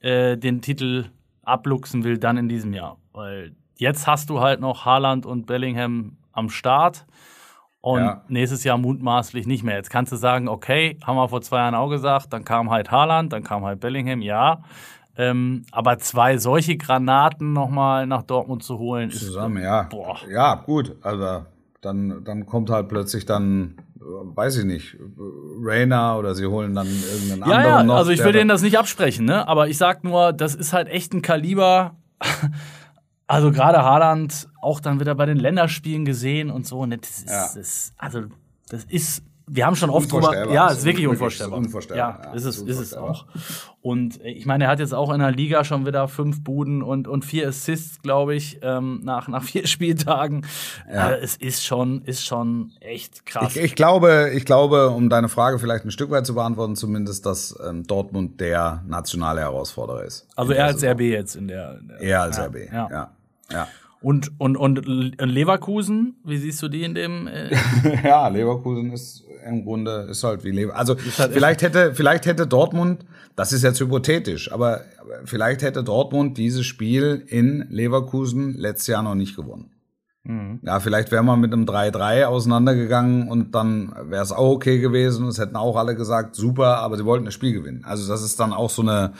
äh, 0.00 0.38
den 0.38 0.62
Titel 0.62 1.06
abluchsen 1.42 2.04
will, 2.04 2.18
dann 2.18 2.36
in 2.36 2.48
diesem 2.48 2.72
Jahr. 2.72 2.98
Weil 3.12 3.54
jetzt 3.76 4.06
hast 4.06 4.30
du 4.30 4.40
halt 4.40 4.60
noch 4.60 4.84
Haaland 4.84 5.26
und 5.26 5.46
Bellingham 5.46 6.16
am 6.32 6.48
Start 6.48 7.04
und 7.80 8.00
ja. 8.00 8.22
nächstes 8.28 8.62
Jahr 8.62 8.78
mutmaßlich 8.78 9.46
nicht 9.46 9.64
mehr. 9.64 9.76
Jetzt 9.76 9.90
kannst 9.90 10.12
du 10.12 10.16
sagen, 10.16 10.48
okay, 10.48 10.96
haben 11.04 11.16
wir 11.16 11.28
vor 11.28 11.42
zwei 11.42 11.58
Jahren 11.58 11.74
auch 11.74 11.90
gesagt, 11.90 12.32
dann 12.32 12.44
kam 12.44 12.70
halt 12.70 12.92
Haaland, 12.92 13.32
dann 13.32 13.42
kam 13.42 13.64
halt 13.64 13.80
Bellingham, 13.80 14.22
ja. 14.22 14.62
Ähm, 15.16 15.64
aber 15.72 15.98
zwei 15.98 16.38
solche 16.38 16.76
Granaten 16.76 17.52
nochmal 17.52 18.06
nach 18.06 18.22
Dortmund 18.22 18.62
zu 18.62 18.78
holen, 18.78 19.10
Zusammen, 19.10 19.58
ist, 19.58 19.64
ja. 19.64 19.82
Boah. 19.82 20.16
Ja, 20.30 20.54
gut, 20.54 20.96
also 21.02 21.44
dann, 21.82 22.24
dann 22.24 22.46
kommt 22.46 22.70
halt 22.70 22.88
plötzlich 22.88 23.26
dann 23.26 23.76
weiß 24.04 24.58
ich 24.58 24.64
nicht, 24.64 24.96
Rainer 25.60 26.18
oder 26.18 26.34
sie 26.34 26.46
holen 26.46 26.74
dann 26.74 26.86
irgendeinen 26.86 27.50
ja, 27.50 27.56
anderen 27.56 27.64
ja, 27.64 27.82
noch. 27.84 27.96
Also 27.96 28.10
ich 28.10 28.24
will 28.24 28.32
denen 28.32 28.48
das 28.48 28.62
nicht 28.62 28.78
absprechen, 28.78 29.24
ne? 29.24 29.46
Aber 29.46 29.68
ich 29.68 29.78
sag 29.78 30.04
nur, 30.04 30.32
das 30.32 30.54
ist 30.54 30.72
halt 30.72 30.88
echt 30.88 31.12
ein 31.12 31.22
Kaliber. 31.22 31.96
Also 33.28 33.50
gerade 33.50 33.82
Haaland 33.82 34.48
auch 34.60 34.78
dann 34.80 35.00
wieder 35.00 35.14
bei 35.14 35.24
den 35.24 35.38
Länderspielen 35.38 36.04
gesehen 36.04 36.50
und 36.50 36.66
so. 36.66 36.84
Ne? 36.84 36.98
Das 36.98 37.20
ist, 37.20 37.30
ja. 37.30 37.48
das, 37.54 37.92
also 37.96 38.24
das 38.68 38.84
ist 38.84 39.22
wir 39.46 39.66
haben 39.66 39.76
schon 39.76 39.90
oft 39.90 40.10
drüber. 40.10 40.52
Ja, 40.52 40.70
es 40.70 40.78
ist 40.78 40.84
wirklich 40.84 41.06
unvorstellbar. 41.06 41.58
Unvorstellbar. 41.58 42.20
Ja, 42.20 42.30
ja, 42.30 42.34
ist 42.34 42.44
es, 42.44 42.62
ist, 42.62 42.78
es 42.78 42.94
auch. 42.94 43.26
Und 43.80 44.22
äh, 44.24 44.30
ich 44.30 44.46
meine, 44.46 44.64
er 44.64 44.70
hat 44.70 44.78
jetzt 44.78 44.94
auch 44.94 45.12
in 45.12 45.20
der 45.20 45.32
Liga 45.32 45.64
schon 45.64 45.86
wieder 45.86 46.08
fünf 46.08 46.42
Buden 46.44 46.82
und, 46.82 47.08
und 47.08 47.24
vier 47.24 47.48
Assists, 47.48 48.00
glaube 48.02 48.34
ich, 48.34 48.60
ähm, 48.62 49.00
nach, 49.02 49.28
nach 49.28 49.42
vier 49.42 49.66
Spieltagen. 49.68 50.46
Ja. 50.92 51.10
Äh, 51.10 51.20
es 51.20 51.36
ist 51.36 51.64
schon, 51.64 52.02
ist 52.02 52.24
schon 52.24 52.72
echt 52.80 53.26
krass. 53.26 53.56
Ich, 53.56 53.62
ich, 53.62 53.74
glaube, 53.74 54.30
ich 54.34 54.44
glaube, 54.44 54.90
um 54.90 55.08
deine 55.08 55.28
Frage 55.28 55.58
vielleicht 55.58 55.84
ein 55.84 55.90
Stück 55.90 56.10
weit 56.10 56.26
zu 56.26 56.34
beantworten, 56.34 56.76
zumindest, 56.76 57.26
dass 57.26 57.58
ähm, 57.66 57.84
Dortmund 57.86 58.40
der 58.40 58.82
nationale 58.86 59.40
Herausforderer 59.40 60.04
ist. 60.04 60.26
Also 60.36 60.52
er 60.52 60.66
als 60.66 60.84
RB 60.84 61.00
jetzt 61.00 61.36
in 61.36 61.48
der. 61.48 61.78
In 61.80 61.88
der 61.88 62.00
er 62.00 62.22
als 62.22 62.38
RB, 62.38 62.56
ja. 62.72 63.10
ja. 63.50 63.68
Und, 64.02 64.32
und, 64.38 64.56
und 64.56 64.86
Leverkusen, 65.20 66.16
wie 66.24 66.36
siehst 66.36 66.62
du 66.62 66.68
die 66.68 66.82
in 66.82 66.94
dem? 66.94 67.28
Äh 67.28 67.54
ja, 68.04 68.28
Leverkusen 68.28 68.92
ist 68.92 69.24
im 69.44 69.64
Grunde 69.64 70.08
ist 70.10 70.24
halt 70.24 70.44
wie 70.44 70.50
Leverkusen. 70.50 70.78
Also 70.78 70.96
halt 71.18 71.32
vielleicht 71.32 71.62
hätte, 71.62 71.94
vielleicht 71.94 72.26
hätte 72.26 72.46
Dortmund, 72.46 73.04
das 73.36 73.52
ist 73.52 73.62
jetzt 73.62 73.80
hypothetisch, 73.80 74.52
aber 74.52 74.82
vielleicht 75.24 75.62
hätte 75.62 75.82
Dortmund 75.82 76.38
dieses 76.38 76.66
Spiel 76.66 77.24
in 77.26 77.66
Leverkusen 77.70 78.54
letztes 78.54 78.88
Jahr 78.88 79.02
noch 79.02 79.14
nicht 79.14 79.36
gewonnen. 79.36 79.70
Mhm. 80.24 80.60
Ja, 80.62 80.78
vielleicht 80.78 81.10
wäre 81.10 81.24
man 81.24 81.40
mit 81.40 81.52
einem 81.52 81.64
3-3 81.64 82.24
auseinandergegangen 82.24 83.28
und 83.28 83.54
dann 83.54 83.92
wäre 84.08 84.22
es 84.22 84.32
auch 84.32 84.50
okay 84.50 84.78
gewesen. 84.78 85.26
Es 85.26 85.38
hätten 85.38 85.56
auch 85.56 85.76
alle 85.76 85.96
gesagt, 85.96 86.36
super, 86.36 86.78
aber 86.78 86.96
sie 86.96 87.04
wollten 87.04 87.24
das 87.24 87.34
Spiel 87.34 87.52
gewinnen. 87.52 87.84
Also 87.84 88.08
das 88.08 88.22
ist 88.22 88.38
dann 88.38 88.52
auch 88.52 88.70
so 88.70 88.82
eine, 88.82 89.14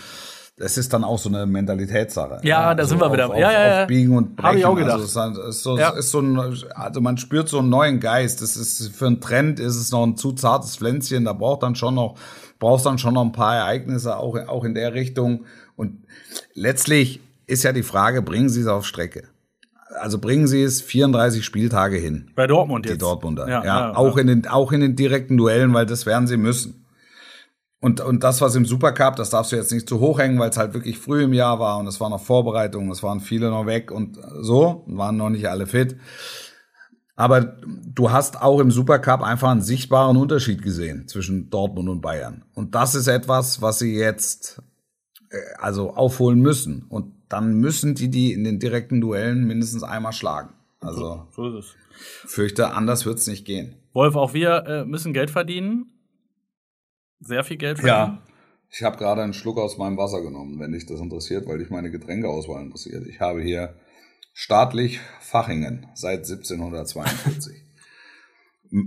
es 0.57 0.77
ist 0.77 0.93
dann 0.93 1.03
auch 1.03 1.19
so 1.19 1.29
eine 1.29 1.47
Mentalitätssache. 1.47 2.41
Ja, 2.43 2.49
ja 2.49 2.75
da 2.75 2.83
also 2.83 2.91
sind 2.91 3.01
wir 3.01 3.13
wieder. 3.13 3.31
Auf, 3.31 3.37
ja, 3.37 3.53
ja, 3.53 3.81
ja. 3.81 3.85
Biegen 3.87 4.17
und 4.17 4.37
Brechen. 4.37 4.49
Habe 4.49 4.59
ich 4.59 4.65
auch 4.67 4.77
gedacht. 4.77 5.01
Also 5.01 5.49
ist, 5.49 5.63
so, 5.63 5.79
ja. 5.79 5.91
ist 5.91 6.11
so 6.11 6.21
ein, 6.21 6.39
also 6.75 7.01
man 7.01 7.17
spürt 7.17 7.49
so 7.49 7.59
einen 7.59 7.71
neuen 7.71 8.01
Geist. 8.01 8.43
Das 8.43 8.57
ist 8.57 8.95
für 8.95 9.07
einen 9.07 9.21
Trend 9.21 9.61
ist 9.61 9.77
es 9.77 9.91
noch 9.91 10.05
ein 10.05 10.17
zu 10.17 10.33
zartes 10.33 10.77
Pflänzchen. 10.77 11.25
Da 11.25 11.33
braucht 11.33 11.63
dann 11.63 11.75
schon 11.75 11.95
noch 11.95 12.17
brauchst 12.59 12.87
dann 12.87 12.99
schon 12.99 13.15
noch 13.15 13.25
ein 13.25 13.33
paar 13.33 13.57
Ereignisse 13.57 14.17
auch 14.17 14.37
auch 14.49 14.65
in 14.65 14.75
der 14.75 14.95
Richtung. 14.95 15.47
Und 15.75 16.05
letztlich 16.55 17.21
ist 17.47 17.65
ja 17.65 17.73
die 17.73 17.83
Frage, 17.83 18.23
bringen 18.23 18.49
Sie 18.49 18.61
es 18.61 18.67
auf 18.67 18.87
Strecke? 18.87 19.25
Also 20.01 20.19
bringen 20.19 20.47
Sie 20.47 20.63
es 20.63 20.81
34 20.83 21.45
Spieltage 21.45 21.97
hin. 21.97 22.31
Bei 22.35 22.47
Dortmund 22.47 22.87
jetzt. 22.87 22.95
Die 22.95 22.99
Dortmunder. 22.99 23.49
Ja, 23.49 23.65
ja, 23.65 23.81
ja 23.91 23.97
auch 23.97 24.17
in 24.17 24.27
den 24.27 24.47
auch 24.47 24.73
in 24.73 24.81
den 24.81 24.97
direkten 24.97 25.39
Duellen, 25.39 25.73
weil 25.73 25.87
das 25.87 26.05
werden 26.07 26.27
sie 26.27 26.37
müssen. 26.37 26.82
Und, 27.83 28.01
und 28.01 28.23
das, 28.23 28.41
was 28.41 28.55
im 28.55 28.65
Supercup, 28.65 29.17
das 29.17 29.31
darfst 29.31 29.51
du 29.51 29.57
jetzt 29.57 29.73
nicht 29.73 29.89
zu 29.89 29.99
hoch 29.99 30.21
hängen, 30.21 30.39
weil 30.39 30.51
es 30.51 30.57
halt 30.57 30.73
wirklich 30.73 30.99
früh 30.99 31.25
im 31.25 31.33
Jahr 31.33 31.59
war 31.59 31.79
und 31.79 31.89
es 31.89 32.01
war 32.01 32.09
noch 32.11 32.23
Vorbereitung, 32.23 32.89
es 32.93 33.03
waren 33.03 33.19
viele 33.19 33.51
noch 33.51 33.67
weg 33.67 33.91
und 33.91 34.19
so, 34.41 34.85
waren 34.87 35.17
noch 35.17 35.31
nicht 35.31 35.49
alle 35.49 35.67
fit. 35.67 35.97
Aber 37.17 37.41
du 37.41 38.13
hast 38.13 38.41
auch 38.41 38.61
im 38.61 38.71
Supercup 38.71 39.21
einfach 39.21 39.51
einen 39.51 39.63
sichtbaren 39.63 40.17
Unterschied 40.17 40.63
gesehen 40.63 41.09
zwischen 41.09 41.51
Dortmund 41.51 41.89
und 41.89 42.01
Bayern. 42.01 42.45
Und 42.55 42.77
das 42.77 42.95
ist 42.95 43.09
etwas, 43.09 43.63
was 43.63 43.81
sie 43.81 43.97
jetzt 43.97 44.63
äh, 45.31 45.39
also 45.59 45.95
aufholen 45.95 46.39
müssen. 46.39 46.87
Und 46.89 47.13
dann 47.29 47.55
müssen 47.55 47.97
die 47.97 48.11
die 48.11 48.33
in 48.33 48.45
den 48.45 48.61
direkten 48.61 49.01
Duellen 49.01 49.45
mindestens 49.45 49.83
einmal 49.83 50.13
schlagen. 50.13 50.51
Also 50.79 51.01
so, 51.01 51.27
so 51.51 51.59
ist 51.59 51.65
es. 51.65 52.31
fürchte, 52.31 52.75
anders 52.75 53.07
wird's 53.07 53.27
nicht 53.27 53.45
gehen. 53.45 53.75
Wolf, 53.93 54.15
auch 54.15 54.35
wir 54.35 54.65
äh, 54.69 54.85
müssen 54.85 55.13
Geld 55.13 55.31
verdienen 55.31 55.92
sehr 57.23 57.45
viel 57.45 57.57
Geld 57.57 57.79
verdienen? 57.79 58.19
Ja. 58.19 58.23
Ich 58.71 58.83
habe 58.83 58.97
gerade 58.97 59.23
einen 59.23 59.35
Schluck 59.35 59.59
aus 59.59 59.77
meinem 59.77 59.99
Wasser 59.99 60.23
genommen, 60.23 60.59
wenn 60.59 60.73
dich 60.73 60.87
das 60.87 61.01
interessiert, 61.01 61.47
weil 61.47 61.59
dich 61.59 61.69
meine 61.69 61.91
Getränkeauswahl 61.91 62.63
interessiert. 62.63 63.07
Ich 63.07 63.21
habe 63.21 63.43
hier 63.43 63.75
staatlich 64.33 65.01
Fachingen 65.21 65.87
seit 65.95 66.21
1742. 66.21 67.63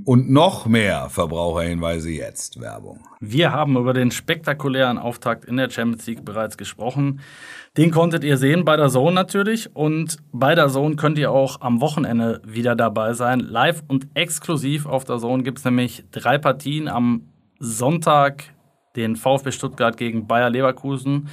Und 0.04 0.32
noch 0.32 0.66
mehr 0.66 1.10
Verbraucherhinweise 1.12 2.10
jetzt. 2.10 2.60
Werbung. 2.60 3.02
Wir 3.20 3.52
haben 3.52 3.78
über 3.78 3.94
den 3.94 4.10
spektakulären 4.10 4.98
Auftakt 4.98 5.46
in 5.46 5.58
der 5.58 5.70
Champions 5.70 6.08
League 6.08 6.26
bereits 6.26 6.58
gesprochen. 6.58 7.20
Den 7.78 7.92
konntet 7.92 8.24
ihr 8.24 8.38
sehen 8.38 8.66
bei 8.66 8.78
der 8.78 8.90
Zone 8.90 9.14
natürlich. 9.14 9.76
Und 9.76 10.18
bei 10.32 10.56
der 10.56 10.70
Zone 10.70 10.96
könnt 10.96 11.20
ihr 11.20 11.32
auch 11.32 11.62
am 11.62 11.82
Wochenende 11.82 12.42
wieder 12.44 12.76
dabei 12.76 13.14
sein. 13.14 13.40
Live 13.40 13.84
und 13.88 14.08
exklusiv 14.16 14.88
auf 14.88 15.04
der 15.04 15.20
Zone 15.20 15.44
gibt 15.44 15.60
es 15.60 15.66
nämlich 15.66 16.04
drei 16.10 16.40
Partien 16.40 16.88
am 16.88 17.30
Sonntag 17.60 18.44
den 18.96 19.16
VfB 19.16 19.52
Stuttgart 19.52 19.98
gegen 19.98 20.28
Bayer 20.28 20.50
Leverkusen. 20.50 21.30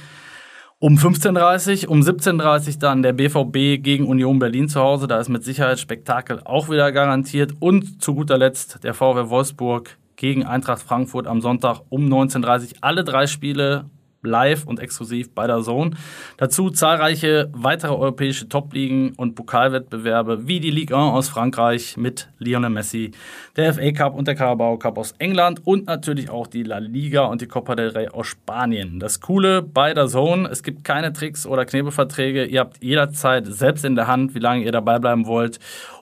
Um 0.79 0.95
15.30 0.95 1.85
Uhr, 1.85 1.91
um 1.91 2.01
17.30 2.01 2.67
Uhr 2.67 2.79
dann 2.79 3.03
der 3.03 3.13
BVB 3.13 3.81
gegen 3.81 4.05
Union 4.05 4.39
Berlin 4.39 4.67
zu 4.67 4.81
Hause. 4.81 5.07
Da 5.07 5.17
ist 5.19 5.29
mit 5.29 5.43
Sicherheit 5.43 5.79
Spektakel 5.79 6.41
auch 6.43 6.69
wieder 6.69 6.91
garantiert. 6.91 7.53
Und 7.59 8.01
zu 8.01 8.13
guter 8.15 8.37
Letzt 8.37 8.83
der 8.83 8.93
VfB 8.93 9.29
Wolfsburg 9.29 9.97
gegen 10.17 10.45
Eintracht 10.45 10.81
Frankfurt 10.81 11.25
am 11.25 11.41
Sonntag 11.41 11.81
um 11.89 12.07
19.30 12.07 12.61
Uhr. 12.61 12.77
Alle 12.81 13.03
drei 13.05 13.27
Spiele 13.27 13.85
live 14.23 14.65
und 14.65 14.79
exklusiv 14.79 15.33
bei 15.33 15.47
der 15.47 15.61
Zone. 15.61 15.91
Dazu 16.37 16.69
zahlreiche 16.69 17.49
weitere 17.53 17.93
europäische 17.93 18.49
Top-Ligen 18.49 19.13
und 19.17 19.35
Pokalwettbewerbe 19.35 20.47
wie 20.47 20.59
die 20.59 20.71
Ligue 20.71 20.95
1 20.95 21.13
aus 21.13 21.29
Frankreich 21.29 21.97
mit 21.97 22.29
Lionel 22.39 22.69
Messi, 22.69 23.11
der 23.55 23.73
FA 23.73 23.91
Cup 23.91 24.15
und 24.15 24.27
der 24.27 24.35
Carabao 24.35 24.77
Cup 24.77 24.97
aus 24.97 25.13
England 25.19 25.65
und 25.65 25.85
natürlich 25.85 26.29
auch 26.29 26.47
die 26.47 26.63
La 26.63 26.79
Liga 26.79 27.25
und 27.25 27.41
die 27.41 27.47
Copa 27.47 27.75
del 27.75 27.89
Rey 27.89 28.07
aus 28.07 28.27
Spanien. 28.27 28.99
Das 28.99 29.19
Coole 29.19 29.61
bei 29.61 29.93
der 29.93 30.07
Zone, 30.07 30.49
es 30.49 30.63
gibt 30.63 30.83
keine 30.83 31.13
Tricks 31.13 31.45
oder 31.45 31.65
Knebelverträge. 31.65 32.45
Ihr 32.45 32.61
habt 32.61 32.83
jederzeit 32.83 33.47
selbst 33.47 33.85
in 33.85 33.95
der 33.95 34.07
Hand, 34.07 34.35
wie 34.35 34.39
lange 34.39 34.63
ihr 34.63 34.71
dabei 34.71 34.99
bleiben 34.99 35.25
wollt 35.25 35.59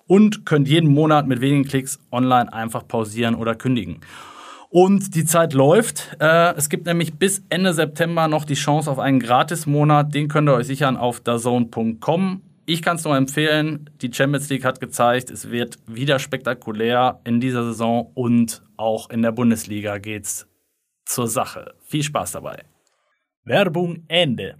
und 0.07 0.45
könnt 0.45 0.67
jeden 0.67 0.93
Monat 0.93 1.27
mit 1.27 1.41
wenigen 1.41 1.63
Klicks 1.63 1.99
online 2.11 2.51
einfach 2.51 2.87
pausieren 2.87 3.35
oder 3.35 3.55
kündigen. 3.55 4.01
Und 4.71 5.15
die 5.15 5.25
Zeit 5.25 5.51
läuft. 5.51 6.15
Äh, 6.21 6.55
es 6.55 6.69
gibt 6.69 6.85
nämlich 6.85 7.15
bis 7.15 7.43
Ende 7.49 7.73
September 7.73 8.29
noch 8.29 8.45
die 8.45 8.53
Chance 8.53 8.89
auf 8.89 8.99
einen 8.99 9.19
Gratis-Monat. 9.19 10.15
Den 10.15 10.29
könnt 10.29 10.47
ihr 10.47 10.53
euch 10.53 10.67
sichern 10.67 10.95
auf 10.95 11.19
dazone.com. 11.19 12.41
Ich 12.65 12.81
kann 12.81 12.95
es 12.95 13.03
nur 13.03 13.17
empfehlen. 13.17 13.89
Die 14.01 14.13
Champions 14.13 14.49
League 14.49 14.63
hat 14.63 14.79
gezeigt, 14.79 15.29
es 15.29 15.51
wird 15.51 15.77
wieder 15.87 16.19
spektakulär 16.19 17.19
in 17.25 17.41
dieser 17.41 17.65
Saison 17.65 18.11
und 18.13 18.63
auch 18.77 19.09
in 19.09 19.21
der 19.21 19.33
Bundesliga 19.33 19.97
geht's 19.97 20.47
zur 21.03 21.27
Sache. 21.27 21.73
Viel 21.83 22.03
Spaß 22.03 22.31
dabei. 22.31 22.63
Werbung 23.43 24.05
Ende. 24.07 24.55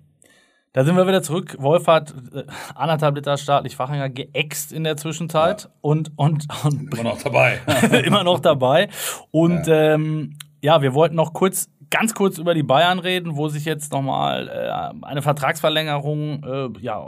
Da 0.74 0.86
sind 0.86 0.96
wir 0.96 1.06
wieder 1.06 1.22
zurück. 1.22 1.58
Wolf 1.60 1.88
hat 1.88 2.14
äh, 2.34 2.44
anderthalb 2.76 3.16
Liter 3.16 3.38
staatlich 3.38 3.76
Fachinger 3.76 4.10
geäxt 4.10 4.72
in 4.72 4.86
der 4.86 4.96
Zwischenzeit 4.96 5.64
ja. 5.64 5.70
und, 5.82 6.12
und, 6.16 6.48
und 6.64 6.94
immer 6.94 7.04
noch 7.04 7.22
dabei. 7.22 7.60
immer 8.06 8.24
noch 8.24 8.40
dabei. 8.40 8.88
Und 9.32 9.68
ja. 9.68 9.94
Ähm, 9.94 10.38
ja, 10.62 10.82
wir 10.82 10.94
wollten 10.94 11.16
noch 11.16 11.34
kurz, 11.34 11.70
ganz 11.90 12.14
kurz 12.14 12.38
über 12.38 12.54
die 12.54 12.64
Bayern 12.64 13.00
reden, 13.00 13.36
wo 13.36 13.50
sich 13.50 13.66
jetzt 13.66 13.92
nochmal 13.92 14.48
äh, 14.48 15.06
eine 15.06 15.22
Vertragsverlängerung 15.22 16.44
äh, 16.44 16.70
ja, 16.80 17.06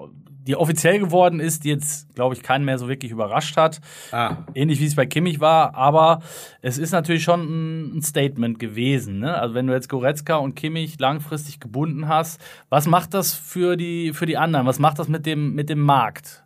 die 0.48 0.56
offiziell 0.56 1.00
geworden 1.00 1.40
ist, 1.40 1.64
die 1.64 1.70
jetzt, 1.70 2.14
glaube 2.16 2.36
ich, 2.36 2.44
keinen 2.44 2.66
mehr 2.66 2.78
so 2.78 2.90
wirklich 2.90 3.12
überrascht 3.12 3.56
hat. 3.56 3.80
Ah. 4.12 4.38
Ähnlich 4.54 4.80
wie 4.80 4.86
es 4.86 4.96
bei 4.96 5.06
Kimmich 5.06 5.40
war, 5.40 5.76
aber 5.76 6.22
es 6.62 6.78
ist 6.78 6.92
natürlich 6.92 7.24
schon 7.24 7.98
ein 7.98 8.02
Statement 8.02 8.60
gewesen. 8.60 9.20
Ne? 9.20 9.36
Also 9.36 9.56
wenn 9.56 9.68
du 9.68 9.74
jetzt 9.74 9.90
Goretzka 9.90 10.36
und 10.36 10.56
Kimmich 10.56 11.00
langfristig 11.00 11.60
gebunden 11.60 12.08
hast, 12.08 12.42
was 12.70 12.88
macht 12.88 13.14
das 13.14 13.34
für 13.34 13.78
die, 13.78 14.14
für 14.14 14.26
die 14.26 14.38
anderen? 14.38 14.66
Was 14.66 14.80
macht 14.80 15.00
das 15.00 15.08
mit 15.08 15.26
dem, 15.26 15.54
mit 15.54 15.70
dem 15.70 15.80
Markt? 15.80 16.44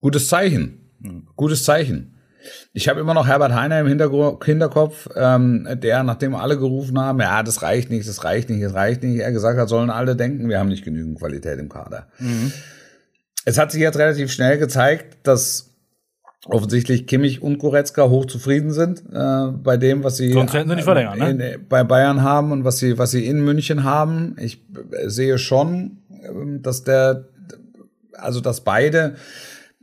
Gutes 0.00 0.28
Zeichen. 0.28 0.80
Hm. 1.02 1.26
Gutes 1.36 1.64
Zeichen. 1.64 2.14
Ich 2.72 2.88
habe 2.88 2.98
immer 2.98 3.14
noch 3.14 3.28
Herbert 3.28 3.54
Heiner 3.54 3.78
im 3.80 3.86
Hinterkopf, 3.86 5.08
ähm, 5.14 5.68
der, 5.74 6.02
nachdem 6.02 6.34
alle 6.34 6.58
gerufen 6.58 6.98
haben, 6.98 7.20
ja, 7.20 7.44
das 7.44 7.62
reicht 7.62 7.88
nicht, 7.88 8.08
das 8.08 8.24
reicht 8.24 8.50
nicht, 8.50 8.64
das 8.64 8.74
reicht 8.74 9.04
nicht, 9.04 9.20
er 9.20 9.30
gesagt 9.30 9.60
hat, 9.60 9.68
sollen 9.68 9.90
alle 9.90 10.16
denken, 10.16 10.48
wir 10.48 10.58
haben 10.58 10.68
nicht 10.68 10.84
genügend 10.84 11.18
Qualität 11.18 11.60
im 11.60 11.68
Kader. 11.68 12.08
Mhm 12.18 12.52
es 13.44 13.58
hat 13.58 13.72
sich 13.72 13.80
jetzt 13.80 13.98
relativ 13.98 14.32
schnell 14.32 14.58
gezeigt, 14.58 15.18
dass 15.26 15.72
offensichtlich 16.46 17.06
Kimmich 17.06 17.42
und 17.42 17.58
Goretzka 17.58 18.08
hochzufrieden 18.08 18.72
sind 18.72 19.02
äh, 19.12 19.48
bei 19.52 19.76
dem, 19.76 20.02
was 20.02 20.16
sie, 20.16 20.32
Sonst 20.32 20.54
hätten 20.54 20.70
sie 20.70 20.76
nicht 20.76 20.84
verlängern, 20.84 21.20
in, 21.20 21.36
ne? 21.36 21.58
bei 21.58 21.84
Bayern 21.84 22.22
haben 22.22 22.50
und 22.50 22.64
was 22.64 22.78
sie, 22.78 22.98
was 22.98 23.12
sie 23.12 23.26
in 23.26 23.44
München 23.44 23.84
haben. 23.84 24.36
Ich 24.40 24.64
sehe 25.06 25.38
schon, 25.38 25.98
ähm, 26.24 26.62
dass 26.62 26.82
der, 26.82 27.28
also 28.14 28.40
dass 28.40 28.62
beide 28.62 29.14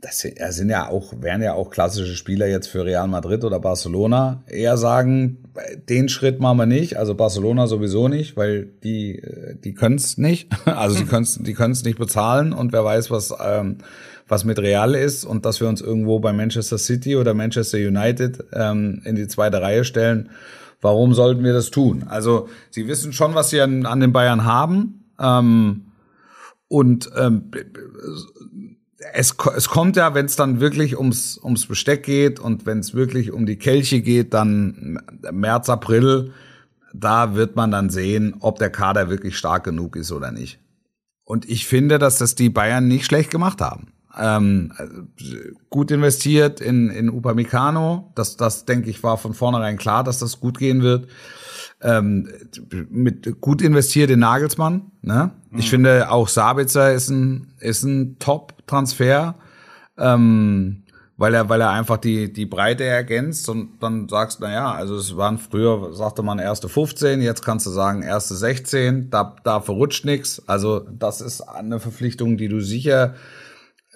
das 0.00 0.56
sind 0.56 0.70
ja 0.70 0.88
auch, 0.88 1.12
wären 1.20 1.42
ja 1.42 1.54
auch 1.54 1.70
klassische 1.70 2.16
Spieler 2.16 2.46
jetzt 2.46 2.68
für 2.68 2.84
Real 2.84 3.06
Madrid 3.06 3.44
oder 3.44 3.60
Barcelona. 3.60 4.42
Eher 4.46 4.76
sagen, 4.76 5.38
den 5.88 6.08
Schritt 6.08 6.40
machen 6.40 6.58
wir 6.58 6.66
nicht, 6.66 6.96
also 6.96 7.14
Barcelona 7.14 7.66
sowieso 7.66 8.08
nicht, 8.08 8.36
weil 8.36 8.66
die, 8.82 9.22
die 9.62 9.74
können 9.74 9.96
es 9.96 10.16
nicht. 10.16 10.48
Also 10.64 10.98
die 10.98 11.04
können 11.06 11.24
es 11.24 11.38
die 11.40 11.54
können's 11.54 11.84
nicht 11.84 11.98
bezahlen 11.98 12.52
und 12.52 12.72
wer 12.72 12.84
weiß, 12.84 13.10
was, 13.10 13.34
ähm, 13.44 13.78
was 14.28 14.44
mit 14.44 14.58
Real 14.58 14.94
ist 14.94 15.24
und 15.24 15.44
dass 15.44 15.60
wir 15.60 15.68
uns 15.68 15.80
irgendwo 15.80 16.20
bei 16.20 16.32
Manchester 16.32 16.78
City 16.78 17.16
oder 17.16 17.34
Manchester 17.34 17.78
United 17.78 18.44
ähm, 18.52 19.02
in 19.04 19.16
die 19.16 19.28
zweite 19.28 19.60
Reihe 19.60 19.84
stellen. 19.84 20.30
Warum 20.80 21.12
sollten 21.12 21.44
wir 21.44 21.52
das 21.52 21.70
tun? 21.70 22.04
Also 22.08 22.48
sie 22.70 22.88
wissen 22.88 23.12
schon, 23.12 23.34
was 23.34 23.50
sie 23.50 23.60
an, 23.60 23.84
an 23.84 24.00
den 24.00 24.12
Bayern 24.12 24.44
haben. 24.44 25.04
Ähm, 25.20 25.86
und 26.68 27.10
ähm, 27.18 27.50
es, 29.12 29.34
es 29.56 29.68
kommt 29.68 29.96
ja, 29.96 30.14
wenn 30.14 30.26
es 30.26 30.36
dann 30.36 30.60
wirklich 30.60 30.96
ums, 30.96 31.38
ums 31.42 31.66
Besteck 31.66 32.04
geht 32.04 32.38
und 32.38 32.66
wenn 32.66 32.80
es 32.80 32.94
wirklich 32.94 33.32
um 33.32 33.46
die 33.46 33.56
Kelche 33.56 34.02
geht, 34.02 34.34
dann 34.34 35.00
März, 35.30 35.68
April, 35.68 36.32
da 36.92 37.34
wird 37.34 37.56
man 37.56 37.70
dann 37.70 37.90
sehen, 37.90 38.34
ob 38.40 38.58
der 38.58 38.70
Kader 38.70 39.08
wirklich 39.08 39.38
stark 39.38 39.64
genug 39.64 39.96
ist 39.96 40.12
oder 40.12 40.32
nicht. 40.32 40.58
Und 41.24 41.48
ich 41.48 41.66
finde, 41.66 41.98
dass 41.98 42.18
das 42.18 42.34
die 42.34 42.50
Bayern 42.50 42.88
nicht 42.88 43.06
schlecht 43.06 43.30
gemacht 43.30 43.60
haben. 43.60 43.92
Ähm, 44.18 44.72
gut 45.68 45.90
investiert 45.90 46.60
in, 46.60 46.90
in 46.90 47.10
Upamecano. 47.10 48.12
Das, 48.14 48.36
das 48.36 48.64
denke 48.64 48.90
ich 48.90 49.02
war 49.02 49.18
von 49.18 49.34
vornherein 49.34 49.78
klar, 49.78 50.02
dass 50.02 50.18
das 50.18 50.40
gut 50.40 50.58
gehen 50.58 50.82
wird 50.82 51.06
ähm, 51.82 52.28
mit 52.90 53.40
gut 53.40 53.62
investiert 53.62 54.10
in 54.10 54.20
Nagelsmann. 54.20 54.90
Ne? 55.02 55.30
Mhm. 55.50 55.58
Ich 55.58 55.70
finde 55.70 56.10
auch 56.10 56.28
Sabitzer 56.28 56.92
ist 56.92 57.08
ein 57.08 57.52
ist 57.58 57.84
ein 57.84 58.18
Top-Transfer, 58.18 59.34
ähm, 59.96 60.82
weil 61.16 61.34
er 61.34 61.48
weil 61.48 61.60
er 61.60 61.70
einfach 61.70 61.96
die 61.96 62.32
die 62.32 62.46
Breite 62.46 62.84
ergänzt 62.84 63.48
und 63.48 63.78
dann 63.80 64.08
sagst 64.08 64.40
na 64.40 64.52
ja, 64.52 64.72
also 64.72 64.96
es 64.96 65.16
waren 65.16 65.38
früher 65.38 65.94
sagte 65.94 66.22
man 66.22 66.38
erste 66.38 66.68
15, 66.68 67.22
jetzt 67.22 67.44
kannst 67.44 67.66
du 67.66 67.70
sagen 67.70 68.02
erste 68.02 68.34
16, 68.34 69.10
da 69.10 69.36
da 69.42 69.60
verrutscht 69.60 70.04
nichts. 70.04 70.42
Also 70.46 70.80
das 70.80 71.20
ist 71.20 71.40
eine 71.40 71.80
Verpflichtung, 71.80 72.36
die 72.36 72.48
du 72.48 72.60
sicher 72.60 73.14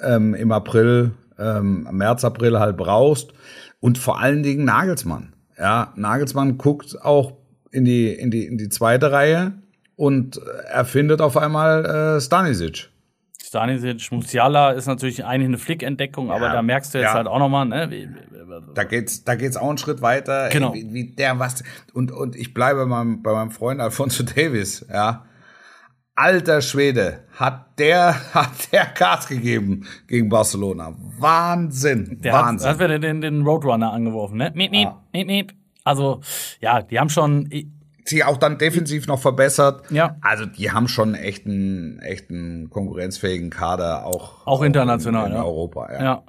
ähm, 0.03 0.35
im 0.35 0.53
April, 0.53 1.13
ähm, 1.39 1.89
März 1.91 2.25
April 2.25 2.59
halt 2.59 2.77
brauchst 2.77 3.33
und 3.81 3.99
vor 3.99 4.21
allen 4.21 4.43
Dingen 4.43 4.65
Nagelsmann. 4.65 5.35
Ja, 5.59 5.93
Nagelsmann 5.97 6.59
guckt 6.59 7.01
auch 7.03 7.35
in 7.71 7.85
die, 7.85 8.09
in 8.09 8.31
die, 8.31 8.47
in 8.47 8.59
die 8.59 8.69
zweite 8.69 9.13
Reihe 9.13 9.53
und 9.97 10.41
er 10.71 10.85
findet 10.85 11.21
auf 11.21 11.37
einmal 11.37 11.85
äh, 12.17 12.21
Stanisic. 12.21 12.91
Stanisic, 13.43 14.11
Musiala 14.11 14.73
ist 14.73 14.87
natürlich 14.87 15.25
eigentlich 15.25 15.49
eine 15.49 15.59
Flick-Entdeckung, 15.59 16.29
ja, 16.29 16.35
aber 16.35 16.49
da 16.49 16.63
merkst 16.63 16.95
du 16.95 16.99
jetzt 16.99 17.09
ja. 17.09 17.15
halt 17.15 17.29
auch 17.29 17.39
nochmal, 17.39 17.67
ne? 17.67 18.09
Da 18.75 18.85
geht's, 18.85 19.25
da 19.25 19.37
geht's 19.37 19.57
auch 19.57 19.69
einen 19.69 19.79
Schritt 19.79 20.03
weiter. 20.03 20.49
Genau. 20.49 20.75
Wie, 20.75 20.93
wie 20.93 21.13
der 21.13 21.39
was, 21.39 21.63
und, 21.93 22.11
und 22.11 22.37
ich 22.37 22.53
bleibe 22.53 22.81
bei 22.81 22.87
meinem, 22.87 23.23
bei 23.23 23.33
meinem 23.33 23.51
Freund 23.51 23.81
Alfonso 23.81 24.25
Davis, 24.25 24.85
ja. 24.93 25.25
Alter 26.17 26.61
Schwede, 26.61 27.25
hat 27.33 27.79
der, 27.79 28.15
hat 28.35 28.73
der 28.73 28.87
Gas 28.87 29.27
gegeben 29.27 29.87
gegen 30.07 30.29
Barcelona. 30.29 30.95
Wahnsinn, 31.19 32.21
der 32.21 32.33
Wahnsinn. 32.33 32.69
Hat, 32.69 32.81
hat 32.81 32.89
wir 32.89 32.99
den, 32.99 33.21
den 33.21 33.43
Roadrunner 33.43 33.93
angeworfen, 33.93 34.39
ne? 34.39 34.53
Miep, 34.55 34.71
miep, 34.71 34.89
ah. 34.89 35.03
miep, 35.13 35.27
miep. 35.27 35.55
Also, 35.83 36.21
ja, 36.61 36.83
die 36.83 36.99
haben 36.99 37.11
schon. 37.11 37.51
Sie 38.07 38.23
auch 38.23 38.37
dann 38.37 38.59
defensiv 38.59 39.07
noch 39.07 39.19
verbessert. 39.19 39.91
Ja. 39.91 40.17
Also, 40.21 40.47
die 40.47 40.71
haben 40.71 40.89
schon 40.89 41.15
echt 41.15 41.47
einen, 41.47 41.99
echt 42.01 42.31
einen 42.31 42.71
konkurrenzfähigen 42.71 43.51
Kader, 43.51 44.07
auch, 44.07 44.47
auch 44.47 44.63
international. 44.63 45.27
In, 45.27 45.33
in 45.33 45.39
ja. 45.39 45.45
Europa, 45.45 45.93
ja. 45.93 46.03
ja. 46.03 46.23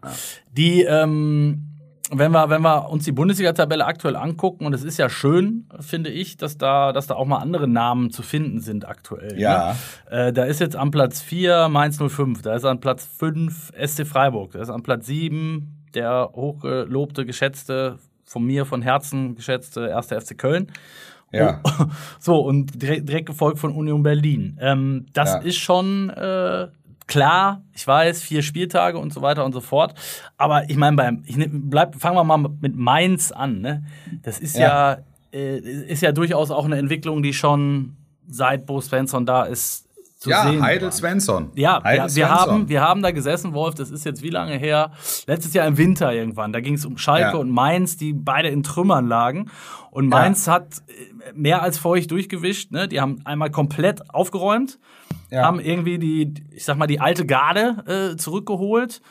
Die, 0.52 0.84
ähm, 0.84 1.75
wenn 2.12 2.32
wir, 2.32 2.50
wenn 2.50 2.62
wir 2.62 2.89
uns 2.89 3.06
die 3.06 3.12
Bundesliga-Tabelle 3.12 3.86
aktuell 3.86 4.15
angucken, 4.15 4.65
und 4.65 4.74
es 4.74 4.84
ist 4.84 4.98
ja 4.98 5.10
schön, 5.10 5.68
finde 5.80 6.10
ich, 6.10 6.38
dass 6.38 6.58
da, 6.58 6.94
dass 6.94 7.08
da 7.08 7.15
auch 7.15 7.26
mal 7.26 7.39
andere 7.39 7.68
Namen 7.68 8.12
zu 8.12 8.22
finden 8.22 8.60
sind 8.60 8.88
aktuell. 8.88 9.39
Ja. 9.39 9.76
Ne? 10.10 10.28
Äh, 10.28 10.34
da 10.34 10.44
ist 10.44 10.60
jetzt 10.60 10.76
am 10.76 10.91
Platz 10.91 11.22
4 11.22 11.70
Mainz 11.70 11.98
05, 11.98 12.41
da 12.41 12.56
ist 12.56 12.65
an 12.65 12.80
Platz 12.80 13.06
5 13.18 13.72
SC 13.86 14.06
Freiburg, 14.06 14.52
da 14.52 14.62
ist 14.62 14.70
an 14.70 14.84
Platz 14.84 15.08
7 15.08 15.88
der 15.96 16.30
hochgelobte, 16.34 17.26
geschätzte 17.26 17.98
von 18.26 18.44
mir 18.44 18.65
von 18.65 18.82
Herzen 18.82 19.36
geschätzte 19.36 19.88
erste 19.88 20.20
FC 20.20 20.38
Köln. 20.38 20.72
Ja. 21.32 21.62
Oh, 21.63 21.86
so, 22.20 22.39
und 22.39 22.82
direkt, 22.82 23.08
direkt, 23.10 23.28
gefolgt 23.28 23.60
von 23.60 23.74
Union 23.74 24.04
Berlin. 24.04 24.58
Ähm, 24.62 25.06
das 25.13 25.34
ja. 25.34 25.39
ist 25.39 25.58
schon 25.58 26.10
äh, 26.10 26.68
klar, 27.08 27.63
ich 27.74 27.86
weiß, 27.86 28.22
vier 28.22 28.41
Spieltage 28.41 28.98
und 28.98 29.13
so 29.13 29.22
weiter 29.22 29.46
und 29.46 29.54
so 29.54 29.62
fort. 29.62 29.94
Aber 30.38 30.70
ich 30.70 30.78
meine, 30.78 30.98
beim, 30.98 31.24
ich 31.26 31.38
bleib, 31.50 31.96
fangen 31.96 32.18
wir 32.18 32.24
mal 32.24 32.38
mit 32.38 32.76
Mainz 32.76 33.32
an. 33.32 33.62
Ne? 33.62 33.84
Das 34.24 34.39
ist 34.39 34.58
ja, 34.58 34.94
ja 34.94 34.98
äh, 35.32 35.58
ist 35.60 36.02
ja 36.02 36.12
durchaus 36.12 36.52
auch 36.52 36.65
eine 36.65 36.78
Entwicklung, 36.78 37.22
die 37.22 37.34
schon 37.34 37.98
seit 38.28 38.65
Bo 38.65 38.82
Svensson 38.82 39.26
da 39.26 39.44
ist, 39.44 39.85
zu 40.26 40.32
ja, 40.32 40.44
sehen. 40.44 40.62
Heidel 40.62 40.92
Svensson. 40.92 41.52
Ja, 41.54 41.84
Heidel 41.84 42.08
wir, 42.08 42.16
wir 42.16 42.30
haben, 42.30 42.68
wir 42.68 42.82
haben 42.82 43.02
da 43.04 43.12
gesessen, 43.12 43.54
Wolf, 43.54 43.76
das 43.76 43.92
ist 43.92 44.06
jetzt 44.06 44.24
wie 44.24 44.32
lange 44.32 44.58
her? 44.58 44.92
Letztes 45.28 45.54
Jahr 45.54 45.68
im 45.68 45.78
Winter 45.78 46.12
irgendwann. 46.12 46.52
Da 46.52 46.62
ging 46.62 46.74
es 46.74 46.86
um 46.86 46.98
Schalke 46.98 47.34
ja. 47.34 47.36
und 47.36 47.52
Mainz, 47.52 47.96
die 47.96 48.14
beide 48.14 48.50
in 48.50 48.64
Trümmern 48.64 49.08
lagen. 49.08 49.52
Und 49.92 50.10
Mainz 50.10 50.48
ja. 50.48 50.54
hat 50.54 50.80
äh, 50.88 51.32
mehr 51.36 51.62
als 51.62 51.78
feucht 51.78 52.10
durchgewischt. 52.10 52.72
Ne? 52.72 52.88
Die 52.88 53.00
haben 53.00 53.22
einmal 53.24 53.52
komplett 53.52 54.10
aufgeräumt, 54.14 54.80
ja. 55.30 55.44
haben 55.44 55.60
irgendwie 55.60 56.00
die, 56.00 56.34
ich 56.52 56.66
sag 56.66 56.78
mal, 56.78 56.88
die 56.88 57.00
alte 57.00 57.26
Garde 57.26 58.14
äh, 58.14 58.18
zurückgeholt 58.18 59.02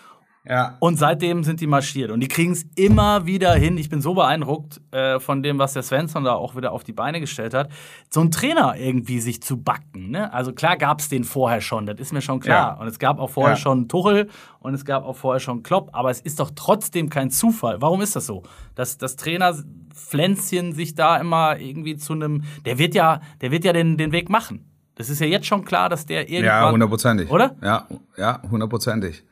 Ja. 0.47 0.77
Und 0.79 0.99
seitdem 0.99 1.43
sind 1.43 1.61
die 1.61 1.67
marschiert. 1.67 2.11
Und 2.11 2.21
die 2.21 2.29
kriegen 2.29 2.53
es 2.53 2.65
immer 2.77 3.25
wieder 3.25 3.55
hin. 3.55 3.79
Ich 3.79 3.89
bin 3.89 4.03
so 4.03 4.13
beeindruckt 4.13 4.81
äh, 4.91 5.19
von 5.19 5.43
dem, 5.43 5.59
was 5.59 5.73
der 5.73 5.83
Svensson 5.83 6.25
da 6.25 6.35
auch 6.35 6.55
wieder 6.55 6.73
auf 6.73 6.85
die 6.85 6.93
Beine 6.93 7.19
gestellt 7.19 7.55
hat. 7.55 7.71
So 8.11 8.21
ein 8.21 8.31
Trainer 8.31 8.77
irgendwie 8.77 9.21
sich 9.21 9.43
zu 9.43 9.57
backen. 9.57 10.11
Ne? 10.11 10.33
Also 10.33 10.53
klar 10.53 10.77
gab 10.77 11.01
es 11.01 11.09
den 11.09 11.25
vorher 11.25 11.63
schon, 11.63 11.87
das 11.87 11.99
ist 11.99 12.13
mir 12.13 12.21
schon 12.21 12.41
klar. 12.41 12.77
Ja. 12.77 12.81
Und 12.81 12.89
es 12.89 12.99
gab 12.99 13.19
auch 13.19 13.31
vorher 13.31 13.55
ja. 13.55 13.61
schon 13.61 13.89
Tuchel 13.89 14.29
und 14.61 14.75
es 14.75 14.85
gab 14.85 15.05
auch 15.05 15.17
vorher 15.17 15.41
schon 15.41 15.63
Klopp. 15.63 15.91
Aber 15.93 16.11
es 16.11 16.21
ist 16.21 16.41
doch 16.41 16.51
trotzdem 16.55 17.09
kein 17.09 17.31
Zufall. 17.31 17.81
Warum 17.81 18.03
ist 18.03 18.15
das 18.15 18.27
so? 18.27 18.43
Dass 18.75 18.99
das 18.99 19.17
Trainer 19.17 19.55
Pflänzchen 19.95 20.73
sich 20.73 20.95
da 20.95 21.17
immer 21.17 21.59
irgendwie 21.59 21.97
zu 21.97 22.13
einem. 22.13 22.43
Der 22.67 22.79
wird 22.79 22.95
ja, 22.95 23.21
der 23.41 23.51
wird 23.51 23.65
ja 23.65 23.73
den, 23.73 23.97
den 23.97 24.13
Weg 24.13 24.29
machen. 24.29 24.71
Das 24.97 25.09
ist 25.09 25.21
ja 25.21 25.27
jetzt 25.27 25.47
schon 25.47 25.65
klar, 25.65 25.89
dass 25.89 26.05
der 26.05 26.29
irgendwann. 26.29 26.45
Ja, 26.45 26.71
hundertprozentig. 26.71 27.31
Oder? 27.31 27.57
Ja, 27.63 27.87
ja, 28.17 28.43
hundertprozentig. 28.51 29.25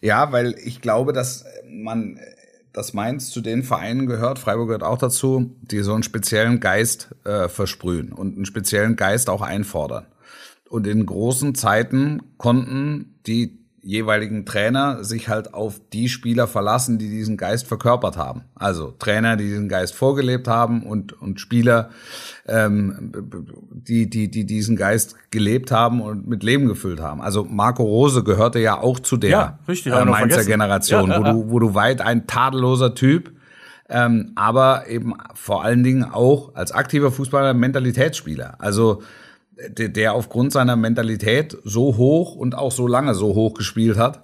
Ja, 0.00 0.32
weil 0.32 0.54
ich 0.62 0.80
glaube, 0.80 1.12
dass 1.12 1.44
man, 1.68 2.18
dass 2.72 2.94
Mainz 2.94 3.30
zu 3.30 3.40
den 3.40 3.62
Vereinen 3.62 4.06
gehört, 4.06 4.38
Freiburg 4.38 4.68
gehört 4.68 4.82
auch 4.82 4.98
dazu, 4.98 5.56
die 5.62 5.80
so 5.80 5.94
einen 5.94 6.02
speziellen 6.02 6.60
Geist 6.60 7.14
äh, 7.24 7.48
versprühen 7.48 8.12
und 8.12 8.36
einen 8.36 8.46
speziellen 8.46 8.96
Geist 8.96 9.30
auch 9.30 9.42
einfordern. 9.42 10.06
Und 10.68 10.86
in 10.86 11.06
großen 11.06 11.54
Zeiten 11.54 12.22
konnten 12.36 13.18
die 13.26 13.58
jeweiligen 13.82 14.44
Trainer 14.44 15.04
sich 15.04 15.28
halt 15.28 15.54
auf 15.54 15.80
die 15.92 16.08
Spieler 16.08 16.46
verlassen, 16.46 16.98
die 16.98 17.08
diesen 17.08 17.36
Geist 17.36 17.66
verkörpert 17.66 18.16
haben. 18.16 18.42
Also 18.54 18.94
Trainer, 18.98 19.36
die 19.36 19.44
diesen 19.44 19.68
Geist 19.68 19.94
vorgelebt 19.94 20.48
haben 20.48 20.82
und, 20.82 21.12
und 21.20 21.40
Spieler, 21.40 21.90
ähm, 22.46 23.12
die, 23.70 24.10
die, 24.10 24.30
die 24.30 24.44
diesen 24.44 24.76
Geist 24.76 25.16
gelebt 25.30 25.70
haben 25.70 26.00
und 26.00 26.26
mit 26.26 26.42
Leben 26.42 26.66
gefüllt 26.66 27.00
haben. 27.00 27.20
Also 27.20 27.44
Marco 27.44 27.82
Rose 27.82 28.24
gehörte 28.24 28.58
ja 28.58 28.78
auch 28.80 28.98
zu 29.00 29.16
der 29.16 29.30
ja, 29.30 29.58
richtig, 29.68 29.92
äh, 29.92 30.04
Mainzer 30.04 30.44
Generation, 30.44 31.10
ja, 31.10 31.20
ja, 31.20 31.20
wo, 31.20 31.32
du, 31.32 31.50
wo 31.50 31.58
du 31.58 31.74
weit 31.74 32.00
ein 32.00 32.26
tadelloser 32.26 32.94
Typ, 32.94 33.32
ähm, 33.88 34.32
aber 34.34 34.88
eben 34.88 35.14
vor 35.34 35.64
allen 35.64 35.82
Dingen 35.82 36.04
auch 36.04 36.54
als 36.54 36.72
aktiver 36.72 37.10
Fußballer 37.10 37.54
Mentalitätsspieler. 37.54 38.56
Also 38.58 39.02
der 39.70 40.14
aufgrund 40.14 40.52
seiner 40.52 40.76
Mentalität 40.76 41.56
so 41.64 41.96
hoch 41.96 42.34
und 42.34 42.54
auch 42.54 42.72
so 42.72 42.86
lange 42.86 43.14
so 43.14 43.34
hoch 43.34 43.54
gespielt 43.54 43.98
hat 43.98 44.22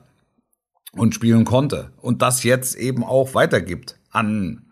und 0.93 1.15
spielen 1.15 1.45
konnte 1.45 1.91
und 2.01 2.23
das 2.23 2.45
jetzt 2.45 2.77
eben 2.77 3.05
auch 3.05 3.35
weitergibt 3.35 3.99
an 4.11 4.67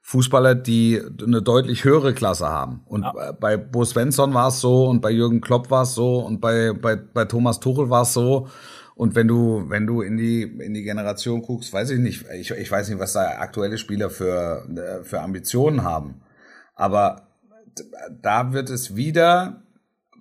Fußballer, 0.00 0.54
die 0.54 1.02
eine 1.22 1.42
deutlich 1.42 1.84
höhere 1.84 2.14
Klasse 2.14 2.48
haben. 2.48 2.80
Und 2.86 3.02
ja. 3.02 3.32
bei 3.32 3.58
Bo 3.58 3.84
Svensson 3.84 4.32
war 4.32 4.48
es 4.48 4.60
so 4.60 4.86
und 4.86 5.02
bei 5.02 5.10
Jürgen 5.10 5.42
Klopp 5.42 5.70
war 5.70 5.82
es 5.82 5.94
so 5.94 6.20
und 6.20 6.40
bei, 6.40 6.72
bei, 6.72 6.96
bei 6.96 7.26
Thomas 7.26 7.60
Tuchel 7.60 7.90
war 7.90 8.02
es 8.02 8.14
so. 8.14 8.48
Und 8.94 9.14
wenn 9.14 9.28
du, 9.28 9.66
wenn 9.68 9.86
du 9.86 10.00
in 10.00 10.16
die, 10.16 10.42
in 10.42 10.72
die 10.72 10.82
Generation 10.82 11.42
guckst, 11.42 11.74
weiß 11.74 11.90
ich 11.90 11.98
nicht, 11.98 12.24
ich, 12.34 12.50
ich 12.50 12.70
weiß 12.70 12.88
nicht, 12.88 12.98
was 12.98 13.12
da 13.12 13.38
aktuelle 13.38 13.76
Spieler 13.76 14.08
für, 14.08 14.66
für 15.02 15.20
Ambitionen 15.20 15.84
haben. 15.84 16.22
Aber 16.74 17.28
da 18.22 18.54
wird 18.54 18.70
es 18.70 18.96
wieder 18.96 19.62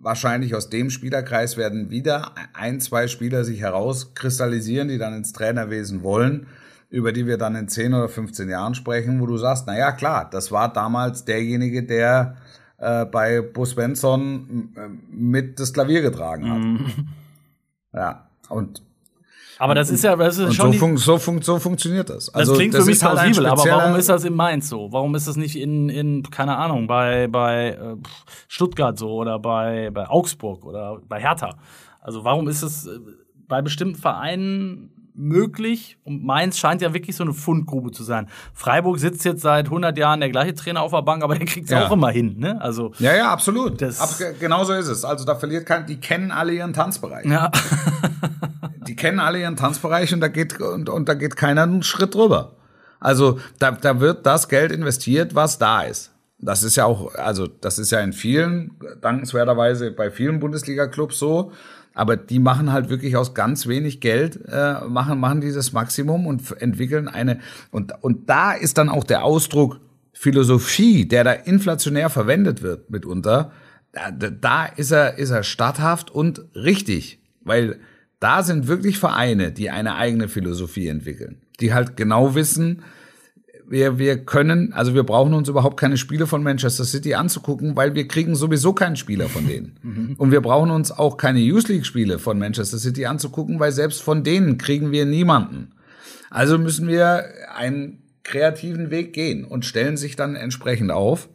wahrscheinlich 0.02 0.56
aus 0.56 0.70
dem 0.70 0.90
Spielerkreis 0.90 1.58
werden 1.58 1.90
wieder 1.90 2.34
ein, 2.54 2.80
zwei 2.80 3.08
Spieler 3.08 3.44
sich 3.44 3.62
herauskristallisieren, 3.62 4.88
die 4.88 4.98
dann 4.98 5.14
ins 5.14 5.34
Trainerwesen 5.34 6.04
wollen, 6.04 6.48
über 6.90 7.12
die 7.12 7.28
wir 7.28 7.38
dann 7.38 7.56
in 7.56 7.68
10 7.68 7.94
oder 7.94 8.10
15 8.10 8.50
Jahren 8.50 8.76
sprechen, 8.76 9.20
wo 9.20 9.26
du 9.26 9.38
sagst, 9.38 9.66
na 9.68 9.78
ja, 9.78 9.92
klar, 9.92 10.30
das 10.30 10.52
war 10.52 10.72
damals 10.72 11.26
derjenige, 11.26 11.84
der 11.84 12.38
äh, 12.78 13.06
bei 13.06 13.42
Bo 13.42 13.66
Svensson 13.66 14.70
äh, 14.76 14.90
mit 15.10 15.60
das 15.60 15.74
Klavier 15.74 16.02
getragen 16.02 16.50
hat. 16.50 16.60
Mhm. 16.60 17.08
Ja, 17.94 18.30
und 18.50 18.84
aber 19.60 19.76
das 19.76 19.90
ist 19.90 20.04
ja, 20.04 20.16
das 20.16 20.38
ist 20.38 20.56
schon. 20.56 20.74
So, 20.74 20.80
fun 20.80 20.98
so, 20.98 21.18
fun 21.18 21.42
so, 21.42 21.60
funktioniert 21.60 22.10
das. 22.10 22.34
Also, 22.34 22.52
das 22.52 22.58
klingt 22.60 22.74
das 22.74 22.84
für 22.84 22.90
mich 22.90 23.04
halt 23.04 23.14
plausibel, 23.16 23.50
halt 23.50 23.60
aber 23.60 23.70
warum 23.70 23.96
ist 23.96 24.10
das 24.10 24.24
in 24.24 24.34
Mainz 24.34 24.70
so? 24.70 24.92
Warum 24.92 25.16
ist 25.16 25.28
das 25.28 25.36
nicht 25.36 25.56
in, 25.56 25.90
in 25.90 26.24
keine 26.24 26.58
Ahnung, 26.58 26.88
bei, 26.88 27.28
bei 27.28 27.70
äh, 27.70 27.96
Stuttgart 28.48 28.98
so 28.98 29.10
oder 29.10 29.40
bei, 29.40 29.90
bei 29.92 30.08
Augsburg 30.08 30.66
oder 30.66 31.00
bei 31.08 31.20
Hertha? 31.20 31.58
Also 32.02 32.24
warum 32.24 32.48
ist 32.48 32.62
es 32.62 32.88
äh, 32.88 33.00
bei 33.48 33.62
bestimmten 33.62 33.96
Vereinen 33.96 34.97
möglich 35.18 35.98
und 36.04 36.24
Mainz 36.24 36.58
scheint 36.58 36.82
ja 36.82 36.94
wirklich 36.94 37.16
so 37.16 37.24
eine 37.24 37.34
Fundgrube 37.34 37.92
zu 37.92 38.04
sein. 38.04 38.28
Freiburg 38.54 39.00
sitzt 39.00 39.26
jetzt 39.26 39.42
seit 39.42 39.66
100 39.66 39.98
Jahren 39.98 40.20
der 40.20 40.30
gleiche 40.30 40.54
Trainer 40.54 40.82
auf 40.82 40.92
der 40.92 41.02
Bank, 41.02 41.24
aber 41.24 41.36
der 41.36 41.46
kriegt 41.46 41.66
es 41.66 41.72
ja. 41.72 41.88
auch 41.88 41.92
immer 41.92 42.10
hin. 42.10 42.36
Ne? 42.38 42.62
Also 42.62 42.94
ja, 43.00 43.16
ja, 43.16 43.32
absolut. 43.32 43.82
Das 43.82 44.00
Ab, 44.00 44.10
genau 44.40 44.64
so 44.64 44.74
ist 44.74 44.88
es. 44.88 45.04
Also 45.04 45.26
da 45.26 45.36
verliert 45.36 45.66
kein, 45.66 45.86
die 45.86 46.00
kennen 46.00 46.32
alle 46.32 46.54
ihren 46.54 46.74
Tanzbereich. 46.74 47.26
Ja. 47.26 47.52
die 48.88 48.96
kennen 48.96 49.20
alle 49.20 49.42
ihren 49.42 49.56
Tanzbereich 49.56 50.14
und 50.14 50.22
da 50.22 50.28
geht 50.28 50.60
und, 50.62 50.90
und 50.90 51.10
da 51.10 51.16
geht 51.16 51.36
keiner 51.36 51.64
einen 51.64 51.84
Schritt 51.84 52.14
drüber. 52.14 52.54
Also 53.00 53.40
da, 53.60 53.72
da 53.72 54.00
wird 54.00 54.26
das 54.26 54.48
Geld 54.50 54.72
investiert, 54.72 55.36
was 55.36 55.58
da 55.58 55.82
ist. 55.82 56.14
Das 56.40 56.62
ist 56.62 56.76
ja 56.76 56.86
auch, 56.86 57.16
also 57.16 57.48
das 57.48 57.80
ist 57.80 57.92
ja 57.92 58.00
in 58.00 58.14
vielen, 58.14 58.80
dankenswerterweise 59.02 59.92
bei 59.92 60.12
vielen 60.12 60.40
Bundesliga-Clubs 60.40 61.18
so. 61.18 61.52
Aber 61.98 62.16
die 62.16 62.38
machen 62.38 62.72
halt 62.72 62.90
wirklich 62.90 63.18
aus 63.18 63.34
ganz 63.34 63.66
wenig 63.66 64.02
Geld, 64.02 64.40
äh, 64.48 64.82
machen, 64.88 65.20
machen 65.20 65.42
dieses 65.42 65.74
Maximum 65.74 66.28
und 66.28 66.62
entwickeln 66.62 67.08
eine, 67.08 67.40
und, 67.72 67.92
und 68.02 68.30
da 68.30 68.52
ist 68.54 68.78
dann 68.78 68.90
auch 68.90 69.04
der 69.04 69.24
Ausdruck 69.24 69.80
Philosophie, 70.14 71.08
der 71.08 71.24
da 71.24 71.32
inflationär 71.32 72.12
verwendet 72.12 72.62
wird 72.62 72.92
mitunter, 72.92 73.52
da, 73.92 74.12
da 74.12 74.66
ist 74.68 74.92
er, 74.92 75.18
ist 75.18 75.32
er 75.32 75.42
statthaft 75.42 76.12
und 76.12 76.46
richtig. 76.54 77.20
Weil 77.42 77.80
da 78.20 78.44
sind 78.44 78.68
wirklich 78.68 79.00
Vereine, 79.00 79.52
die 79.52 79.72
eine 79.72 79.96
eigene 79.96 80.28
Philosophie 80.28 80.90
entwickeln, 80.90 81.42
die 81.60 81.74
halt 81.74 81.98
genau 81.98 82.36
wissen, 82.36 82.84
wir, 83.70 83.98
wir 83.98 84.24
können, 84.24 84.74
also 84.74 84.94
wir 84.94 85.04
brauchen 85.04 85.34
uns 85.34 85.50
überhaupt 85.50 85.78
keine 85.78 85.98
Spiele 85.98 86.26
von 86.26 86.42
Manchester 86.42 86.86
City 86.86 87.14
anzugucken, 87.16 87.76
weil 87.76 87.96
wir 87.96 88.08
kriegen 88.08 88.36
sowieso 88.36 88.74
keinen 88.74 88.96
Spieler 88.96 89.30
von 89.30 89.48
denen. 89.48 89.78
Mhm. 89.88 90.16
Und 90.18 90.32
wir 90.32 90.42
brauchen 90.42 90.72
uns 90.72 90.92
auch 90.92 91.18
keine 91.18 91.40
Youth 91.40 91.70
League 91.70 91.86
Spiele 91.86 92.20
von 92.20 92.40
Manchester 92.40 92.78
City 92.78 93.06
anzugucken, 93.06 93.60
weil 93.60 93.72
selbst 93.72 94.02
von 94.02 94.24
denen 94.24 94.58
kriegen 94.58 94.92
wir 94.92 95.06
niemanden. 95.06 95.74
Also 96.30 96.58
müssen 96.58 96.88
wir 96.88 97.26
einen 97.56 98.04
kreativen 98.24 98.90
Weg 98.90 99.14
gehen 99.14 99.46
und 99.46 99.66
stellen 99.66 99.96
sich 99.96 100.16
dann 100.16 100.36
entsprechend 100.36 100.92
auf, 100.92 101.30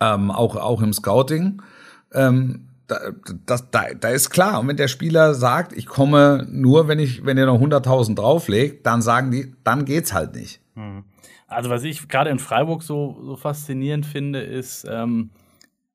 ähm, 0.00 0.30
auch, 0.30 0.56
auch 0.56 0.80
im 0.82 0.92
Scouting. 0.92 1.60
Ähm, 2.12 2.68
da, 2.86 2.98
das, 3.46 3.70
da, 3.70 3.94
da 3.98 4.08
ist 4.08 4.30
klar. 4.30 4.60
Und 4.60 4.68
wenn 4.68 4.76
der 4.76 4.88
Spieler 4.88 5.34
sagt, 5.34 5.72
ich 5.72 5.86
komme 5.86 6.46
nur, 6.50 6.88
wenn 6.88 6.98
ich, 6.98 7.24
wenn 7.24 7.38
ihr 7.38 7.46
noch 7.46 7.60
100.000 7.60 8.14
drauflegt, 8.14 8.86
dann 8.86 9.02
sagen 9.02 9.30
die, 9.30 9.54
dann 9.64 9.84
geht's 9.84 10.12
halt 10.12 10.34
nicht. 10.34 10.60
Mhm. 10.74 10.91
Also 11.46 11.70
was 11.70 11.84
ich 11.84 12.08
gerade 12.08 12.30
in 12.30 12.38
Freiburg 12.38 12.82
so, 12.82 13.18
so 13.24 13.36
faszinierend 13.36 14.06
finde, 14.06 14.40
ist, 14.40 14.86
ähm, 14.88 15.30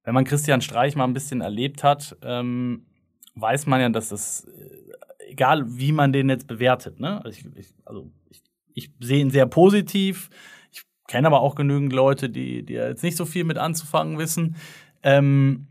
wenn 0.04 0.14
man 0.14 0.24
Christian 0.24 0.62
Streich 0.62 0.96
mal 0.96 1.04
ein 1.04 1.14
bisschen 1.14 1.42
erlebt 1.42 1.84
hat, 1.84 2.16
ähm, 2.22 2.86
weiß 3.36 3.66
man 3.66 3.82
ja, 3.82 3.90
dass 3.90 4.10
das, 4.10 4.46
äh, 4.46 5.32
egal 5.32 5.66
wie 5.68 5.92
man 5.92 6.14
den 6.14 6.30
jetzt 6.30 6.48
bewertet, 6.48 7.00
ne? 7.00 7.24
Also 7.24 7.40
ich, 7.40 7.46
ich, 7.58 7.74
also 7.86 8.10
ich, 8.30 8.42
ich 8.74 8.92
sehe 9.00 9.20
ihn 9.20 9.32
sehr 9.32 9.46
positiv. 9.46 10.30
Ich 10.72 10.84
kenne 11.08 11.28
aber 11.28 11.42
auch 11.42 11.56
genügend 11.56 11.94
Leute, 11.94 12.30
die, 12.30 12.64
die 12.64 12.74
jetzt 12.74 13.04
nicht 13.04 13.18
so 13.18 13.26
viel 13.26 13.44
mit 13.44 13.58
anzufangen 13.58 14.18
wissen. 14.18 14.56
Ähm, 15.04 15.68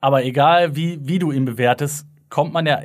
aber 0.00 0.24
egal, 0.24 0.74
wie, 0.74 0.98
wie 1.06 1.18
du 1.18 1.30
ihn 1.30 1.44
bewertest, 1.44 2.06
kommt 2.28 2.52
man 2.52 2.66
ja 2.66 2.80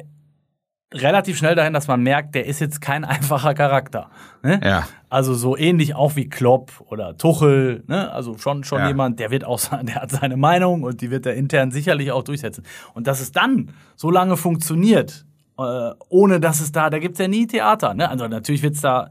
relativ 0.93 1.37
schnell 1.37 1.55
dahin, 1.55 1.73
dass 1.73 1.87
man 1.87 2.01
merkt, 2.01 2.35
der 2.35 2.45
ist 2.45 2.59
jetzt 2.59 2.81
kein 2.81 3.03
einfacher 3.05 3.53
Charakter. 3.53 4.09
Ne? 4.43 4.59
Ja. 4.63 4.87
Also 5.09 5.33
so 5.33 5.57
ähnlich 5.57 5.95
auch 5.95 6.15
wie 6.15 6.29
Klopp 6.29 6.71
oder 6.87 7.17
Tuchel. 7.17 7.83
Ne? 7.87 8.11
Also 8.11 8.37
schon 8.37 8.63
schon 8.63 8.79
ja. 8.79 8.87
jemand, 8.87 9.19
der 9.19 9.31
wird 9.31 9.45
auch, 9.45 9.59
der 9.83 9.95
hat 9.95 10.11
seine 10.11 10.37
Meinung 10.37 10.83
und 10.83 11.01
die 11.01 11.11
wird 11.11 11.25
er 11.25 11.35
intern 11.35 11.71
sicherlich 11.71 12.11
auch 12.11 12.23
durchsetzen. 12.23 12.63
Und 12.93 13.07
dass 13.07 13.19
es 13.19 13.31
dann 13.31 13.71
so 13.95 14.09
lange 14.09 14.37
funktioniert, 14.37 15.25
äh, 15.57 15.91
ohne 16.09 16.39
dass 16.39 16.59
es 16.59 16.71
da, 16.71 16.89
da 16.89 16.99
gibt's 16.99 17.19
ja 17.19 17.27
nie 17.27 17.47
Theater. 17.47 17.93
Ne? 17.93 18.09
Also 18.09 18.27
natürlich 18.27 18.63
wird's 18.63 18.81
da 18.81 19.09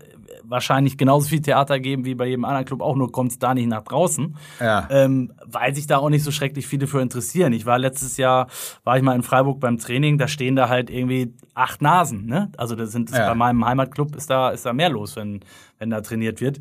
wahrscheinlich 0.49 0.97
genauso 0.97 1.29
viel 1.29 1.41
Theater 1.41 1.81
geben 1.81 2.05
wie 2.05 2.15
bei 2.15 2.27
jedem 2.27 2.45
anderen 2.45 2.65
Club, 2.65 2.81
auch 2.83 2.97
nur 2.97 3.13
kommt 3.13 3.33
es 3.33 3.39
da 3.39 3.55
nicht 3.55 3.69
nach 3.69 3.83
draußen. 3.83 4.37
Ja. 4.61 4.87
Ähm, 4.91 5.33
weil 5.45 5.75
sich 5.75 5.87
da 5.87 5.99
auch 5.99 6.09
nicht 6.09 6.23
so 6.23 6.31
schrecklich 6.31 6.67
viele 6.67 6.87
für 6.87 7.01
interessieren. 7.01 7.53
Ich 7.53 7.67
war 7.67 7.79
letztes 7.79 8.17
Jahr, 8.17 8.49
war 8.85 8.97
ich 8.97 9.03
mal 9.03 9.15
in 9.15 9.23
Freiburg 9.23 9.61
beim 9.61 9.79
Training, 9.79 10.19
da 10.19 10.29
stehen 10.29 10.57
da 10.57 10.69
halt 10.69 10.91
irgendwie 10.91 11.35
acht 11.55 11.83
Nasen. 11.83 12.27
Ne? 12.27 12.51
Also 12.57 12.75
da 12.75 12.87
sind 12.87 13.11
ja. 13.11 13.29
bei 13.29 13.35
meinem 13.35 13.65
Heimatclub 13.65 14.15
ist 14.17 14.31
da, 14.31 14.51
ist 14.51 14.67
da 14.67 14.73
mehr 14.73 14.91
los, 14.91 15.17
wenn, 15.17 15.41
wenn 15.79 15.91
da 15.91 16.01
trainiert 16.01 16.41
wird. 16.41 16.61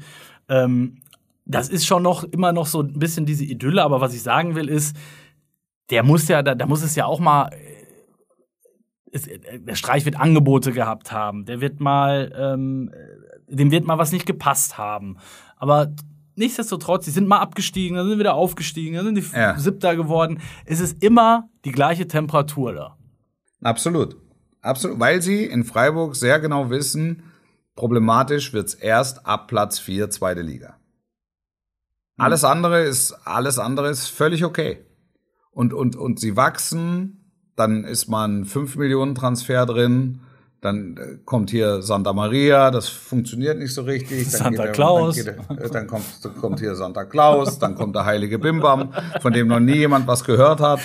Ähm, 0.50 0.98
das 1.46 1.70
ist 1.70 1.86
schon 1.86 2.04
noch 2.04 2.24
immer 2.24 2.52
noch 2.52 2.66
so 2.66 2.82
ein 2.82 3.00
bisschen 3.00 3.26
diese 3.26 3.46
Idylle, 3.46 3.84
aber 3.84 4.02
was 4.02 4.14
ich 4.14 4.24
sagen 4.24 4.56
will, 4.56 4.68
ist, 4.68 4.96
der 5.92 6.04
muss 6.04 6.28
ja, 6.28 6.42
da, 6.42 6.56
da 6.56 6.66
muss 6.66 6.82
es 6.82 6.96
ja 6.96 7.06
auch 7.06 7.20
mal 7.20 7.50
ist, 9.16 9.30
der 9.60 9.76
Streich 9.76 10.06
wird 10.06 10.20
Angebote 10.20 10.74
gehabt 10.74 11.12
haben, 11.12 11.46
der 11.46 11.62
wird 11.62 11.80
mal 11.80 12.34
ähm, 12.38 12.92
dem 13.48 13.72
wird 13.72 13.86
mal 13.86 13.98
was 13.98 14.12
nicht 14.12 14.26
gepasst 14.26 14.78
haben. 14.78 15.18
Aber 15.58 15.94
nichtsdestotrotz, 16.36 17.06
sie 17.06 17.12
sind 17.12 17.28
mal 17.28 17.40
abgestiegen, 17.40 17.98
dann 17.98 18.08
sind 18.08 18.20
wieder 18.20 18.34
aufgestiegen, 18.34 18.96
dann 18.96 19.06
sind 19.06 19.16
die 19.16 19.38
ja. 19.38 19.58
Siebter 19.58 19.96
geworden. 19.96 20.42
Es 20.66 20.80
ist 20.80 21.02
immer 21.04 21.50
die 21.64 21.72
gleiche 21.72 22.08
Temperatur 22.08 22.74
da. 22.74 22.98
Absolut. 23.62 24.18
Absolut. 24.62 25.00
Weil 25.00 25.22
sie 25.22 25.46
in 25.46 25.64
Freiburg 25.64 26.16
sehr 26.16 26.40
genau 26.40 26.70
wissen, 26.70 27.24
Problematisch 27.76 28.54
wird's 28.54 28.74
erst 28.74 29.26
ab 29.26 29.48
Platz 29.48 29.80
4, 29.80 30.10
zweite 30.10 30.42
Liga. 30.42 30.78
Alles 32.18 32.46
andere 32.46 32.84
ist, 32.84 33.12
alles 33.26 33.60
andere 33.60 33.90
ist 33.90 34.08
völlig 34.08 34.46
okay. 34.46 34.86
Und, 35.52 35.74
und, 35.74 35.98
und 35.98 36.20
sie 36.20 36.38
wachsen, 36.38 37.32
dann 37.58 37.84
ist 37.84 38.08
man 38.08 38.46
5 38.46 38.78
Millionen 38.78 39.14
Transfer 39.14 39.66
drin, 39.66 40.22
dann 40.66 40.98
äh, 40.98 41.18
kommt 41.24 41.50
hier 41.52 41.82
Santa 41.82 42.12
Maria, 42.12 42.70
das 42.72 42.90
funktioniert 42.90 43.58
nicht 43.58 43.74
so 43.74 43.84
richtig. 43.84 44.24
Dann 44.32 44.32
Santa 44.42 44.64
der- 44.64 44.72
Claus. 44.74 45.16
Dann, 45.24 45.58
der- 45.58 45.70
dann 45.70 45.88
kommt, 45.88 46.04
kommt 46.42 46.60
hier 46.60 46.76
Santa 46.76 47.06
Claus, 47.06 47.58
dann 47.60 47.76
kommt 47.76 47.96
der 47.96 48.04
heilige 48.06 48.38
Bimbam, 48.40 48.90
von 49.22 49.32
dem 49.32 49.48
noch 49.48 49.60
nie 49.62 49.78
jemand 49.78 50.08
was 50.08 50.24
gehört 50.26 50.60
hat. 50.60 50.80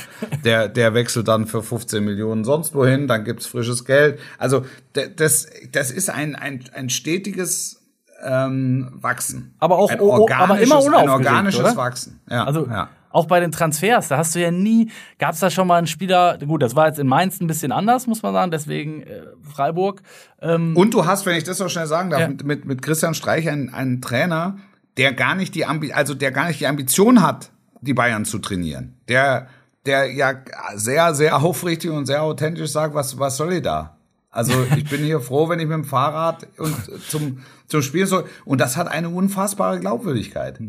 Der, 0.44 0.68
der 0.68 0.94
wechselt 0.94 1.26
dann 1.26 1.46
für 1.46 1.62
15 1.62 2.04
Millionen 2.04 2.44
sonst 2.44 2.74
wohin, 2.74 3.08
dann 3.08 3.24
gibt's 3.24 3.46
frisches 3.46 3.84
Geld. 3.84 4.20
Also 4.38 4.64
das, 4.92 5.48
das 5.72 5.90
ist 5.90 6.10
ein, 6.10 6.36
ein, 6.36 6.62
ein 6.74 6.88
stetiges 6.90 7.80
ähm, 8.22 8.92
Wachsen. 9.00 9.54
Aber 9.58 9.78
auch- 9.78 9.90
ein 9.90 10.00
oh, 10.00 10.28
aber 10.30 10.60
immer 10.60 10.76
organisches- 10.76 10.94
Ein 11.02 11.08
organisches 11.08 11.60
oder? 11.60 11.76
Wachsen. 11.76 12.20
Ja, 12.30 12.44
Also 12.44 12.66
ja. 12.66 12.88
Auch 13.10 13.26
bei 13.26 13.40
den 13.40 13.52
Transfers, 13.52 14.08
da 14.08 14.16
hast 14.16 14.34
du 14.34 14.40
ja 14.40 14.50
nie, 14.50 14.90
gab 15.18 15.34
es 15.34 15.40
da 15.40 15.50
schon 15.50 15.66
mal 15.66 15.76
einen 15.76 15.86
Spieler, 15.86 16.38
gut, 16.38 16.62
das 16.62 16.74
war 16.76 16.86
jetzt 16.86 16.98
in 16.98 17.06
Mainz 17.06 17.40
ein 17.40 17.46
bisschen 17.46 17.72
anders, 17.72 18.06
muss 18.06 18.22
man 18.22 18.32
sagen, 18.32 18.50
deswegen 18.50 19.02
äh, 19.02 19.22
Freiburg. 19.42 20.02
Ähm, 20.40 20.76
Und 20.76 20.94
du 20.94 21.04
hast, 21.04 21.26
wenn 21.26 21.36
ich 21.36 21.44
das 21.44 21.58
so 21.58 21.68
schnell 21.68 21.86
sagen 21.86 22.10
darf, 22.10 22.20
Ja. 22.20 22.28
mit, 22.28 22.64
mit, 22.64 22.82
Christian 22.82 23.14
Streich 23.14 23.48
einen, 23.48 23.68
einen 23.74 24.00
Trainer, 24.00 24.56
der 24.96 25.12
gar 25.12 25.34
nicht 25.34 25.54
die 25.54 25.66
Ambi 25.66 25.92
also 25.92 26.14
der 26.14 26.30
gar 26.30 26.48
nicht 26.48 26.60
die 26.60 26.66
Ambition 26.66 27.22
hat, 27.22 27.50
die 27.80 27.94
Bayern 27.94 28.24
zu 28.24 28.38
trainieren. 28.38 28.94
Der, 29.08 29.48
der 29.86 30.12
ja 30.12 30.34
sehr, 30.74 31.14
sehr 31.14 31.36
aufrichtig 31.42 31.90
und 31.90 32.06
sehr 32.06 32.22
authentisch 32.22 32.70
sagt, 32.70 32.94
was, 32.94 33.18
was 33.18 33.36
soll 33.36 33.54
ich 33.54 33.62
da? 33.62 33.96
Also 34.30 34.52
ich 34.76 34.88
bin 34.88 35.02
hier 35.02 35.20
froh, 35.20 35.48
wenn 35.48 35.58
ich 35.58 35.66
mit 35.66 35.74
dem 35.74 35.84
Fahrrad 35.84 36.46
und 36.58 36.76
zum, 37.08 37.40
zum 37.66 37.82
Spiel 37.82 38.06
soll. 38.06 38.26
Und 38.44 38.60
das 38.60 38.76
hat 38.76 38.86
eine 38.86 39.08
unfassbare 39.08 39.80
Glaubwürdigkeit. 39.80 40.60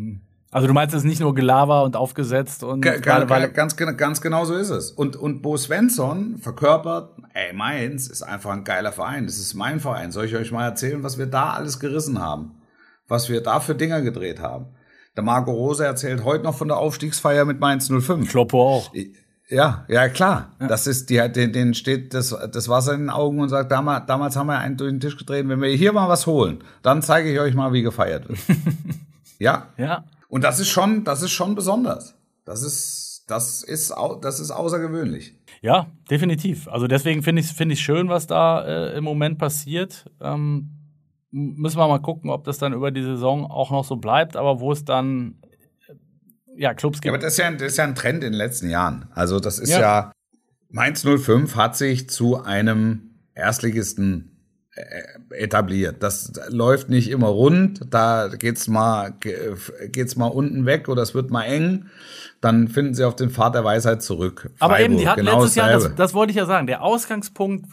Also 0.52 0.68
du 0.68 0.74
meinst 0.74 0.93
es 0.93 1.04
ist 1.04 1.08
nicht 1.10 1.22
nur 1.22 1.34
Gelaber 1.34 1.84
und 1.84 1.95
aufgesetzt 1.95 2.64
und 2.64 2.84
weil, 3.30 3.49
ganz, 3.49 3.76
ganz 3.78 4.22
genau 4.22 4.43
so 4.43 4.54
ist 4.54 4.70
es. 4.70 4.91
Und, 4.91 5.16
und 5.16 5.41
Bo 5.41 5.56
Svensson 5.56 6.38
verkörpert, 6.39 7.18
ey, 7.34 7.54
Mainz 7.54 8.08
ist 8.08 8.22
einfach 8.22 8.52
ein 8.52 8.66
geiler 8.66 8.91
Verein. 8.91 9.26
Das 9.26 9.38
ist 9.38 9.54
mein 9.54 9.80
Verein. 9.80 10.12
Soll 10.12 10.26
ich 10.26 10.36
euch 10.36 10.52
mal 10.52 10.66
erzählen, 10.66 11.04
was 11.04 11.18
wir 11.18 11.28
da 11.28 11.52
alles 11.52 11.80
gerissen 11.80 12.20
haben? 12.20 12.62
Was 13.08 13.30
wir 13.30 13.41
da 13.41 13.62
für 13.62 13.76
Dinger 13.76 14.02
gedreht 14.02 14.41
haben? 14.41 14.68
Der 15.16 15.24
Marco 15.24 15.52
Rose 15.52 15.86
erzählt 15.86 16.26
heute 16.26 16.43
noch 16.43 16.58
von 16.58 16.68
der 16.68 16.78
Aufstiegsfeier 16.78 17.45
mit 17.45 17.60
Mainz 17.60 17.88
05. 17.89 18.30
Kloppo 18.30 18.62
auch. 18.62 18.91
Ja, 19.49 19.86
ja, 19.89 20.08
klar. 20.10 20.56
Das 20.60 20.88
ist, 20.88 21.10
die, 21.10 21.18
den, 21.32 21.52
denen 21.52 21.74
steht 21.74 22.14
das, 22.14 22.36
das 22.52 22.70
Wasser 22.70 22.93
in 22.93 23.02
den 23.02 23.10
Augen 23.10 23.39
und 23.39 23.49
sagt, 23.49 23.72
damals, 23.72 24.06
damals 24.06 24.36
haben 24.36 24.47
wir 24.47 24.58
einen 24.58 24.78
durch 24.78 24.91
den 24.91 25.02
Tisch 25.02 25.18
gedreht. 25.18 25.47
Wenn 25.47 25.62
wir 25.62 25.70
hier 25.70 25.91
mal 25.91 26.08
was 26.08 26.26
holen, 26.26 26.64
dann 26.84 27.02
zeige 27.02 27.32
ich 27.32 27.39
euch 27.39 27.54
mal, 27.54 27.74
wie 27.74 27.82
gefeiert 27.82 28.28
wird. 28.30 28.39
ja. 29.39 29.68
Ja. 29.78 30.06
Und 30.32 30.43
das 30.45 30.59
ist 30.59 30.69
schon, 30.69 31.03
das 31.03 31.21
ist 31.21 31.32
schon 31.32 31.55
besonders. 31.55 32.15
Das 32.45 32.63
ist, 32.63 33.25
das 33.27 33.63
ist, 33.63 33.93
das 34.21 34.39
ist 34.39 34.49
außergewöhnlich. 34.51 35.36
Ja, 35.61 35.91
definitiv. 36.09 36.67
Also 36.69 36.88
deswegen 36.88 37.21
finde 37.21 37.41
ich 37.41 37.47
es 37.47 37.51
find 37.51 37.71
ich 37.71 37.82
schön, 37.82 38.07
was 38.07 38.27
da 38.27 38.65
äh, 38.65 38.97
im 38.97 39.03
Moment 39.03 39.38
passiert. 39.38 40.09
Ähm, 40.21 40.69
müssen 41.32 41.77
wir 41.77 41.88
mal 41.88 41.99
gucken, 41.99 42.29
ob 42.29 42.45
das 42.45 42.57
dann 42.57 42.71
über 42.73 42.91
die 42.91 43.03
Saison 43.03 43.45
auch 43.45 43.71
noch 43.71 43.84
so 43.84 43.97
bleibt, 43.97 44.38
aber 44.38 44.61
wo 44.61 44.71
es 44.71 44.86
dann 44.86 45.36
äh, 45.88 45.95
ja, 46.61 46.73
Clubs 46.73 46.99
Ja, 46.99 47.01
gibt. 47.01 47.13
aber 47.13 47.17
das 47.21 47.34
ist 47.34 47.39
ja, 47.39 47.51
das 47.51 47.61
ist 47.73 47.77
ja 47.77 47.84
ein 47.84 47.95
Trend 47.95 48.23
in 48.23 48.32
den 48.32 48.38
letzten 48.38 48.69
Jahren. 48.69 49.07
Also 49.13 49.39
das 49.41 49.59
ist 49.59 49.69
Ja. 49.69 49.79
ja, 49.82 50.11
Mainz 50.69 51.03
05 51.05 51.57
hat 51.57 51.75
sich 51.75 52.09
zu 52.09 52.41
einem 52.41 53.19
Erstligisten 53.36 54.30
etabliert. 55.32 55.97
Das 56.03 56.32
läuft 56.49 56.89
nicht 56.89 57.09
immer 57.09 57.27
rund. 57.27 57.82
Da 57.89 58.27
geht's 58.29 58.67
mal, 58.67 59.13
ge- 59.19 59.55
geht's 59.91 60.15
mal 60.15 60.27
unten 60.27 60.65
weg 60.65 60.89
oder 60.89 61.01
es 61.01 61.13
wird 61.13 61.32
mal 61.32 61.43
eng. 61.43 61.86
Dann 62.41 62.67
finden 62.67 62.93
sie 62.95 63.03
auf 63.05 63.15
den 63.15 63.29
Pfad 63.29 63.55
der 63.55 63.63
Weisheit 63.63 64.01
zurück. 64.01 64.49
Aber 64.59 64.79
eben, 64.79 64.97
die 64.97 65.03
Freiburg, 65.03 65.11
hatten 65.11 65.25
genau 65.25 65.39
letztes 65.41 65.55
Jahr, 65.55 65.67
das, 65.67 65.75
dasselbe. 65.84 65.95
das 65.97 66.13
wollte 66.13 66.32
ich 66.32 66.38
ja 66.38 66.45
sagen, 66.45 66.67
der 66.67 66.82
Ausgangspunkt, 66.82 67.65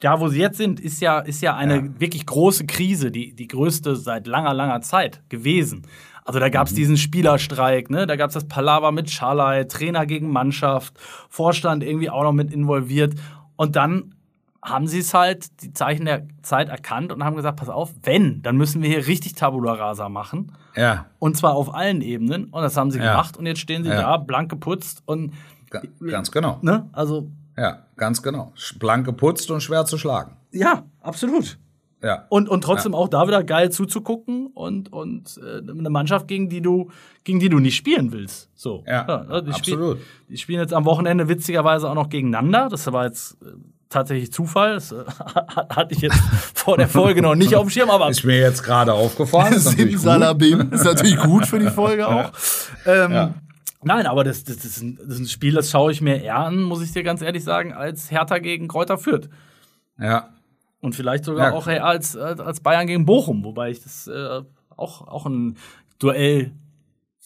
da 0.00 0.20
wo 0.20 0.28
sie 0.28 0.40
jetzt 0.40 0.58
sind, 0.58 0.80
ist 0.80 1.00
ja, 1.00 1.20
ist 1.20 1.40
ja 1.40 1.56
eine 1.56 1.98
wirklich 2.00 2.26
große 2.26 2.66
Krise, 2.66 3.10
die, 3.10 3.34
die 3.34 3.46
größte 3.48 3.96
seit 3.96 4.26
langer, 4.26 4.52
langer 4.52 4.80
Zeit 4.82 5.22
gewesen. 5.28 5.86
Also 6.24 6.40
da 6.40 6.46
Mhm. 6.48 6.52
gab 6.52 6.66
es 6.66 6.74
diesen 6.74 6.96
Spielerstreik, 6.96 7.90
ne? 7.90 8.06
da 8.06 8.16
gab 8.16 8.28
es 8.28 8.34
das 8.34 8.48
Palaver 8.48 8.92
mit 8.92 9.10
Schalay, 9.10 9.66
Trainer 9.66 10.06
gegen 10.06 10.30
Mannschaft, 10.30 10.94
Vorstand 11.28 11.84
irgendwie 11.84 12.10
auch 12.10 12.22
noch 12.22 12.32
mit 12.32 12.52
involviert. 12.52 13.14
Und 13.56 13.76
dann 13.76 14.13
haben 14.64 14.86
sie 14.86 14.98
es 15.00 15.12
halt, 15.12 15.62
die 15.62 15.72
Zeichen 15.74 16.06
der 16.06 16.26
Zeit 16.42 16.70
erkannt 16.70 17.12
und 17.12 17.22
haben 17.22 17.36
gesagt, 17.36 17.58
pass 17.60 17.68
auf, 17.68 17.92
wenn, 18.02 18.40
dann 18.42 18.56
müssen 18.56 18.80
wir 18.82 18.88
hier 18.88 19.06
richtig 19.06 19.34
Tabula 19.34 19.74
Rasa 19.74 20.08
machen. 20.08 20.52
ja, 20.74 21.06
Und 21.18 21.36
zwar 21.36 21.54
auf 21.54 21.72
allen 21.74 22.00
Ebenen. 22.00 22.46
Und 22.46 22.62
das 22.62 22.76
haben 22.76 22.90
sie 22.90 22.98
Ja. 22.98 23.10
gemacht. 23.12 23.36
Und 23.36 23.44
jetzt 23.46 23.60
stehen 23.60 23.84
sie 23.84 23.90
Ja. 23.90 24.00
da, 24.00 24.16
blank 24.16 24.50
geputzt 24.50 25.02
und 25.06 25.34
ga- 25.70 25.82
ganz 26.10 26.30
genau. 26.32 26.58
Ne? 26.62 26.88
Also, 26.92 27.30
Ja, 27.56 27.84
ganz 27.96 28.22
genau. 28.22 28.52
Blank 28.80 29.04
geputzt 29.06 29.50
und 29.50 29.60
schwer 29.60 29.84
zu 29.84 29.98
schlagen. 29.98 30.36
ja, 30.50 30.82
absolut. 31.02 31.58
Ja. 32.02 32.26
Und, 32.28 32.48
und 32.50 32.62
trotzdem 32.64 32.94
auch 32.94 33.08
da 33.08 33.26
wieder 33.26 33.42
geil 33.44 33.70
zuzugucken 33.70 34.48
und, 34.48 34.92
und 34.92 35.38
äh, 35.42 35.58
eine 35.70 35.88
Mannschaft, 35.88 36.28
gegen 36.28 36.50
die 36.50 36.60
du, 36.60 36.90
gegen 37.22 37.38
die 37.40 37.48
du 37.48 37.60
nicht 37.60 37.76
spielen 37.76 38.12
willst. 38.12 38.50
So. 38.54 38.84
Ja, 38.86 39.04
die 39.40 39.50
absolut. 39.52 39.98
Spiel, 39.98 40.06
die 40.28 40.36
spielen 40.36 40.60
jetzt 40.60 40.74
am 40.74 40.84
Wochenende 40.84 41.28
witzigerweise 41.28 41.88
auch 41.88 41.94
noch 41.94 42.10
gegeneinander. 42.10 42.68
Das 42.68 42.92
war 42.92 43.04
jetzt 43.06 43.38
äh, 43.42 43.46
tatsächlich 43.94 44.32
Zufall. 44.32 44.74
Das 44.74 44.92
äh, 44.92 45.04
hatte 45.70 45.94
ich 45.94 46.00
jetzt 46.00 46.18
vor 46.54 46.76
der 46.76 46.88
Folge 46.88 47.22
noch 47.22 47.34
nicht 47.34 47.54
auf 47.54 47.62
dem 47.64 47.70
Schirm, 47.70 47.90
aber 47.90 48.08
Ist 48.10 48.24
mir 48.24 48.38
jetzt 48.38 48.62
gerade 48.62 48.92
aufgefallen. 48.92 49.58
Simsalabim. 49.58 50.70
Ist 50.72 50.84
natürlich 50.84 51.16
gut 51.18 51.46
für 51.46 51.58
die 51.58 51.70
Folge 51.70 52.06
auch. 52.08 52.30
Ähm, 52.86 53.12
Ja. 53.12 53.34
Nein, 53.86 54.06
aber 54.06 54.24
das, 54.24 54.44
das, 54.44 54.64
ist 54.64 54.80
ein, 54.82 54.96
das 54.96 55.16
ist 55.16 55.20
ein 55.20 55.28
Spiel, 55.28 55.52
das 55.52 55.70
schaue 55.70 55.92
ich 55.92 56.00
mir 56.00 56.22
eher 56.22 56.36
an, 56.38 56.62
muss 56.62 56.82
ich 56.82 56.92
dir 56.92 57.02
ganz 57.02 57.20
ehrlich 57.20 57.44
sagen, 57.44 57.74
als 57.74 58.10
Hertha 58.10 58.38
gegen 58.38 58.66
Kräuter 58.66 58.96
Fürth. 58.96 59.28
Ja. 59.98 60.30
Und 60.80 60.94
vielleicht 60.94 61.24
sogar 61.26 61.48
Ja. 61.50 61.52
auch 61.54 61.66
als, 61.66 62.16
als 62.16 62.40
als 62.40 62.60
Bayern 62.60 62.86
gegen 62.86 63.04
Bochum, 63.04 63.44
wobei 63.44 63.70
ich 63.70 63.82
das 63.82 64.06
äh, 64.06 64.40
auch, 64.76 65.06
auch 65.06 65.26
ein 65.26 65.56
Duell 65.98 66.52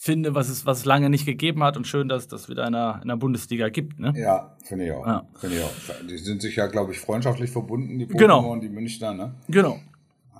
finde, 0.01 0.33
was 0.33 0.47
es, 0.47 0.65
was 0.65 0.79
es 0.79 0.85
lange 0.85 1.09
nicht 1.09 1.25
gegeben 1.25 1.61
hat 1.61 1.75
und 1.75 1.85
schön, 1.85 2.07
dass 2.07 2.23
es 2.23 2.27
das 2.29 2.47
wieder 2.49 2.65
in 2.65 2.71
der, 2.71 2.99
in 3.01 3.09
der 3.09 3.17
Bundesliga 3.17 3.67
gibt. 3.67 3.99
Ne? 3.99 4.13
Ja, 4.15 4.55
finde 4.63 4.85
ich 4.85 4.91
auch. 4.93 5.05
Ja. 5.05 5.27
Finde 5.35 5.57
ich 5.57 5.63
auch. 5.63 5.71
Die 6.09 6.17
sind 6.17 6.41
sich 6.41 6.55
ja, 6.55 6.67
glaube 6.67 6.93
ich, 6.93 6.99
freundschaftlich 6.99 7.51
verbunden, 7.51 7.99
die 7.99 8.05
Bochumer 8.05 8.19
Genau. 8.21 8.51
und 8.53 8.61
die 8.61 8.69
Münchner, 8.69 9.13
ne? 9.13 9.35
Genau. 9.49 9.77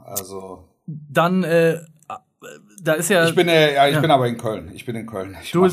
Also. 0.05 0.63
Dann, 0.87 1.43
äh, 1.43 1.81
da 2.81 2.93
ist 2.93 3.09
ja. 3.09 3.27
Ich 3.27 3.35
bin, 3.35 3.49
äh, 3.49 3.75
ja, 3.75 3.89
ich 3.89 3.99
bin 3.99 4.09
aber 4.09 4.27
in 4.29 4.37
Köln. 4.37 4.71
Ich 4.73 4.85
bin 4.85 4.95
in 4.95 5.05
Köln. 5.05 5.35
Ich 5.43 5.51
Du 5.51 5.65
äh, 5.65 5.69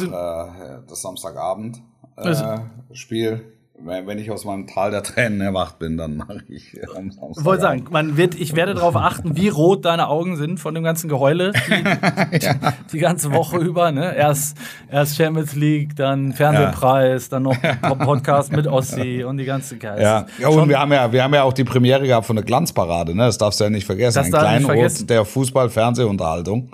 das 0.88 1.00
Samstagabend 1.02 1.76
äh, 2.16 2.20
Also- 2.22 2.66
Spiel. 2.92 3.52
Wenn, 3.78 4.18
ich 4.18 4.30
aus 4.30 4.44
meinem 4.44 4.66
Tal 4.66 4.90
der 4.90 5.02
Tränen 5.02 5.40
erwacht 5.40 5.78
bin, 5.78 5.98
dann 5.98 6.16
mache 6.16 6.42
ich 6.48 6.76
am. 6.96 7.10
Ich 7.10 7.44
wollte 7.44 7.62
sagen, 7.62 7.84
man 7.90 8.16
wird, 8.16 8.34
ich 8.34 8.56
werde 8.56 8.74
darauf 8.74 8.96
achten, 8.96 9.36
wie 9.36 9.48
rot 9.48 9.84
deine 9.84 10.08
Augen 10.08 10.36
sind 10.36 10.58
von 10.58 10.74
dem 10.74 10.82
ganzen 10.82 11.08
Geheule 11.08 11.52
die, 11.52 12.38
die, 12.38 12.48
die 12.92 12.98
ganze 12.98 13.32
Woche 13.32 13.58
über. 13.58 13.92
Ne? 13.92 14.16
Erst, 14.16 14.56
erst 14.90 15.16
Champions 15.16 15.54
League, 15.54 15.94
dann 15.94 16.32
Fernsehpreis, 16.32 17.28
dann 17.28 17.42
noch 17.42 17.56
Podcast 17.98 18.50
mit 18.50 18.66
Ossi 18.66 19.24
und 19.24 19.36
die 19.36 19.44
ganze 19.44 19.76
Geist. 19.76 20.00
Ja, 20.00 20.26
ja 20.38 20.48
und 20.48 20.68
wir 20.68 20.78
haben 20.78 20.92
ja, 20.92 21.12
wir 21.12 21.22
haben 21.22 21.34
ja 21.34 21.42
auch 21.42 21.52
die 21.52 21.64
Premiere 21.64 22.06
gehabt 22.06 22.26
von 22.26 22.36
der 22.36 22.44
Glanzparade, 22.44 23.14
ne? 23.14 23.24
Das 23.24 23.36
darfst 23.36 23.60
du 23.60 23.64
ja 23.64 23.70
nicht 23.70 23.86
vergessen. 23.86 24.16
Das 24.16 24.32
Ein 24.32 24.62
Kleinod 24.64 25.10
der 25.10 25.24
Fußball-Fernsehunterhaltung. 25.24 26.70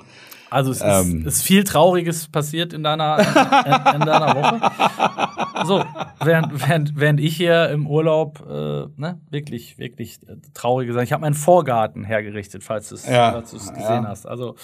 Also 0.53 0.71
es 0.71 0.79
ist, 0.79 0.85
Ähm. 0.85 1.27
ist 1.27 1.43
viel 1.43 1.65
Trauriges 1.65 2.29
passiert 2.29 2.75
in 2.75 2.83
deiner, 2.83 3.19
in, 3.19 4.01
in 4.01 4.07
deiner 4.07 4.37
Woche. 4.37 4.61
So, 5.65 5.85
während, 6.21 6.69
während, 6.69 6.99
während 6.99 7.21
ich 7.21 7.37
hier 7.37 7.69
im 7.71 7.87
Urlaub 7.87 8.41
äh, 8.49 8.53
ne, 9.01 9.21
wirklich, 9.31 9.79
wirklich 9.79 10.19
äh, 10.27 10.37
traurige 10.55 10.93
Sachen. 10.93 11.05
Ich 11.05 11.13
habe 11.13 11.21
meinen 11.21 11.35
Vorgarten 11.35 12.05
hergerichtet, 12.05 12.65
falls 12.65 12.89
du 12.89 12.95
es 12.97 13.09
Ja. 13.09 13.41
gesehen 13.41 14.07
hast. 14.07 14.27
Also 14.27 14.57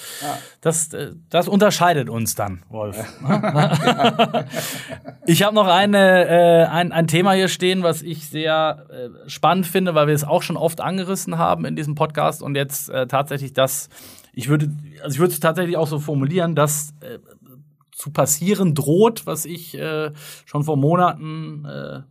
das, 0.61 0.93
äh, 0.95 1.13
das 1.31 1.49
unterscheidet 1.49 2.09
uns 2.09 2.35
dann, 2.35 2.63
Wolf. 2.69 2.97
ich 5.27 5.43
habe 5.43 5.55
noch 5.55 5.67
eine, 5.67 6.27
äh, 6.29 6.65
ein, 6.67 6.93
ein 6.93 7.07
Thema 7.07 7.33
hier 7.33 7.49
stehen, 7.49 7.83
was 7.83 8.03
ich 8.03 8.29
sehr 8.29 8.87
äh, 8.91 9.29
spannend 9.29 9.67
finde, 9.67 9.95
weil 9.95 10.07
wir 10.07 10.15
es 10.15 10.25
auch 10.25 10.43
schon 10.43 10.57
oft 10.57 10.81
angerissen 10.81 11.39
haben 11.39 11.65
in 11.65 11.77
diesem 11.77 11.95
Podcast 11.95 12.43
und 12.43 12.55
jetzt 12.55 12.91
äh, 12.91 13.07
tatsächlich 13.07 13.53
das, 13.53 13.89
ich 14.33 14.49
würde, 14.49 14.71
also 15.03 15.15
ich 15.15 15.21
würde 15.21 15.33
es 15.33 15.41
tatsächlich 15.41 15.77
auch 15.77 15.87
so 15.87 15.99
formulieren, 15.99 16.55
dass 16.55 16.91
äh, 17.01 17.19
zu 17.99 18.11
passieren 18.13 18.75
droht, 18.75 19.27
was 19.27 19.45
ich 19.45 19.77
äh, 19.77 20.13
schon 20.47 20.63
vor 20.63 20.77
Monaten 20.77 21.65
äh, 21.65 22.03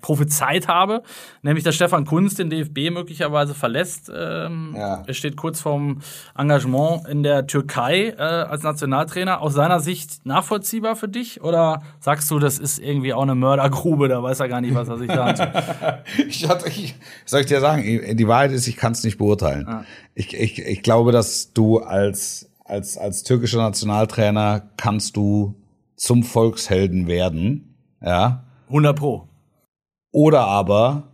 prophezeit 0.00 0.66
habe, 0.66 1.02
nämlich 1.42 1.62
dass 1.62 1.74
Stefan 1.74 2.04
Kunz 2.04 2.34
den 2.34 2.50
DFB 2.50 2.90
möglicherweise 2.90 3.54
verlässt. 3.54 4.10
Ähm, 4.12 4.74
ja. 4.76 5.04
Er 5.06 5.14
steht 5.14 5.36
kurz 5.36 5.60
vorm 5.60 6.00
Engagement 6.36 7.06
in 7.06 7.22
der 7.22 7.46
Türkei 7.46 8.08
äh, 8.08 8.22
als 8.22 8.62
Nationaltrainer. 8.62 9.40
Aus 9.40 9.52
seiner 9.52 9.78
Sicht 9.78 10.24
nachvollziehbar 10.26 10.96
für 10.96 11.06
dich? 11.06 11.42
Oder 11.42 11.82
sagst 12.00 12.30
du, 12.30 12.38
das 12.38 12.58
ist 12.58 12.78
irgendwie 12.78 13.12
auch 13.12 13.22
eine 13.22 13.34
Mördergrube, 13.34 14.08
da 14.08 14.22
weiß 14.22 14.40
er 14.40 14.48
gar 14.48 14.62
nicht, 14.62 14.74
was 14.74 14.88
er 14.88 14.98
sich 14.98 15.08
da 15.08 16.02
ich, 16.28 16.48
hatte, 16.48 16.68
ich 16.68 16.94
Soll 17.26 17.42
ich 17.42 17.46
dir 17.46 17.60
sagen, 17.60 18.16
die 18.16 18.26
Wahrheit 18.26 18.52
ist, 18.52 18.66
ich 18.66 18.76
kann 18.76 18.92
es 18.92 19.04
nicht 19.04 19.18
beurteilen. 19.18 19.68
Ah. 19.68 19.84
Ich, 20.14 20.34
ich, 20.34 20.58
ich 20.58 20.82
glaube, 20.82 21.12
dass 21.12 21.52
du 21.52 21.78
als, 21.78 22.47
als, 22.68 22.98
als 22.98 23.22
türkischer 23.22 23.58
Nationaltrainer 23.58 24.70
kannst 24.76 25.16
du 25.16 25.54
zum 25.96 26.22
Volkshelden 26.22 27.06
werden. 27.06 27.74
Ja. 28.00 28.44
100 28.68 28.96
Pro. 28.96 29.28
Oder 30.12 30.46
aber 30.46 31.08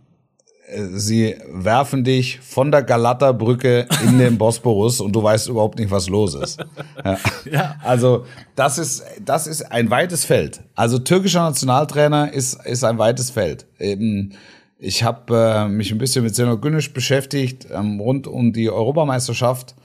äh, 0.67 0.83
sie 0.93 1.35
werfen 1.49 2.03
dich 2.03 2.39
von 2.39 2.71
der 2.71 2.83
Galata-Brücke 2.83 3.87
in 4.03 4.19
den 4.19 4.37
Bosporus 4.37 4.99
und 5.01 5.13
du 5.13 5.23
weißt 5.23 5.47
überhaupt 5.49 5.79
nicht, 5.79 5.91
was 5.91 6.09
los 6.09 6.35
ist. 6.35 6.63
Ja. 7.03 7.17
ja. 7.51 7.75
Also 7.83 8.25
das 8.55 8.77
ist 8.77 9.03
das 9.23 9.47
ist 9.47 9.63
ein 9.71 9.89
weites 9.89 10.25
Feld. 10.25 10.61
Also 10.75 10.99
türkischer 10.99 11.41
Nationaltrainer 11.41 12.31
ist 12.31 12.65
ist 12.65 12.83
ein 12.83 12.97
weites 12.97 13.31
Feld. 13.31 13.65
Eben, 13.79 14.33
ich 14.77 15.03
habe 15.03 15.35
äh, 15.35 15.67
mich 15.67 15.91
ein 15.91 15.97
bisschen 15.97 16.23
mit 16.23 16.35
Senor 16.35 16.59
Günisch 16.59 16.93
beschäftigt 16.93 17.67
ähm, 17.73 17.99
rund 17.99 18.27
um 18.27 18.53
die 18.53 18.69
Europameisterschaft 18.69 19.75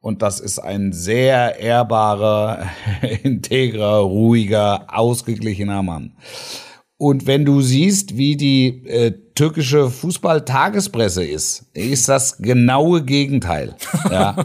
und 0.00 0.22
das 0.22 0.40
ist 0.40 0.58
ein 0.58 0.92
sehr 0.92 1.58
ehrbarer, 1.58 2.66
integrer, 3.22 3.98
ruhiger, 3.98 4.86
ausgeglichener 4.88 5.82
Mann. 5.82 6.12
Und 6.96 7.26
wenn 7.26 7.44
du 7.44 7.60
siehst, 7.60 8.16
wie 8.16 8.36
die 8.36 8.84
äh, 8.86 9.12
türkische 9.36 9.88
Fußball-Tagespresse 9.88 11.24
ist, 11.24 11.66
ist 11.72 12.08
das 12.08 12.38
genaue 12.38 13.04
Gegenteil. 13.04 13.76
Ja. 14.10 14.36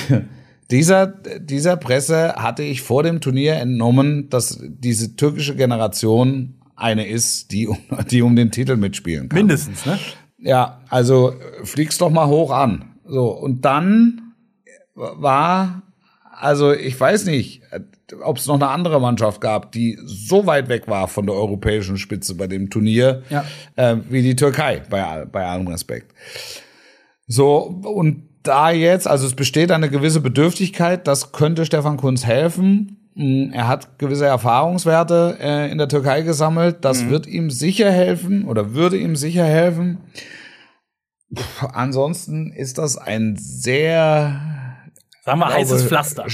dieser, 0.70 1.08
dieser 1.08 1.76
Presse 1.76 2.34
hatte 2.36 2.62
ich 2.62 2.82
vor 2.82 3.02
dem 3.02 3.20
Turnier 3.20 3.54
entnommen, 3.54 4.30
dass 4.30 4.60
diese 4.62 5.16
türkische 5.16 5.56
Generation 5.56 6.54
eine 6.76 7.06
ist, 7.06 7.50
die, 7.50 7.68
die 8.10 8.22
um 8.22 8.36
den 8.36 8.52
Titel 8.52 8.76
mitspielen 8.76 9.28
kann. 9.28 9.38
Mindestens, 9.38 9.84
ne? 9.84 9.98
Ja, 10.38 10.80
also 10.88 11.34
fliegst 11.64 12.00
doch 12.00 12.10
mal 12.10 12.28
hoch 12.28 12.52
an. 12.52 12.96
So, 13.04 13.30
und 13.30 13.64
dann 13.64 14.21
war, 14.94 15.82
also 16.30 16.72
ich 16.72 16.98
weiß 16.98 17.26
nicht, 17.26 17.62
ob 18.22 18.38
es 18.38 18.46
noch 18.46 18.56
eine 18.56 18.68
andere 18.68 19.00
Mannschaft 19.00 19.40
gab, 19.40 19.72
die 19.72 19.98
so 20.04 20.46
weit 20.46 20.68
weg 20.68 20.88
war 20.88 21.08
von 21.08 21.26
der 21.26 21.34
europäischen 21.34 21.96
Spitze 21.96 22.34
bei 22.34 22.46
dem 22.46 22.70
Turnier, 22.70 23.22
ja. 23.30 23.44
äh, 23.76 23.96
wie 24.08 24.22
die 24.22 24.36
Türkei, 24.36 24.82
bei, 24.90 25.24
bei 25.24 25.46
allem 25.46 25.66
Respekt. 25.68 26.14
So, 27.26 27.80
und 27.84 28.28
da 28.42 28.70
jetzt, 28.70 29.06
also 29.06 29.26
es 29.26 29.34
besteht 29.34 29.70
eine 29.70 29.88
gewisse 29.88 30.20
Bedürftigkeit, 30.20 31.06
das 31.06 31.32
könnte 31.32 31.64
Stefan 31.64 31.96
Kunz 31.96 32.26
helfen. 32.26 32.98
Hm, 33.14 33.50
er 33.52 33.68
hat 33.68 33.98
gewisse 33.98 34.26
Erfahrungswerte 34.26 35.38
äh, 35.40 35.70
in 35.70 35.78
der 35.78 35.88
Türkei 35.88 36.22
gesammelt. 36.22 36.78
Das 36.84 37.04
mhm. 37.04 37.10
wird 37.10 37.26
ihm 37.26 37.50
sicher 37.50 37.90
helfen 37.90 38.46
oder 38.46 38.74
würde 38.74 38.96
ihm 38.96 39.16
sicher 39.16 39.44
helfen. 39.44 39.98
Puh, 41.34 41.66
ansonsten 41.72 42.52
ist 42.52 42.78
das 42.78 42.96
ein 42.98 43.36
sehr, 43.36 44.51
sagen 45.22 45.40
wir, 45.40 45.48
heißes 45.48 45.84
Pflaster 45.84 46.26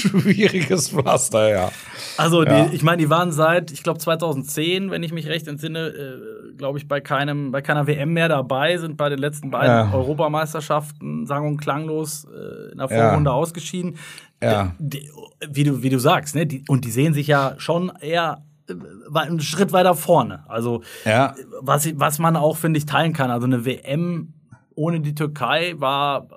schwieriges 0.00 0.90
Pflaster, 0.90 1.48
ja. 1.48 1.70
Also, 2.16 2.44
die, 2.44 2.50
ja. 2.50 2.70
ich 2.72 2.82
meine, 2.82 2.98
die 2.98 3.10
waren 3.10 3.32
seit, 3.32 3.70
ich 3.70 3.82
glaube, 3.82 3.98
2010, 3.98 4.90
wenn 4.90 5.02
ich 5.02 5.12
mich 5.12 5.26
recht 5.26 5.48
entsinne, 5.48 5.88
äh, 5.88 6.56
glaube 6.56 6.78
ich, 6.78 6.88
bei 6.88 7.00
keinem, 7.00 7.50
bei 7.50 7.62
keiner 7.62 7.86
WM 7.86 8.12
mehr 8.12 8.28
dabei, 8.28 8.76
sind 8.78 8.96
bei 8.96 9.08
den 9.08 9.18
letzten 9.18 9.50
beiden 9.50 9.90
ja. 9.90 9.92
Europameisterschaften 9.92 11.26
sang- 11.26 11.46
und 11.46 11.56
klanglos 11.58 12.24
äh, 12.24 12.72
in 12.72 12.78
der 12.78 12.88
Vorrunde 12.88 13.30
ja. 13.30 13.34
ausgeschieden. 13.34 13.96
Ja. 14.42 14.74
Die, 14.78 15.10
wie 15.48 15.64
du, 15.64 15.82
wie 15.82 15.90
du 15.90 15.98
sagst, 15.98 16.34
ne? 16.34 16.46
Die, 16.46 16.64
und 16.68 16.84
die 16.84 16.90
sehen 16.90 17.14
sich 17.14 17.26
ja 17.26 17.54
schon 17.58 17.92
eher 18.00 18.44
äh, 18.68 18.74
einen 19.18 19.40
Schritt 19.40 19.72
weiter 19.72 19.94
vorne. 19.94 20.44
Also, 20.48 20.82
ja. 21.04 21.34
was, 21.60 21.88
was 21.98 22.18
man 22.18 22.36
auch, 22.36 22.56
finde 22.56 22.78
ich, 22.78 22.86
teilen 22.86 23.12
kann. 23.12 23.30
Also, 23.30 23.46
eine 23.46 23.64
WM 23.64 24.34
ohne 24.74 25.00
die 25.00 25.14
Türkei 25.14 25.74
war 25.76 26.28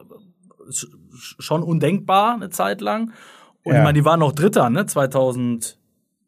schon 1.14 1.64
undenkbar 1.64 2.36
eine 2.36 2.50
Zeit 2.50 2.82
lang. 2.82 3.14
Und 3.64 3.74
ja. 3.74 3.80
ich 3.80 3.84
meine, 3.84 4.00
die 4.00 4.06
waren 4.06 4.20
noch 4.20 4.34
Dritter, 4.34 4.70
ne? 4.70 4.86
2000, 4.86 5.78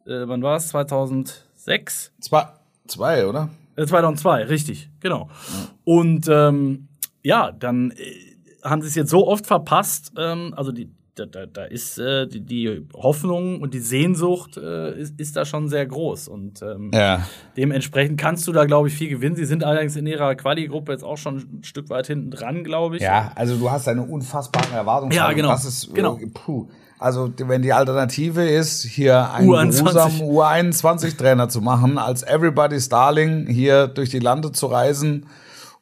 äh, 0.06 0.28
wann 0.28 0.42
war 0.42 0.58
es? 0.58 0.70
2006? 0.70 2.14
Zwei, 2.20 2.48
zwei 2.88 3.28
oder? 3.28 3.50
Äh, 3.76 3.86
2002, 3.86 4.44
richtig, 4.46 4.90
genau. 5.00 5.30
Ja. 5.30 5.68
Und 5.84 6.28
ähm, 6.30 6.88
ja, 7.24 7.52
dann 7.52 7.92
äh, 7.92 8.36
haben 8.64 8.82
sie 8.82 8.88
es 8.88 8.96
jetzt 8.96 9.10
so 9.10 9.28
oft 9.28 9.46
verpasst. 9.46 10.14
Ähm, 10.18 10.54
also 10.56 10.72
die, 10.72 10.90
da, 11.16 11.26
da, 11.26 11.46
da 11.46 11.64
ist 11.64 11.98
äh, 11.98 12.28
die, 12.28 12.42
die 12.42 12.88
Hoffnung 12.94 13.62
und 13.62 13.74
die 13.74 13.80
Sehnsucht 13.80 14.58
äh, 14.58 15.00
ist, 15.00 15.20
ist 15.20 15.36
da 15.36 15.46
schon 15.46 15.70
sehr 15.70 15.86
groß. 15.86 16.28
Und 16.28 16.62
ähm, 16.62 16.92
ja. 16.94 17.26
dementsprechend 17.56 18.20
kannst 18.20 18.48
du 18.48 18.52
da, 18.52 18.66
glaube 18.66 18.90
ich, 18.90 18.94
viel 18.94 19.10
gewinnen. 19.10 19.36
Sie 19.36 19.46
sind 19.46 19.64
allerdings 19.64 19.96
in 19.96 20.06
ihrer 20.08 20.36
Quali-Gruppe 20.36 20.92
jetzt 20.92 21.04
auch 21.04 21.18
schon 21.18 21.38
ein 21.38 21.64
Stück 21.64 21.90
weit 21.90 22.08
hinten 22.08 22.32
dran, 22.32 22.64
glaube 22.64 22.98
ich. 22.98 23.02
Ja, 23.02 23.32
also 23.36 23.56
du 23.56 23.72
hast 23.72 23.88
eine 23.88 24.04
unfassbare 24.04 24.74
Erwartung. 24.74 25.12
Ja, 25.12 25.32
genau. 25.32 25.50
Das 25.50 25.66
ist, 25.66 25.94
genau. 25.94 26.20
Puh. 26.34 26.68
Also 26.98 27.32
wenn 27.38 27.62
die 27.62 27.74
Alternative 27.74 28.48
ist, 28.48 28.84
hier 28.84 29.32
einen 29.32 29.50
U21. 29.50 30.22
U21-Trainer 30.22 31.50
zu 31.50 31.62
machen, 31.62 31.98
als 31.98 32.24
Everybody's 32.24 32.90
Darling 32.90 33.48
hier 33.48 33.88
durch 33.88 34.10
die 34.10 34.20
Lande 34.20 34.52
zu 34.52 34.68
reisen 34.68 35.26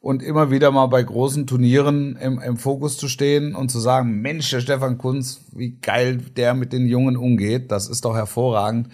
und 0.04 0.22
immer 0.22 0.52
wieder 0.52 0.70
mal 0.70 0.88
bei 0.88 1.02
großen 1.02 1.48
Turnieren 1.48 2.18
im, 2.18 2.38
im 2.38 2.58
Fokus 2.58 2.98
zu 2.98 3.08
stehen 3.08 3.56
und 3.56 3.72
zu 3.72 3.80
sagen, 3.80 4.20
Mensch, 4.20 4.50
der 4.50 4.60
Stefan 4.60 4.98
Kunz, 4.98 5.40
wie 5.54 5.78
geil 5.82 6.18
der 6.36 6.54
mit 6.56 6.74
den 6.74 6.86
Jungen 6.88 7.16
umgeht, 7.16 7.72
das 7.72 7.88
ist 7.88 8.04
doch 8.04 8.14
hervorragend. 8.14 8.90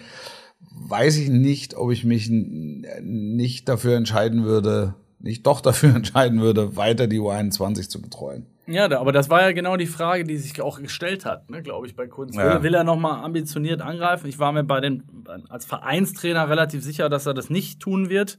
Weiß 0.72 1.16
ich 1.16 1.28
nicht, 1.28 1.76
ob 1.76 1.90
ich 1.90 2.04
mich 2.04 2.30
nicht 2.30 3.68
dafür 3.68 3.96
entscheiden 3.96 4.44
würde, 4.44 4.94
nicht 5.20 5.46
doch 5.46 5.60
dafür 5.60 5.94
entscheiden 5.94 6.40
würde, 6.40 6.76
weiter 6.76 7.06
die 7.06 7.20
U21 7.20 7.88
zu 7.88 8.00
betreuen. 8.00 8.46
Ja, 8.66 8.88
aber 8.98 9.10
das 9.10 9.28
war 9.28 9.42
ja 9.42 9.52
genau 9.52 9.76
die 9.76 9.86
Frage, 9.86 10.22
die 10.22 10.36
sich 10.36 10.60
auch 10.62 10.80
gestellt 10.80 11.24
hat, 11.24 11.50
ne, 11.50 11.60
glaube 11.60 11.88
ich, 11.88 11.96
bei 11.96 12.06
Kunz. 12.06 12.36
Ja. 12.36 12.54
Will, 12.54 12.62
will, 12.62 12.74
er 12.74 12.84
nochmal 12.84 13.24
ambitioniert 13.24 13.80
angreifen? 13.80 14.28
Ich 14.28 14.38
war 14.38 14.52
mir 14.52 14.62
bei 14.62 14.80
den, 14.80 15.02
als 15.48 15.64
Vereinstrainer 15.64 16.48
relativ 16.48 16.84
sicher, 16.84 17.08
dass 17.08 17.26
er 17.26 17.34
das 17.34 17.50
nicht 17.50 17.80
tun 17.80 18.10
wird. 18.10 18.38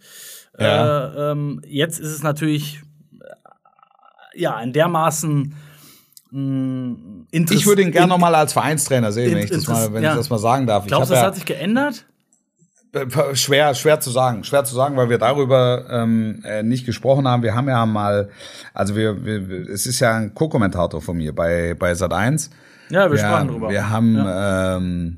Ja. 0.57 1.07
Äh, 1.07 1.31
ähm, 1.31 1.61
jetzt 1.67 1.99
ist 1.99 2.11
es 2.11 2.23
natürlich, 2.23 2.81
äh, 3.19 4.39
ja, 4.39 4.57
in 4.61 4.71
dermaßen 4.71 5.53
mm, 6.31 6.93
ich 7.31 7.65
würde 7.65 7.81
ihn 7.81 7.91
gerne 7.91 8.07
nochmal 8.07 8.35
als 8.35 8.53
Vereinstrainer 8.53 9.11
sehen, 9.11 9.35
wenn, 9.35 9.43
ich 9.43 9.49
das, 9.49 9.67
mal, 9.67 9.93
wenn 9.93 10.03
ja. 10.03 10.11
ich 10.11 10.17
das 10.17 10.29
mal 10.29 10.37
sagen 10.37 10.65
darf. 10.65 10.87
Glaubst 10.87 11.09
du, 11.09 11.15
das 11.15 11.23
hat 11.23 11.35
sich 11.35 11.45
geändert? 11.45 12.05
Schwer, 13.33 13.73
schwer 13.73 14.01
zu 14.01 14.09
sagen, 14.09 14.43
schwer 14.43 14.65
zu 14.65 14.75
sagen, 14.75 14.97
weil 14.97 15.09
wir 15.09 15.17
darüber 15.17 15.85
ähm, 15.89 16.41
äh, 16.43 16.61
nicht 16.61 16.85
gesprochen 16.85 17.25
haben. 17.25 17.41
Wir 17.41 17.55
haben 17.55 17.69
ja 17.69 17.85
mal, 17.85 18.29
also 18.73 18.97
wir, 18.97 19.23
wir 19.23 19.69
es 19.69 19.85
ist 19.85 20.01
ja 20.01 20.17
ein 20.17 20.33
Co-Kommentator 20.33 21.01
von 21.01 21.15
mir 21.15 21.33
bei 21.33 21.73
bei 21.73 21.95
Sat 21.95 22.11
1. 22.11 22.49
Ja, 22.89 23.05
wir, 23.05 23.11
wir 23.11 23.17
sprachen 23.19 23.47
drüber. 23.47 23.69
Wir 23.69 23.89
haben 23.89 24.17
ja. 24.17 24.75
ähm, 24.75 25.17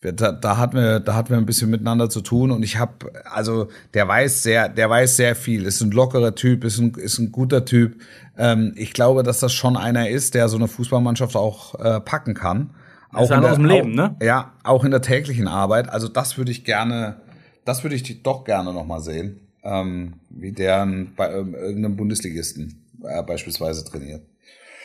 wir, 0.00 0.12
da, 0.12 0.32
da 0.32 0.56
hatten 0.56 0.76
wir 0.76 1.00
da 1.00 1.14
hatten 1.14 1.30
wir 1.30 1.36
ein 1.36 1.46
bisschen 1.46 1.68
miteinander 1.68 2.08
zu 2.08 2.20
tun 2.20 2.50
und 2.52 2.62
ich 2.62 2.78
habe 2.78 3.12
also 3.24 3.68
der 3.92 4.08
weiß 4.08 4.42
sehr 4.42 4.68
der 4.68 4.88
weiß 4.88 5.16
sehr 5.16 5.34
viel 5.34 5.64
ist 5.64 5.80
ein 5.80 5.90
lockerer 5.90 6.34
Typ 6.34 6.64
ist 6.64 6.78
ein 6.78 6.94
ist 6.94 7.18
ein 7.18 7.32
guter 7.32 7.64
Typ 7.64 8.00
ähm, 8.38 8.72
ich 8.76 8.92
glaube 8.92 9.22
dass 9.22 9.40
das 9.40 9.52
schon 9.52 9.76
einer 9.76 10.08
ist 10.08 10.34
der 10.34 10.48
so 10.48 10.56
eine 10.56 10.68
Fußballmannschaft 10.68 11.36
auch 11.36 11.74
äh, 11.74 12.00
packen 12.00 12.34
kann 12.34 12.70
auch 13.12 13.22
ist 13.22 13.30
in 13.30 13.40
der, 13.40 13.50
aus 13.50 13.56
dem 13.56 13.64
Leben, 13.64 13.94
ne? 13.94 14.16
Ja, 14.22 14.52
auch 14.62 14.84
in 14.84 14.90
der 14.90 15.02
täglichen 15.02 15.48
Arbeit. 15.48 15.88
Also 15.88 16.08
das 16.08 16.38
würde 16.38 16.50
ich 16.50 16.64
gerne, 16.64 17.20
das 17.64 17.82
würde 17.82 17.96
ich 17.96 18.22
doch 18.22 18.44
gerne 18.44 18.72
noch 18.72 18.86
mal 18.86 19.00
sehen, 19.00 19.40
ähm, 19.62 20.14
wie 20.30 20.52
der 20.52 20.86
bei 21.16 21.32
ähm, 21.32 21.54
irgendeinem 21.54 21.96
Bundesligisten 21.96 22.84
äh, 23.02 23.22
beispielsweise 23.22 23.84
trainiert. 23.84 24.22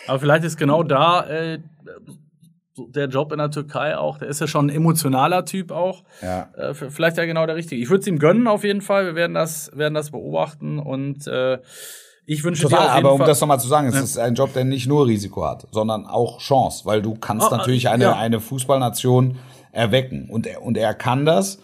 Aber 0.07 0.19
vielleicht 0.19 0.43
ist 0.43 0.57
genau 0.57 0.83
da 0.83 1.27
äh, 1.27 1.59
der 2.77 3.07
Job 3.07 3.31
in 3.31 3.37
der 3.37 3.51
Türkei 3.51 3.97
auch, 3.97 4.17
der 4.17 4.27
ist 4.27 4.41
ja 4.41 4.47
schon 4.47 4.67
ein 4.67 4.75
emotionaler 4.75 5.45
Typ 5.45 5.71
auch. 5.71 6.03
Ja. 6.21 6.49
Äh, 6.57 6.73
vielleicht 6.73 7.17
ja 7.17 7.25
genau 7.25 7.45
der 7.45 7.55
richtige. 7.55 7.81
Ich 7.81 7.89
würde 7.89 8.01
es 8.01 8.07
ihm 8.07 8.19
gönnen 8.19 8.47
auf 8.47 8.63
jeden 8.63 8.81
Fall. 8.81 9.05
Wir 9.05 9.15
werden 9.15 9.33
das, 9.33 9.71
werden 9.75 9.93
das 9.93 10.11
beobachten 10.11 10.79
und 10.79 11.27
äh, 11.27 11.59
ich 12.25 12.43
wünsche 12.43 12.63
Total, 12.63 12.79
dir 12.79 12.85
auf 12.85 12.95
jeden 12.95 13.05
aber 13.05 13.13
um 13.13 13.17
Fall 13.19 13.27
das 13.27 13.41
nochmal 13.41 13.59
zu 13.59 13.67
sagen, 13.67 13.87
es 13.87 13.95
ja. 13.95 14.01
ist 14.01 14.17
ein 14.17 14.35
Job, 14.35 14.53
der 14.53 14.65
nicht 14.65 14.87
nur 14.87 15.05
Risiko 15.07 15.45
hat, 15.45 15.67
sondern 15.71 16.05
auch 16.05 16.39
Chance, 16.39 16.85
weil 16.85 17.01
du 17.01 17.15
kannst 17.15 17.47
oh, 17.47 17.55
natürlich 17.55 17.89
eine, 17.89 18.05
ja. 18.05 18.15
eine 18.15 18.39
Fußballnation 18.39 19.37
erwecken. 19.71 20.29
Und 20.29 20.47
er, 20.47 20.63
und 20.63 20.77
er 20.77 20.93
kann 20.93 21.25
das. 21.25 21.59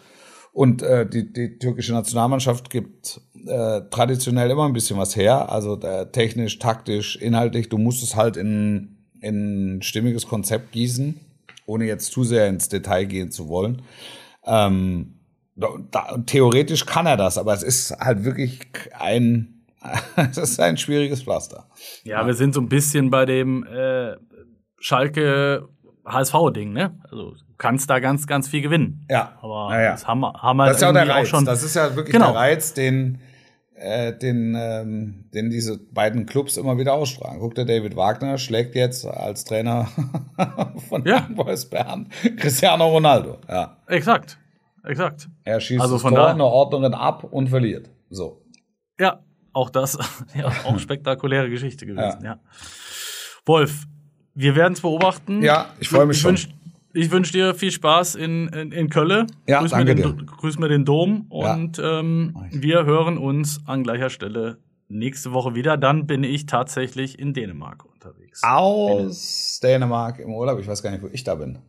Und 0.54 0.84
äh, 0.84 1.08
die, 1.08 1.32
die 1.32 1.58
türkische 1.58 1.94
Nationalmannschaft 1.94 2.70
gibt 2.70 3.22
äh, 3.48 3.82
traditionell 3.90 4.52
immer 4.52 4.66
ein 4.66 4.74
bisschen 4.74 4.98
was 4.98 5.16
her. 5.16 5.52
Also 5.52 5.80
äh, 5.80 6.12
technisch, 6.12 6.60
taktisch, 6.60 7.16
inhaltlich. 7.16 7.70
Du 7.70 7.78
musst 7.78 8.04
es 8.04 8.16
halt 8.16 8.38
in, 8.38 8.98
in 9.22 9.78
ein 9.78 9.82
stimmiges 9.82 10.28
Konzept 10.28 10.74
gießen, 10.74 11.20
ohne 11.66 11.86
jetzt 11.86 12.12
zu 12.12 12.24
sehr 12.24 12.50
ins 12.50 12.70
Detail 12.70 13.06
gehen 13.06 13.32
zu 13.32 13.48
wollen. 13.48 13.82
Ähm, 14.46 15.20
da, 15.56 16.18
theoretisch 16.26 16.86
kann 16.86 17.06
er 17.06 17.18
das, 17.18 17.38
aber 17.38 17.54
es 17.54 17.64
ist 17.64 17.92
halt 18.00 18.24
wirklich 18.24 18.60
ein, 18.98 19.61
es 20.16 20.38
ist 20.38 20.60
ein 20.60 20.78
schwieriges 20.78 21.24
Pflaster. 21.24 21.68
Ja, 22.04 22.26
wir 22.26 22.34
sind 22.34 22.54
so 22.54 22.62
ein 22.62 22.70
bisschen 22.70 23.10
bei 23.10 23.26
dem 23.26 23.66
äh, 23.66 24.16
Schalke 24.80 25.68
HSV-Ding, 26.06 26.74
ne? 26.74 27.00
Also 27.04 27.32
du 27.32 27.38
kannst 27.58 27.90
da 27.90 28.00
ganz, 28.00 28.28
ganz 28.28 28.48
viel 28.48 28.62
gewinnen. 28.62 29.06
Ja. 29.10 29.38
Aber 29.42 29.70
ja, 29.74 29.82
ja. 29.82 29.92
das 29.92 30.08
haben 30.08 30.22
wir, 30.22 30.34
haben 30.34 30.58
wir 30.58 30.68
das 30.68 30.78
ist 30.78 30.82
ja 30.82 30.90
auch 30.90 30.94
der 30.94 31.10
Reiz. 31.10 31.28
Schon 31.28 31.46
das 31.46 31.64
ist 31.64 31.76
ja 31.76 31.96
wirklich 31.96 32.14
genau. 32.14 32.32
der 32.32 32.36
Reiz, 32.36 32.74
den, 32.74 33.22
äh, 33.76 34.14
den, 34.14 34.56
ähm, 34.58 35.30
den 35.34 35.50
diese 35.50 35.78
beiden 35.78 36.26
Clubs 36.26 36.58
immer 36.58 36.78
wieder 36.78 36.94
ausstrahlen. 36.94 37.40
Guck 37.40 37.56
dir 37.56 37.66
David 37.66 37.96
Wagner 37.96 38.38
schlägt 38.38 38.76
jetzt 38.76 39.06
als 39.06 39.46
Trainer 39.46 39.90
von 40.90 41.06
ja. 41.06 41.28
Boys 41.36 41.70
Bern 41.70 42.10
Cristiano 42.38 42.88
Ronaldo. 42.88 43.38
Ja. 43.48 43.78
Exakt. 43.88 44.38
Exakt. 44.84 45.30
Er 45.44 45.60
schießt 45.60 45.82
also 45.82 46.00
von 46.00 46.16
da 46.16 46.28
eine 46.32 46.46
Ordnungen 46.46 46.96
ab 46.96 47.24
und 47.24 47.50
verliert. 47.50 47.92
So. 48.10 48.42
Ja, 49.00 49.24
auch 49.54 49.70
das, 49.70 49.98
ja, 50.36 50.48
auch 50.66 50.80
spektakuläre 50.80 51.50
Geschichte 51.50 51.86
gewesen, 51.86 52.24
ja. 52.24 52.34
ja. 52.34 52.40
Wolf, 53.46 53.86
wir 54.34 54.56
werden 54.56 54.74
es 54.74 54.82
beobachten. 54.82 55.42
Ja, 55.42 55.74
ich 55.80 55.90
freue 55.90 56.06
mich 56.06 56.18
ich 56.18 56.22
schon. 56.22 56.32
Wünsch, 56.32 56.50
ich 56.94 57.12
wünsche 57.12 57.34
dir 57.34 57.56
viel 57.56 57.72
Spaß 57.72 58.16
in, 58.16 58.48
in, 58.50 58.72
in 58.72 58.90
Köln. 58.90 59.28
Ja, 59.48 59.60
grüß, 59.60 59.72
danke 59.72 59.96
mir 59.96 60.04
den, 60.04 60.18
dir. 60.18 60.26
grüß 60.26 60.60
mir 60.60 60.68
den 60.68 60.86
Dom 60.86 61.26
und 61.30 61.78
ja. 61.78 62.00
ähm, 62.00 62.36
wir 62.52 62.86
hören 62.86 63.18
uns 63.18 63.62
an 63.66 63.84
gleicher 63.84 64.10
Stelle 64.10 64.58
nächste 64.90 65.32
Woche 65.34 65.56
wieder. 65.56 65.78
Dann 65.78 66.06
bin 66.06 66.24
ich 66.24 66.46
tatsächlich 66.46 67.18
in 67.18 67.34
Dänemark 67.34 67.86
unterwegs. 67.86 68.44
Aus 68.44 69.60
Dänemark 69.64 70.20
im 70.20 70.34
Urlaub. 70.34 70.60
Ich 70.60 70.68
weiß 70.68 70.84
gar 70.84 70.92
nicht, 70.92 71.02
wo 71.02 71.08
ich 71.12 71.24
da 71.24 71.36
bin. 71.36 71.60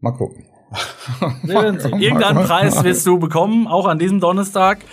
Mal 0.00 0.12
gucken. 0.12 0.46
Irgendeinen 1.44 2.44
Preis 2.44 2.82
wirst 2.82 3.06
du 3.06 3.18
bekommen, 3.18 3.68
auch 3.68 3.86
an 3.86 3.98
diesem 3.98 4.18
Donnerstag. 4.20 4.84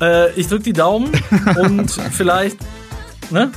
Äh, 0.00 0.32
ich 0.32 0.48
drücke 0.48 0.64
die 0.64 0.72
Daumen 0.72 1.10
und 1.58 1.90
vielleicht 1.90 2.58
ne, 3.30 3.50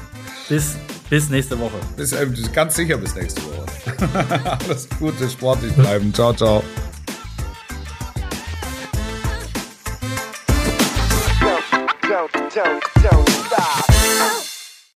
bis, 0.50 0.76
bis 1.10 1.30
nächste 1.30 1.60
Woche. 1.60 1.78
Bis, 1.96 2.12
äh, 2.14 2.28
ganz 2.54 2.76
sicher 2.76 2.98
bis 2.98 3.16
nächste 3.16 3.41
Woche. 3.44 3.66
Alles 4.68 4.88
Gute, 5.00 5.30
sportlich 5.30 5.74
bleiben. 5.74 6.14
Ciao, 6.14 6.34
ciao. 6.34 6.64